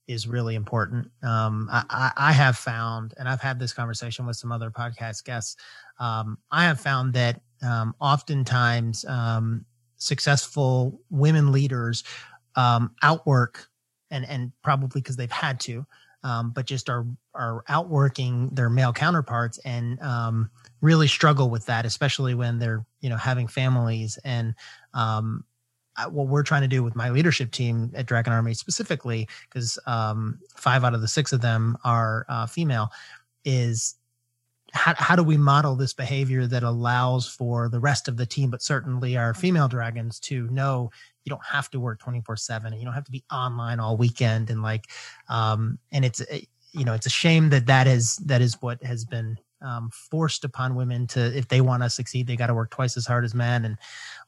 is 0.07 0.29
really 0.29 0.55
important. 0.55 1.11
Um, 1.23 1.69
I, 1.73 2.13
I 2.17 2.33
have 2.33 2.57
found, 2.57 3.15
and 3.19 3.29
I've 3.29 3.41
had 3.41 3.59
this 3.59 3.73
conversation 3.73 4.27
with 4.27 4.37
some 4.37 4.53
other 4.53 4.71
podcast 4.71 5.25
guests. 5.25 5.57
Um, 5.99 6.39
I 6.51 6.65
have 6.65 6.79
found 6.79 7.15
that 7.15 7.41
um, 7.63 7.95
oftentimes 8.01 9.05
um, 9.07 9.65
successful 9.97 11.01
women 11.11 11.53
leaders 11.53 12.05
um, 12.55 12.95
outwork, 13.03 13.67
and 14.11 14.25
and 14.29 14.53
probably 14.63 15.01
because 15.01 15.17
they've 15.17 15.31
had 15.31 15.59
to, 15.61 15.85
um, 16.25 16.51
but 16.51 16.67
just 16.67 16.89
are 16.89 17.07
are 17.35 17.63
outworking 17.69 18.49
their 18.53 18.71
male 18.71 18.93
counterparts 18.93 19.59
and 19.59 20.01
um, 20.01 20.51
really 20.81 21.07
struggle 21.07 21.51
with 21.51 21.67
that, 21.67 21.87
especially 21.87 22.35
when 22.35 22.59
they're 22.59 22.85
you 23.01 23.09
know 23.09 23.17
having 23.17 23.47
families. 23.47 24.19
And 24.25 24.55
um, 24.95 25.45
what 26.11 26.27
we're 26.27 26.43
trying 26.43 26.63
to 26.63 26.69
do 26.69 26.83
with 26.83 26.97
my 26.97 27.11
leadership 27.11 27.53
team 27.53 27.93
at 27.95 28.07
Dragon 28.07 28.33
Army 28.33 28.55
specifically, 28.55 29.29
because 29.49 29.79
um, 29.87 30.41
five 30.57 30.83
out 30.83 30.95
of 30.95 31.03
the 31.03 31.09
six 31.09 31.33
of 31.33 31.41
them 31.41 31.77
are 31.85 32.27
uh, 32.29 32.47
female, 32.47 32.91
is 33.45 33.95
how, 34.73 34.95
how 34.97 35.15
do 35.15 35.23
we 35.23 35.37
model 35.37 35.77
this 35.77 35.93
behavior 35.93 36.47
that 36.49 36.65
allows 36.65 37.29
for 37.29 37.69
the 37.69 37.79
rest 37.79 38.09
of 38.09 38.17
the 38.17 38.27
team, 38.27 38.51
but 38.51 38.61
certainly 38.61 39.17
our 39.17 39.33
female 39.33 39.69
dragons 39.69 40.19
to 40.19 40.49
know 40.49 40.91
you 41.25 41.31
don't 41.31 41.45
have 41.45 41.71
to 41.71 41.81
work 41.81 41.99
24 42.01 42.37
7 42.37 42.73
and 42.73 42.81
you 42.81 42.85
don't 42.85 42.95
have 42.95 43.05
to 43.05 43.11
be 43.11 43.25
online 43.33 43.81
all 43.81 43.97
weekend 43.97 44.51
and 44.51 44.63
like 44.63 44.87
um 45.29 45.79
and 45.93 46.05
it's 46.05 46.23
eh, 46.31 46.41
you 46.73 46.85
know 46.85 46.95
it's 46.95 47.07
a 47.07 47.11
shame 47.11 47.51
that 47.51 47.67
that 47.67 47.87
is 47.87 48.17
that 48.17 48.43
is 48.43 48.61
what 48.61 48.83
has 48.83 49.05
been 49.05 49.39
um, 49.63 49.89
forced 49.91 50.45
upon 50.45 50.75
women 50.75 51.07
to 51.07 51.37
if 51.37 51.49
they 51.49 51.63
want 51.63 51.83
to 51.83 51.89
succeed 51.89 52.27
they 52.27 52.37
got 52.37 52.49
to 52.49 52.55
work 52.55 52.71
twice 52.71 52.99
as 52.99 53.07
hard 53.07 53.25
as 53.25 53.35
men 53.35 53.65
and 53.65 53.79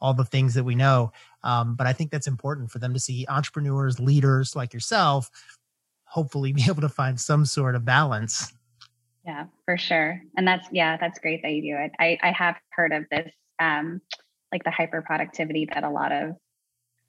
all 0.00 0.14
the 0.14 0.24
things 0.24 0.54
that 0.54 0.64
we 0.64 0.74
know. 0.74 1.12
Um, 1.42 1.74
but 1.74 1.86
i 1.86 1.92
think 1.92 2.10
that's 2.10 2.26
important 2.26 2.70
for 2.70 2.78
them 2.78 2.94
to 2.94 3.00
see 3.00 3.26
entrepreneurs 3.28 4.00
leaders 4.00 4.56
like 4.56 4.72
yourself 4.72 5.30
hopefully 6.04 6.52
be 6.54 6.64
able 6.68 6.80
to 6.80 6.88
find 6.88 7.20
some 7.20 7.44
sort 7.44 7.74
of 7.74 7.84
balance. 7.84 8.52
Yeah 9.26 9.46
for 9.64 9.76
sure. 9.76 10.22
And 10.36 10.46
that's 10.46 10.68
yeah 10.72 10.96
that's 10.96 11.18
great 11.18 11.42
that 11.42 11.52
you 11.52 11.62
do 11.62 11.76
it. 11.76 11.90
I 11.98 12.18
i 12.22 12.30
have 12.30 12.56
heard 12.70 12.92
of 12.92 13.04
this 13.10 13.30
um 13.58 14.00
like 14.52 14.64
the 14.64 14.70
hyper 14.70 15.02
productivity 15.02 15.68
that 15.74 15.84
a 15.84 15.90
lot 15.90 16.12
of 16.12 16.36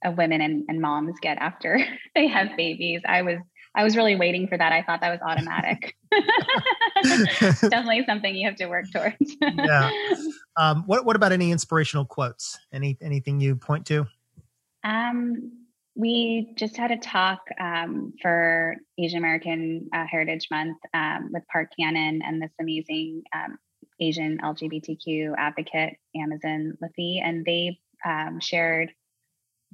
of 0.04 0.18
women 0.18 0.42
and, 0.42 0.66
and 0.68 0.82
moms 0.82 1.16
get 1.22 1.38
after 1.40 1.80
they 2.16 2.28
have 2.28 2.56
babies. 2.58 3.02
I 3.08 3.22
was 3.22 3.40
I 3.76 3.84
was 3.84 3.96
really 3.96 4.16
waiting 4.16 4.48
for 4.48 4.58
that. 4.58 4.72
I 4.72 4.82
thought 4.82 5.02
that 5.02 5.12
was 5.12 5.20
automatic. 5.22 5.96
Definitely 7.62 8.06
something 8.08 8.36
you 8.36 8.48
have 8.48 8.56
to 8.56 8.66
work 8.66 8.86
towards. 8.92 9.16
yeah. 9.42 9.92
Um, 10.58 10.84
what 10.88 11.06
What 11.06 11.16
about 11.16 11.32
any 11.32 11.52
inspirational 11.52 12.06
quotes? 12.06 12.58
Any 12.74 12.98
Anything 13.02 13.40
you 13.40 13.56
point 13.56 13.86
to? 13.88 14.08
Um, 14.84 15.52
we 15.96 16.54
just 16.58 16.78
had 16.78 16.92
a 16.92 16.98
talk 16.98 17.40
um, 17.60 18.14
for 18.22 18.76
Asian 19.00 19.18
American 19.18 19.90
uh, 19.94 20.06
Heritage 20.10 20.48
Month 20.50 20.78
um, 20.94 21.30
with 21.34 21.44
Park 21.52 21.70
Cannon 21.80 22.22
and 22.24 22.42
this 22.42 22.52
amazing 22.60 23.24
um, 23.34 23.58
Asian 24.00 24.38
LGBTQ 24.44 25.34
advocate, 25.38 25.96
Amazin 26.16 26.78
LeThi, 26.84 27.20
and 27.24 27.44
they 27.46 27.80
um, 28.06 28.40
shared 28.40 28.92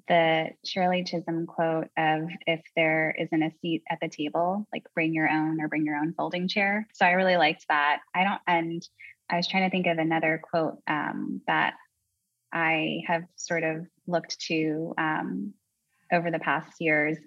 the 0.08 0.50
Shirley 0.66 1.04
Chisholm 1.04 1.46
quote 1.46 1.88
of 1.98 2.28
if 2.46 2.62
there 2.76 3.16
isn't 3.18 3.44
a 3.44 3.52
seat 3.62 3.84
at 3.90 4.00
the 4.02 4.10
table, 4.10 4.68
like 4.74 4.84
bring 4.94 5.14
your 5.14 5.30
own 5.30 5.62
or 5.62 5.68
bring 5.68 5.86
your 5.86 5.96
own 5.96 6.14
folding 6.14 6.48
chair. 6.48 6.88
So 6.94 7.06
I 7.06 7.12
really 7.12 7.38
liked 7.38 7.66
that. 7.70 8.02
I 8.14 8.24
don't, 8.24 8.42
and 8.48 8.88
I 9.30 9.38
was 9.38 9.48
trying 9.48 9.64
to 9.64 9.70
think 9.70 9.88
of 9.88 9.98
another 9.98 10.42
quote 10.44 10.80
um, 10.88 11.42
that 11.48 11.76
I 12.52 13.02
have 13.08 13.24
sort 13.36 13.64
of 13.64 13.88
looked 14.06 14.40
to 14.48 14.94
um, 14.98 15.54
over 16.12 16.32
the 16.32 16.40
past 16.40 16.74
years. 16.80 17.18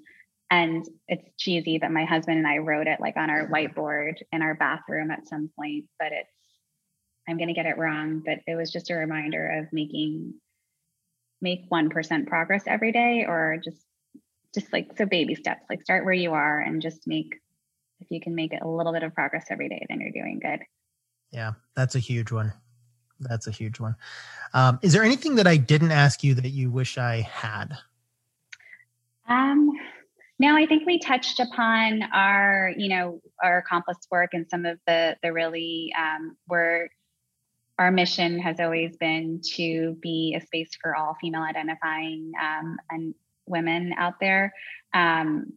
And 0.51 0.87
it's 1.09 1.29
cheesy 1.37 1.79
but 1.79 1.91
my 1.91 2.05
husband 2.05 2.39
and 2.39 2.47
I 2.47 2.59
wrote 2.59 2.87
it 2.87 3.01
like 3.01 3.17
on 3.17 3.31
our 3.31 3.49
whiteboard 3.49 4.15
in 4.31 4.43
our 4.43 4.55
bathroom 4.55 5.11
at 5.11 5.27
some 5.27 5.51
point, 5.59 5.87
but 5.99 6.13
it's, 6.13 6.31
I'm 7.29 7.39
going 7.39 7.49
to 7.49 7.55
get 7.55 7.67
it 7.67 7.79
wrong, 7.79 8.23
but 8.25 8.39
it 8.47 8.55
was 8.55 8.71
just 8.71 8.91
a 8.91 8.95
reminder 8.95 9.59
of 9.59 9.73
making, 9.73 10.35
make 11.41 11.69
1% 11.71 12.27
progress 12.27 12.65
every 12.67 12.93
day 12.93 13.25
or 13.27 13.59
just, 13.63 13.85
just 14.55 14.73
like, 14.73 14.97
so 14.97 15.07
baby 15.07 15.35
steps, 15.35 15.65
like 15.69 15.83
start 15.83 16.05
where 16.05 16.15
you 16.15 16.33
are 16.33 16.61
and 16.61 16.81
just 16.83 17.07
make, 17.07 17.37
if 18.01 18.11
you 18.11 18.21
can 18.21 18.35
make 18.35 18.53
a 18.53 18.69
little 18.69 18.93
bit 18.93 19.03
of 19.03 19.15
progress 19.15 19.47
every 19.51 19.69
day, 19.69 19.85
then 19.89 20.01
you're 20.01 20.11
doing 20.11 20.41
good. 20.41 20.61
Yeah, 21.31 21.53
that's 21.75 21.95
a 21.95 21.99
huge 21.99 22.33
one. 22.33 22.53
That's 23.21 23.47
a 23.47 23.51
huge 23.51 23.81
one. 23.81 23.97
Um, 24.55 24.79
is 24.83 24.93
there 24.93 25.03
anything 25.03 25.37
that 25.37 25.47
I 25.47 25.57
didn't 25.57 25.93
ask 25.93 26.23
you 26.23 26.35
that 26.35 26.51
you 26.51 26.71
wish 26.71 26.99
I 26.99 27.23
had? 27.23 27.77
Um, 29.29 29.73
no, 30.39 30.55
I 30.55 30.67
think 30.67 30.87
we 30.87 30.99
touched 30.99 31.41
upon 31.41 32.03
our, 32.13 32.73
you 32.77 32.89
know, 32.89 33.21
our 33.43 33.59
accomplished 33.59 34.07
work 34.11 34.31
and 34.35 34.47
some 34.51 34.67
of 34.67 34.79
the 34.87 35.17
the 35.23 35.33
really 35.33 35.93
um, 35.99 36.37
our 37.79 37.91
mission 37.91 38.39
has 38.39 38.59
always 38.59 38.97
been 38.97 39.41
to 39.55 39.97
be 40.01 40.35
a 40.37 40.45
space 40.45 40.71
for 40.81 40.97
all 40.97 41.17
female 41.21 41.43
identifying 41.43 42.33
um, 42.43 42.79
and 42.91 43.15
women 43.47 43.95
out 43.99 44.15
there. 44.21 44.55
Um, 44.95 45.53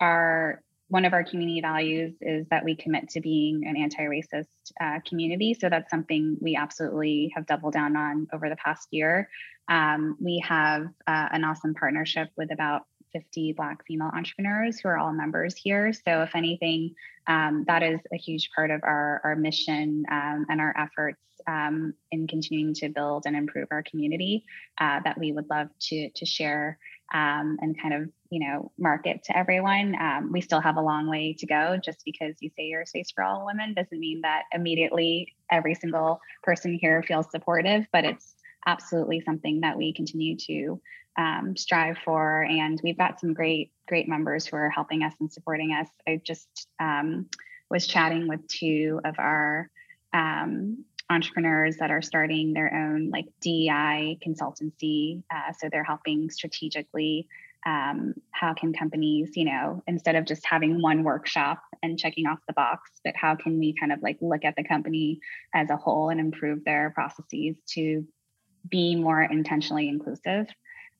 our 0.00 0.62
one 0.88 1.06
of 1.06 1.14
our 1.14 1.24
community 1.24 1.62
values 1.62 2.12
is 2.20 2.46
that 2.50 2.66
we 2.66 2.76
commit 2.76 3.08
to 3.08 3.20
being 3.22 3.66
an 3.66 3.78
anti-racist 3.78 4.44
uh, 4.78 4.98
community. 5.08 5.54
So 5.54 5.70
that's 5.70 5.90
something 5.90 6.36
we 6.38 6.54
absolutely 6.54 7.32
have 7.34 7.46
doubled 7.46 7.72
down 7.72 7.96
on 7.96 8.28
over 8.30 8.50
the 8.50 8.56
past 8.56 8.88
year. 8.90 9.30
Um, 9.68 10.18
we 10.20 10.44
have 10.46 10.82
uh, 11.06 11.28
an 11.32 11.44
awesome 11.44 11.72
partnership 11.72 12.28
with 12.36 12.52
about 12.52 12.82
50 13.12 13.52
Black 13.52 13.84
female 13.86 14.10
entrepreneurs 14.14 14.80
who 14.80 14.88
are 14.88 14.98
all 14.98 15.12
members 15.12 15.56
here. 15.56 15.92
So, 15.92 16.22
if 16.22 16.34
anything, 16.34 16.94
um, 17.26 17.64
that 17.66 17.82
is 17.82 18.00
a 18.12 18.16
huge 18.16 18.50
part 18.54 18.70
of 18.70 18.82
our, 18.82 19.20
our 19.24 19.36
mission 19.36 20.04
um, 20.10 20.46
and 20.48 20.60
our 20.60 20.74
efforts 20.76 21.20
um, 21.46 21.94
in 22.10 22.26
continuing 22.26 22.74
to 22.74 22.88
build 22.88 23.24
and 23.26 23.36
improve 23.36 23.68
our 23.70 23.82
community 23.82 24.44
uh, 24.80 25.00
that 25.04 25.18
we 25.18 25.32
would 25.32 25.48
love 25.50 25.68
to, 25.88 26.10
to 26.10 26.26
share 26.26 26.78
um, 27.12 27.58
and 27.60 27.80
kind 27.80 27.94
of 27.94 28.08
you 28.30 28.40
know 28.40 28.72
market 28.78 29.22
to 29.24 29.36
everyone. 29.36 29.94
Um, 30.00 30.32
we 30.32 30.40
still 30.40 30.60
have 30.60 30.76
a 30.76 30.82
long 30.82 31.08
way 31.08 31.34
to 31.38 31.46
go. 31.46 31.76
Just 31.82 32.04
because 32.04 32.36
you 32.40 32.50
say 32.56 32.64
you're 32.64 32.82
a 32.82 32.86
space 32.86 33.10
for 33.14 33.22
all 33.22 33.46
women 33.46 33.74
doesn't 33.74 33.98
mean 33.98 34.22
that 34.22 34.44
immediately 34.52 35.34
every 35.50 35.74
single 35.74 36.20
person 36.42 36.78
here 36.80 37.02
feels 37.02 37.30
supportive, 37.30 37.86
but 37.92 38.04
it's 38.04 38.34
absolutely 38.66 39.20
something 39.20 39.60
that 39.60 39.76
we 39.76 39.92
continue 39.92 40.36
to 40.36 40.80
um, 41.16 41.56
strive 41.56 41.98
for. 42.04 42.42
And 42.42 42.80
we've 42.82 42.98
got 42.98 43.20
some 43.20 43.34
great, 43.34 43.70
great 43.86 44.08
members 44.08 44.46
who 44.46 44.56
are 44.56 44.70
helping 44.70 45.02
us 45.02 45.14
and 45.20 45.32
supporting 45.32 45.72
us. 45.72 45.88
I 46.06 46.20
just 46.24 46.68
um, 46.80 47.28
was 47.70 47.86
chatting 47.86 48.28
with 48.28 48.46
two 48.48 49.00
of 49.04 49.14
our 49.18 49.70
um, 50.12 50.84
entrepreneurs 51.10 51.76
that 51.78 51.90
are 51.90 52.02
starting 52.02 52.52
their 52.52 52.72
own 52.74 53.10
like 53.10 53.26
DEI 53.40 54.18
consultancy. 54.26 55.22
Uh, 55.34 55.52
so 55.58 55.68
they're 55.70 55.84
helping 55.84 56.30
strategically. 56.30 57.28
Um, 57.64 58.14
how 58.32 58.54
can 58.54 58.72
companies, 58.72 59.36
you 59.36 59.44
know, 59.44 59.84
instead 59.86 60.16
of 60.16 60.24
just 60.24 60.44
having 60.44 60.82
one 60.82 61.04
workshop 61.04 61.62
and 61.80 61.96
checking 61.96 62.26
off 62.26 62.40
the 62.48 62.54
box, 62.54 62.90
but 63.04 63.14
how 63.14 63.36
can 63.36 63.60
we 63.60 63.72
kind 63.78 63.92
of 63.92 64.02
like 64.02 64.18
look 64.20 64.44
at 64.44 64.56
the 64.56 64.64
company 64.64 65.20
as 65.54 65.70
a 65.70 65.76
whole 65.76 66.08
and 66.08 66.18
improve 66.18 66.64
their 66.64 66.90
processes 66.90 67.54
to 67.74 68.04
be 68.68 68.96
more 68.96 69.22
intentionally 69.22 69.88
inclusive? 69.88 70.48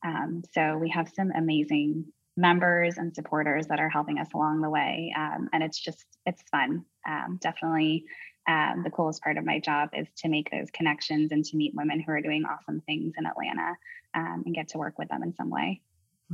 Um, 0.05 0.43
so 0.53 0.77
we 0.79 0.91
have 0.91 1.09
some 1.15 1.31
amazing 1.37 2.07
members 2.37 2.97
and 2.97 3.15
supporters 3.15 3.67
that 3.67 3.79
are 3.79 3.91
helping 3.91 4.19
us 4.19 4.29
along 4.35 4.63
the 4.63 4.71
way. 4.71 5.13
Um, 5.17 5.49
and 5.53 5.63
it's 5.63 5.79
just, 5.79 6.05
it's 6.25 6.43
fun. 6.51 6.85
Um, 7.07 7.39
definitely 7.41 8.05
um, 8.49 8.83
the 8.83 8.91
coolest 8.91 9.23
part 9.23 9.37
of 9.37 9.45
my 9.45 9.61
job 9.61 9.91
is 9.93 10.09
to 10.19 10.29
make 10.29 10.51
those 10.51 10.71
connections 10.71 11.31
and 11.33 11.45
to 11.45 11.57
meet 11.57 11.75
women 11.75 12.01
who 12.01 12.13
are 12.13 12.21
doing 12.21 12.45
awesome 12.45 12.81
things 12.81 13.15
in 13.17 13.27
Atlanta 13.27 13.77
um, 14.15 14.43
and 14.45 14.55
get 14.55 14.69
to 14.69 14.79
work 14.79 14.99
with 14.99 15.09
them 15.09 15.23
in 15.23 15.35
some 15.35 15.51
way. 15.51 15.81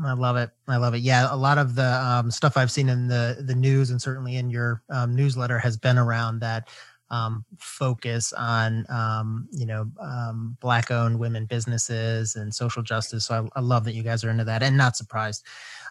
I 0.05 0.13
love 0.13 0.37
it. 0.37 0.51
I 0.69 0.77
love 0.77 0.95
it. 0.95 0.99
Yeah, 0.99 1.27
a 1.31 1.37
lot 1.37 1.59
of 1.59 1.75
the 1.75 2.01
um, 2.05 2.31
stuff 2.31 2.57
I've 2.57 2.71
seen 2.71 2.89
in 2.89 3.09
the 3.09 3.43
the 3.45 3.55
news 3.55 3.91
and 3.91 4.01
certainly 4.01 4.37
in 4.37 4.49
your 4.49 4.83
um, 4.91 5.15
newsletter 5.15 5.59
has 5.59 5.77
been 5.77 5.99
around 5.99 6.39
that 6.41 6.69
um, 7.11 7.45
focus 7.59 8.33
on 8.33 8.85
um, 8.89 9.49
you 9.51 9.67
know 9.67 9.91
um, 10.01 10.57
black 10.61 10.91
owned 10.91 11.19
women 11.19 11.47
businesses 11.47 12.37
and 12.37 12.55
social 12.55 12.83
justice. 12.83 13.27
So 13.27 13.49
I, 13.55 13.59
I, 13.59 13.63
love 13.63 13.85
that 13.85 13.95
you 13.95 14.03
guys 14.03 14.25
are 14.25 14.31
into 14.31 14.45
that 14.45 14.63
and 14.63 14.77
not 14.77 14.97
surprised. 14.97 15.45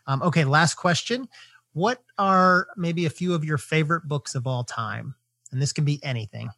Um, 0.06 0.22
okay, 0.22 0.46
last 0.46 0.76
question. 0.76 1.28
What 1.74 2.04
are 2.18 2.68
maybe 2.76 3.06
a 3.06 3.10
few 3.10 3.34
of 3.34 3.46
your 3.46 3.58
favorite 3.58 4.08
books 4.08 4.36
of 4.36 4.48
all 4.48 4.64
time? 4.64 5.16
And 5.52 5.62
this 5.62 5.74
can 5.74 5.86
be 5.86 6.04
anything. 6.04 6.50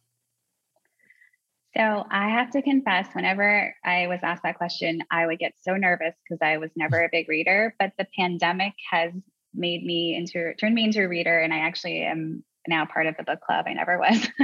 So 1.76 2.04
I 2.10 2.30
have 2.30 2.50
to 2.50 2.62
confess, 2.62 3.06
whenever 3.12 3.74
I 3.84 4.08
was 4.08 4.20
asked 4.22 4.42
that 4.42 4.58
question, 4.58 5.02
I 5.10 5.26
would 5.26 5.38
get 5.38 5.54
so 5.60 5.76
nervous 5.76 6.14
because 6.24 6.40
I 6.42 6.56
was 6.56 6.70
never 6.74 7.00
a 7.00 7.08
big 7.12 7.28
reader. 7.28 7.76
But 7.78 7.92
the 7.96 8.08
pandemic 8.18 8.72
has 8.90 9.12
made 9.54 9.84
me 9.84 10.16
into 10.16 10.54
turned 10.54 10.74
me 10.74 10.84
into 10.84 11.02
a 11.02 11.08
reader, 11.08 11.38
and 11.38 11.54
I 11.54 11.58
actually 11.58 12.02
am 12.02 12.42
now 12.68 12.86
part 12.86 13.06
of 13.06 13.16
the 13.16 13.24
book 13.24 13.40
club. 13.40 13.66
I 13.68 13.74
never 13.74 13.98
was. 13.98 14.28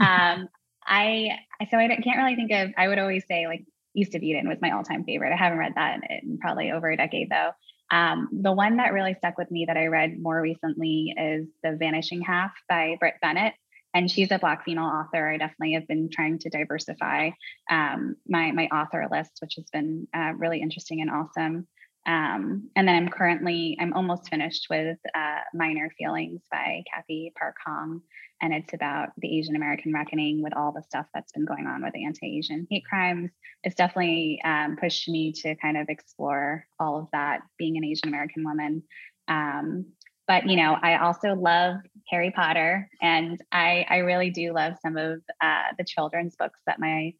um, 0.00 0.48
I 0.86 1.30
so 1.70 1.78
I 1.78 1.88
can't 1.88 2.18
really 2.18 2.36
think 2.36 2.52
of. 2.52 2.70
I 2.76 2.88
would 2.88 2.98
always 2.98 3.24
say 3.26 3.46
like 3.46 3.64
East 3.96 4.14
of 4.14 4.22
Eden 4.22 4.48
was 4.48 4.58
my 4.60 4.72
all-time 4.72 5.04
favorite. 5.04 5.32
I 5.32 5.36
haven't 5.36 5.58
read 5.58 5.74
that 5.76 6.00
in 6.10 6.38
probably 6.38 6.70
over 6.70 6.90
a 6.90 6.96
decade 6.96 7.30
though. 7.30 7.50
Um, 7.90 8.28
the 8.32 8.52
one 8.52 8.78
that 8.78 8.92
really 8.92 9.14
stuck 9.14 9.38
with 9.38 9.50
me 9.50 9.66
that 9.66 9.76
I 9.76 9.86
read 9.86 10.20
more 10.20 10.40
recently 10.40 11.14
is 11.16 11.46
The 11.62 11.76
Vanishing 11.78 12.22
Half 12.22 12.52
by 12.68 12.96
Brit 12.98 13.14
Bennett. 13.22 13.54
And 13.94 14.10
she's 14.10 14.32
a 14.32 14.38
Black 14.40 14.64
female 14.64 14.86
author. 14.86 15.30
I 15.30 15.36
definitely 15.36 15.74
have 15.74 15.86
been 15.86 16.10
trying 16.12 16.40
to 16.40 16.50
diversify 16.50 17.30
um, 17.70 18.16
my 18.26 18.50
my 18.50 18.66
author 18.66 19.06
list, 19.08 19.38
which 19.40 19.54
has 19.54 19.66
been 19.72 20.08
uh, 20.12 20.32
really 20.36 20.60
interesting 20.60 21.00
and 21.00 21.10
awesome. 21.10 21.68
Um, 22.06 22.70
and 22.76 22.86
then 22.86 22.96
I'm 22.96 23.08
currently, 23.08 23.76
I'm 23.80 23.94
almost 23.94 24.28
finished 24.28 24.66
with 24.68 24.98
uh, 25.14 25.40
Minor 25.54 25.90
Feelings 25.98 26.42
by 26.50 26.82
Cathy 26.92 27.32
Park 27.38 27.56
Hong. 27.64 28.02
And 28.42 28.52
it's 28.52 28.74
about 28.74 29.10
the 29.18 29.38
Asian 29.38 29.56
American 29.56 29.92
reckoning 29.92 30.42
with 30.42 30.54
all 30.54 30.72
the 30.72 30.82
stuff 30.82 31.06
that's 31.14 31.32
been 31.32 31.46
going 31.46 31.66
on 31.66 31.82
with 31.82 31.94
anti 31.96 32.38
Asian 32.38 32.66
hate 32.70 32.84
crimes. 32.84 33.30
It's 33.62 33.76
definitely 33.76 34.40
um, 34.44 34.76
pushed 34.78 35.08
me 35.08 35.32
to 35.32 35.54
kind 35.56 35.78
of 35.78 35.88
explore 35.88 36.66
all 36.78 36.98
of 36.98 37.08
that 37.12 37.40
being 37.58 37.76
an 37.76 37.84
Asian 37.84 38.08
American 38.08 38.44
woman. 38.44 38.82
Um, 39.28 39.86
but 40.26 40.46
you 40.46 40.56
know, 40.56 40.76
I 40.80 40.96
also 40.98 41.34
love 41.34 41.76
Harry 42.08 42.30
Potter, 42.30 42.88
and 43.00 43.40
I 43.52 43.86
I 43.88 43.96
really 43.98 44.30
do 44.30 44.52
love 44.52 44.74
some 44.80 44.96
of 44.96 45.20
uh, 45.40 45.72
the 45.76 45.84
children's 45.84 46.34
books 46.36 46.60
that 46.66 46.80
my 46.80 47.12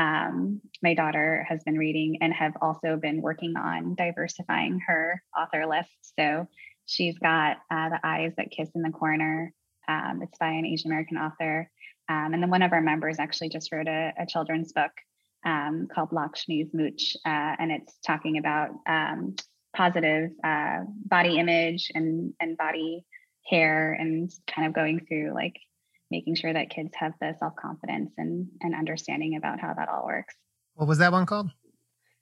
um, 0.00 0.62
my 0.82 0.94
daughter 0.94 1.44
has 1.46 1.62
been 1.62 1.76
reading 1.76 2.18
and 2.22 2.32
have 2.32 2.54
also 2.62 2.96
been 2.96 3.20
working 3.20 3.54
on 3.56 3.94
diversifying 3.94 4.80
her 4.86 5.22
author 5.38 5.66
list. 5.66 5.90
So 6.18 6.48
she's 6.86 7.18
got 7.18 7.58
uh, 7.70 7.90
The 7.90 8.00
Eyes 8.02 8.32
That 8.38 8.50
Kiss 8.50 8.70
in 8.74 8.80
the 8.80 8.90
Corner. 8.90 9.52
Um, 9.88 10.20
it's 10.22 10.38
by 10.38 10.48
an 10.48 10.64
Asian 10.64 10.90
American 10.90 11.18
author. 11.18 11.70
Um, 12.08 12.32
and 12.32 12.42
then 12.42 12.48
one 12.48 12.62
of 12.62 12.72
our 12.72 12.80
members 12.80 13.18
actually 13.18 13.50
just 13.50 13.70
wrote 13.72 13.88
a, 13.88 14.12
a 14.18 14.26
children's 14.26 14.72
book 14.72 14.90
um, 15.44 15.86
called 15.94 16.10
Laxmi's 16.10 16.72
Mooch. 16.72 17.14
Uh, 17.26 17.56
and 17.58 17.70
it's 17.70 17.98
talking 18.06 18.38
about 18.38 18.70
um, 18.88 19.36
positive 19.76 20.30
uh, 20.42 20.78
body 21.04 21.38
image 21.38 21.92
and, 21.94 22.32
and 22.40 22.56
body 22.56 23.04
hair 23.46 23.92
and 23.92 24.30
kind 24.46 24.66
of 24.66 24.72
going 24.72 25.04
through 25.06 25.34
like 25.34 25.56
making 26.10 26.34
sure 26.34 26.52
that 26.52 26.70
kids 26.70 26.90
have 26.96 27.12
the 27.20 27.34
self 27.38 27.54
confidence 27.56 28.12
and 28.18 28.48
and 28.60 28.74
understanding 28.74 29.36
about 29.36 29.60
how 29.60 29.74
that 29.74 29.88
all 29.88 30.06
works. 30.06 30.34
What 30.74 30.88
was 30.88 30.98
that 30.98 31.12
one 31.12 31.26
called? 31.26 31.50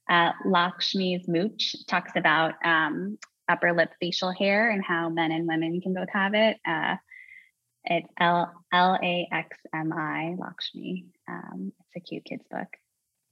Uh, 0.09 0.33
Laxmi's 0.47 1.29
Mooch 1.29 1.77
talks 1.87 2.13
about 2.17 2.55
um, 2.65 3.19
upper 3.49 3.73
lip 3.73 3.91
facial 4.01 4.33
hair 4.33 4.71
and 4.71 4.83
how 4.85 5.09
men 5.09 5.33
and 5.33 5.47
women 5.47 5.81
can 5.81 5.95
both 5.95 6.09
have 6.11 6.35
it. 6.35 6.57
Uh, 6.67 6.97
it's 7.85 8.09
L 8.19 8.53
L 8.73 8.99
A 9.03 9.29
X 9.33 9.57
M 9.75 9.93
I 9.93 10.35
Laxmi. 10.39 11.07
Um, 11.29 11.73
it's 11.81 11.97
a 11.97 12.01
cute 12.01 12.25
kids 12.25 12.45
book. 12.51 12.69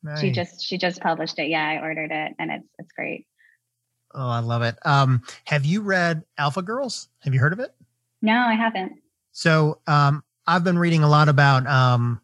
Nice. 0.03 0.21
She 0.21 0.31
just 0.31 0.65
she 0.65 0.79
just 0.79 1.01
published 1.01 1.39
it. 1.39 1.49
Yeah, 1.49 1.67
I 1.67 1.83
ordered 1.83 2.13
it, 2.13 2.35
and 2.39 2.51
it's 2.51 2.69
it's 2.79 2.93
great. 2.93 3.27
Oh, 4.15 4.29
I 4.29 4.39
love 4.39 4.63
it. 4.63 4.77
Um, 4.87 5.23
have 5.45 5.67
you 5.67 5.83
read 5.83 6.25
Alpha 6.39 6.63
Girls? 6.63 7.09
Have 7.21 7.35
you 7.35 7.41
heard 7.41 7.53
of 7.53 7.61
it? 7.61 7.75
No, 8.23 8.35
I 8.35 8.55
haven't. 8.55 8.93
So 9.33 9.81
um, 9.87 10.23
I've 10.47 10.65
been 10.65 10.79
reading 10.79 11.03
a 11.03 11.09
lot 11.09 11.29
about 11.29 11.67
um, 11.67 12.21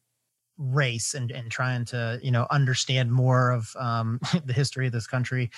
race 0.56 1.14
and, 1.14 1.30
and 1.30 1.50
trying 1.50 1.84
to, 1.86 2.20
you 2.22 2.30
know, 2.30 2.46
understand 2.50 3.12
more 3.12 3.50
of 3.50 3.74
um, 3.78 4.20
the 4.44 4.52
history 4.52 4.86
of 4.86 4.92
this 4.92 5.06
country. 5.06 5.50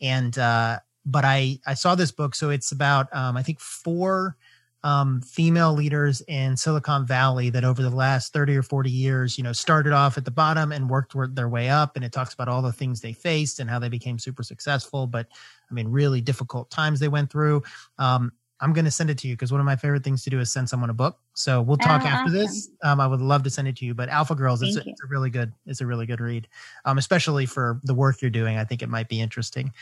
And 0.00 0.36
uh, 0.38 0.80
but 1.06 1.24
I 1.24 1.58
I 1.66 1.74
saw 1.74 1.94
this 1.94 2.12
book, 2.12 2.34
so 2.34 2.50
it's 2.50 2.72
about 2.72 3.14
um, 3.14 3.36
I 3.36 3.42
think 3.42 3.60
four 3.60 4.36
um, 4.82 5.20
female 5.20 5.72
leaders 5.74 6.22
in 6.22 6.56
Silicon 6.56 7.06
Valley 7.06 7.50
that 7.50 7.64
over 7.64 7.82
the 7.82 7.90
last 7.90 8.32
30 8.32 8.56
or 8.56 8.62
40 8.62 8.90
years, 8.90 9.36
you 9.36 9.44
know, 9.44 9.52
started 9.52 9.92
off 9.92 10.16
at 10.16 10.24
the 10.24 10.30
bottom 10.30 10.72
and 10.72 10.88
worked 10.88 11.14
their 11.34 11.48
way 11.48 11.68
up. 11.68 11.96
And 11.96 12.04
it 12.04 12.12
talks 12.12 12.32
about 12.32 12.48
all 12.48 12.62
the 12.62 12.72
things 12.72 13.00
they 13.00 13.12
faced 13.12 13.60
and 13.60 13.68
how 13.68 13.78
they 13.78 13.90
became 13.90 14.18
super 14.18 14.42
successful. 14.42 15.06
But 15.06 15.26
I 15.70 15.74
mean, 15.74 15.88
really 15.88 16.20
difficult 16.20 16.70
times 16.70 16.98
they 16.98 17.08
went 17.08 17.30
through. 17.30 17.62
Um, 17.98 18.32
I'm 18.60 18.72
going 18.72 18.84
to 18.84 18.90
send 18.90 19.08
it 19.10 19.18
to 19.18 19.28
you 19.28 19.34
because 19.34 19.50
one 19.52 19.60
of 19.60 19.64
my 19.64 19.76
favorite 19.76 20.04
things 20.04 20.22
to 20.24 20.30
do 20.30 20.38
is 20.38 20.52
send 20.52 20.68
someone 20.68 20.90
a 20.90 20.94
book. 20.94 21.18
So 21.34 21.62
we'll 21.62 21.78
talk 21.78 22.02
Oh, 22.04 22.08
after 22.08 22.24
awesome. 22.28 22.32
this. 22.38 22.68
Um, 22.82 23.00
I 23.00 23.06
would 23.06 23.20
love 23.20 23.42
to 23.44 23.50
send 23.50 23.68
it 23.68 23.76
to 23.76 23.86
you, 23.86 23.94
but 23.94 24.08
Alpha 24.08 24.34
Girls, 24.34 24.60
it's 24.62 24.76
a, 24.76 24.80
it's 24.88 25.02
a 25.02 25.06
really 25.06 25.30
good, 25.30 25.52
it's 25.66 25.80
a 25.80 25.86
really 25.86 26.04
good 26.06 26.20
read, 26.20 26.46
um, 26.84 26.98
especially 26.98 27.46
for 27.46 27.80
the 27.84 27.94
work 27.94 28.20
you're 28.20 28.30
doing. 28.30 28.58
I 28.58 28.64
think 28.64 28.82
it 28.82 28.88
might 28.88 29.08
be 29.08 29.20
interesting. 29.20 29.72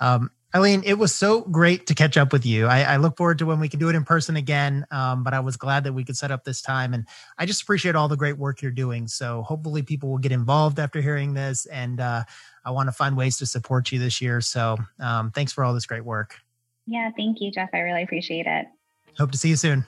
Um, 0.00 0.30
Eileen, 0.54 0.82
it 0.86 0.94
was 0.94 1.14
so 1.14 1.42
great 1.42 1.86
to 1.86 1.94
catch 1.94 2.16
up 2.16 2.32
with 2.32 2.46
you. 2.46 2.66
I, 2.66 2.82
I 2.82 2.96
look 2.96 3.16
forward 3.16 3.38
to 3.38 3.46
when 3.46 3.60
we 3.60 3.68
can 3.68 3.78
do 3.80 3.88
it 3.90 3.94
in 3.94 4.04
person 4.04 4.36
again. 4.36 4.86
Um, 4.90 5.22
but 5.22 5.34
I 5.34 5.40
was 5.40 5.56
glad 5.56 5.84
that 5.84 5.92
we 5.92 6.04
could 6.04 6.16
set 6.16 6.30
up 6.30 6.44
this 6.44 6.62
time, 6.62 6.94
and 6.94 7.06
I 7.36 7.44
just 7.46 7.62
appreciate 7.62 7.94
all 7.94 8.08
the 8.08 8.16
great 8.16 8.38
work 8.38 8.62
you're 8.62 8.70
doing. 8.70 9.06
So 9.08 9.42
hopefully, 9.42 9.82
people 9.82 10.08
will 10.10 10.18
get 10.18 10.32
involved 10.32 10.78
after 10.78 11.02
hearing 11.02 11.34
this, 11.34 11.66
and 11.66 12.00
uh, 12.00 12.24
I 12.64 12.70
want 12.70 12.88
to 12.88 12.92
find 12.92 13.16
ways 13.16 13.36
to 13.38 13.46
support 13.46 13.92
you 13.92 13.98
this 13.98 14.22
year. 14.22 14.40
So 14.40 14.76
um, 15.00 15.30
thanks 15.30 15.52
for 15.52 15.62
all 15.64 15.74
this 15.74 15.84
great 15.84 16.04
work. 16.04 16.36
Yeah, 16.86 17.10
thank 17.16 17.38
you, 17.40 17.50
Jeff. 17.50 17.70
I 17.74 17.78
really 17.78 18.02
appreciate 18.02 18.46
it. 18.46 18.66
Hope 19.18 19.32
to 19.32 19.38
see 19.38 19.48
you 19.48 19.56
soon. 19.56 19.84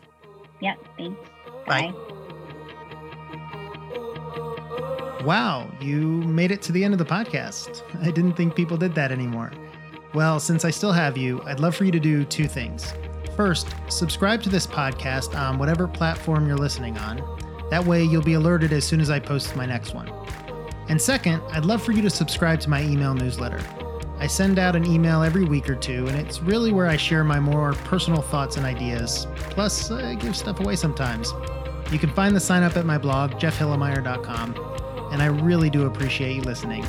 Yeah, 0.60 0.74
thanks. 0.96 1.20
Bye. 1.66 1.92
Wow, 5.24 5.70
you 5.80 6.22
made 6.22 6.50
it 6.50 6.62
to 6.62 6.72
the 6.72 6.82
end 6.82 6.94
of 6.94 6.98
the 6.98 7.04
podcast. 7.04 7.82
I 8.02 8.10
didn't 8.10 8.34
think 8.34 8.54
people 8.54 8.76
did 8.76 8.94
that 8.94 9.12
anymore. 9.12 9.52
Well, 10.14 10.40
since 10.40 10.64
I 10.64 10.70
still 10.70 10.92
have 10.92 11.16
you, 11.16 11.42
I'd 11.44 11.60
love 11.60 11.76
for 11.76 11.84
you 11.84 11.92
to 11.92 12.00
do 12.00 12.24
two 12.24 12.48
things. 12.48 12.94
First, 13.36 13.68
subscribe 13.88 14.42
to 14.44 14.48
this 14.48 14.66
podcast 14.66 15.38
on 15.38 15.58
whatever 15.58 15.86
platform 15.86 16.46
you're 16.46 16.56
listening 16.56 16.96
on. 16.98 17.22
That 17.70 17.84
way, 17.84 18.02
you'll 18.02 18.22
be 18.22 18.34
alerted 18.34 18.72
as 18.72 18.84
soon 18.84 19.00
as 19.00 19.10
I 19.10 19.20
post 19.20 19.54
my 19.54 19.66
next 19.66 19.94
one. 19.94 20.08
And 20.88 21.00
second, 21.00 21.42
I'd 21.52 21.66
love 21.66 21.82
for 21.82 21.92
you 21.92 22.00
to 22.02 22.10
subscribe 22.10 22.60
to 22.60 22.70
my 22.70 22.82
email 22.82 23.12
newsletter. 23.12 23.60
I 24.20 24.26
send 24.26 24.58
out 24.58 24.74
an 24.74 24.84
email 24.84 25.22
every 25.22 25.44
week 25.44 25.70
or 25.70 25.76
two, 25.76 26.08
and 26.08 26.16
it's 26.16 26.40
really 26.42 26.72
where 26.72 26.86
I 26.86 26.96
share 26.96 27.22
my 27.22 27.38
more 27.38 27.72
personal 27.84 28.20
thoughts 28.20 28.56
and 28.56 28.66
ideas. 28.66 29.28
Plus, 29.50 29.90
I 29.90 30.16
give 30.16 30.36
stuff 30.36 30.58
away 30.58 30.74
sometimes. 30.74 31.32
You 31.92 31.98
can 31.98 32.10
find 32.10 32.34
the 32.34 32.40
sign 32.40 32.64
up 32.64 32.76
at 32.76 32.84
my 32.84 32.98
blog, 32.98 33.32
jeffhilimire.com, 33.32 34.54
and 35.12 35.22
I 35.22 35.26
really 35.26 35.70
do 35.70 35.86
appreciate 35.86 36.34
you 36.34 36.42
listening. 36.42 36.84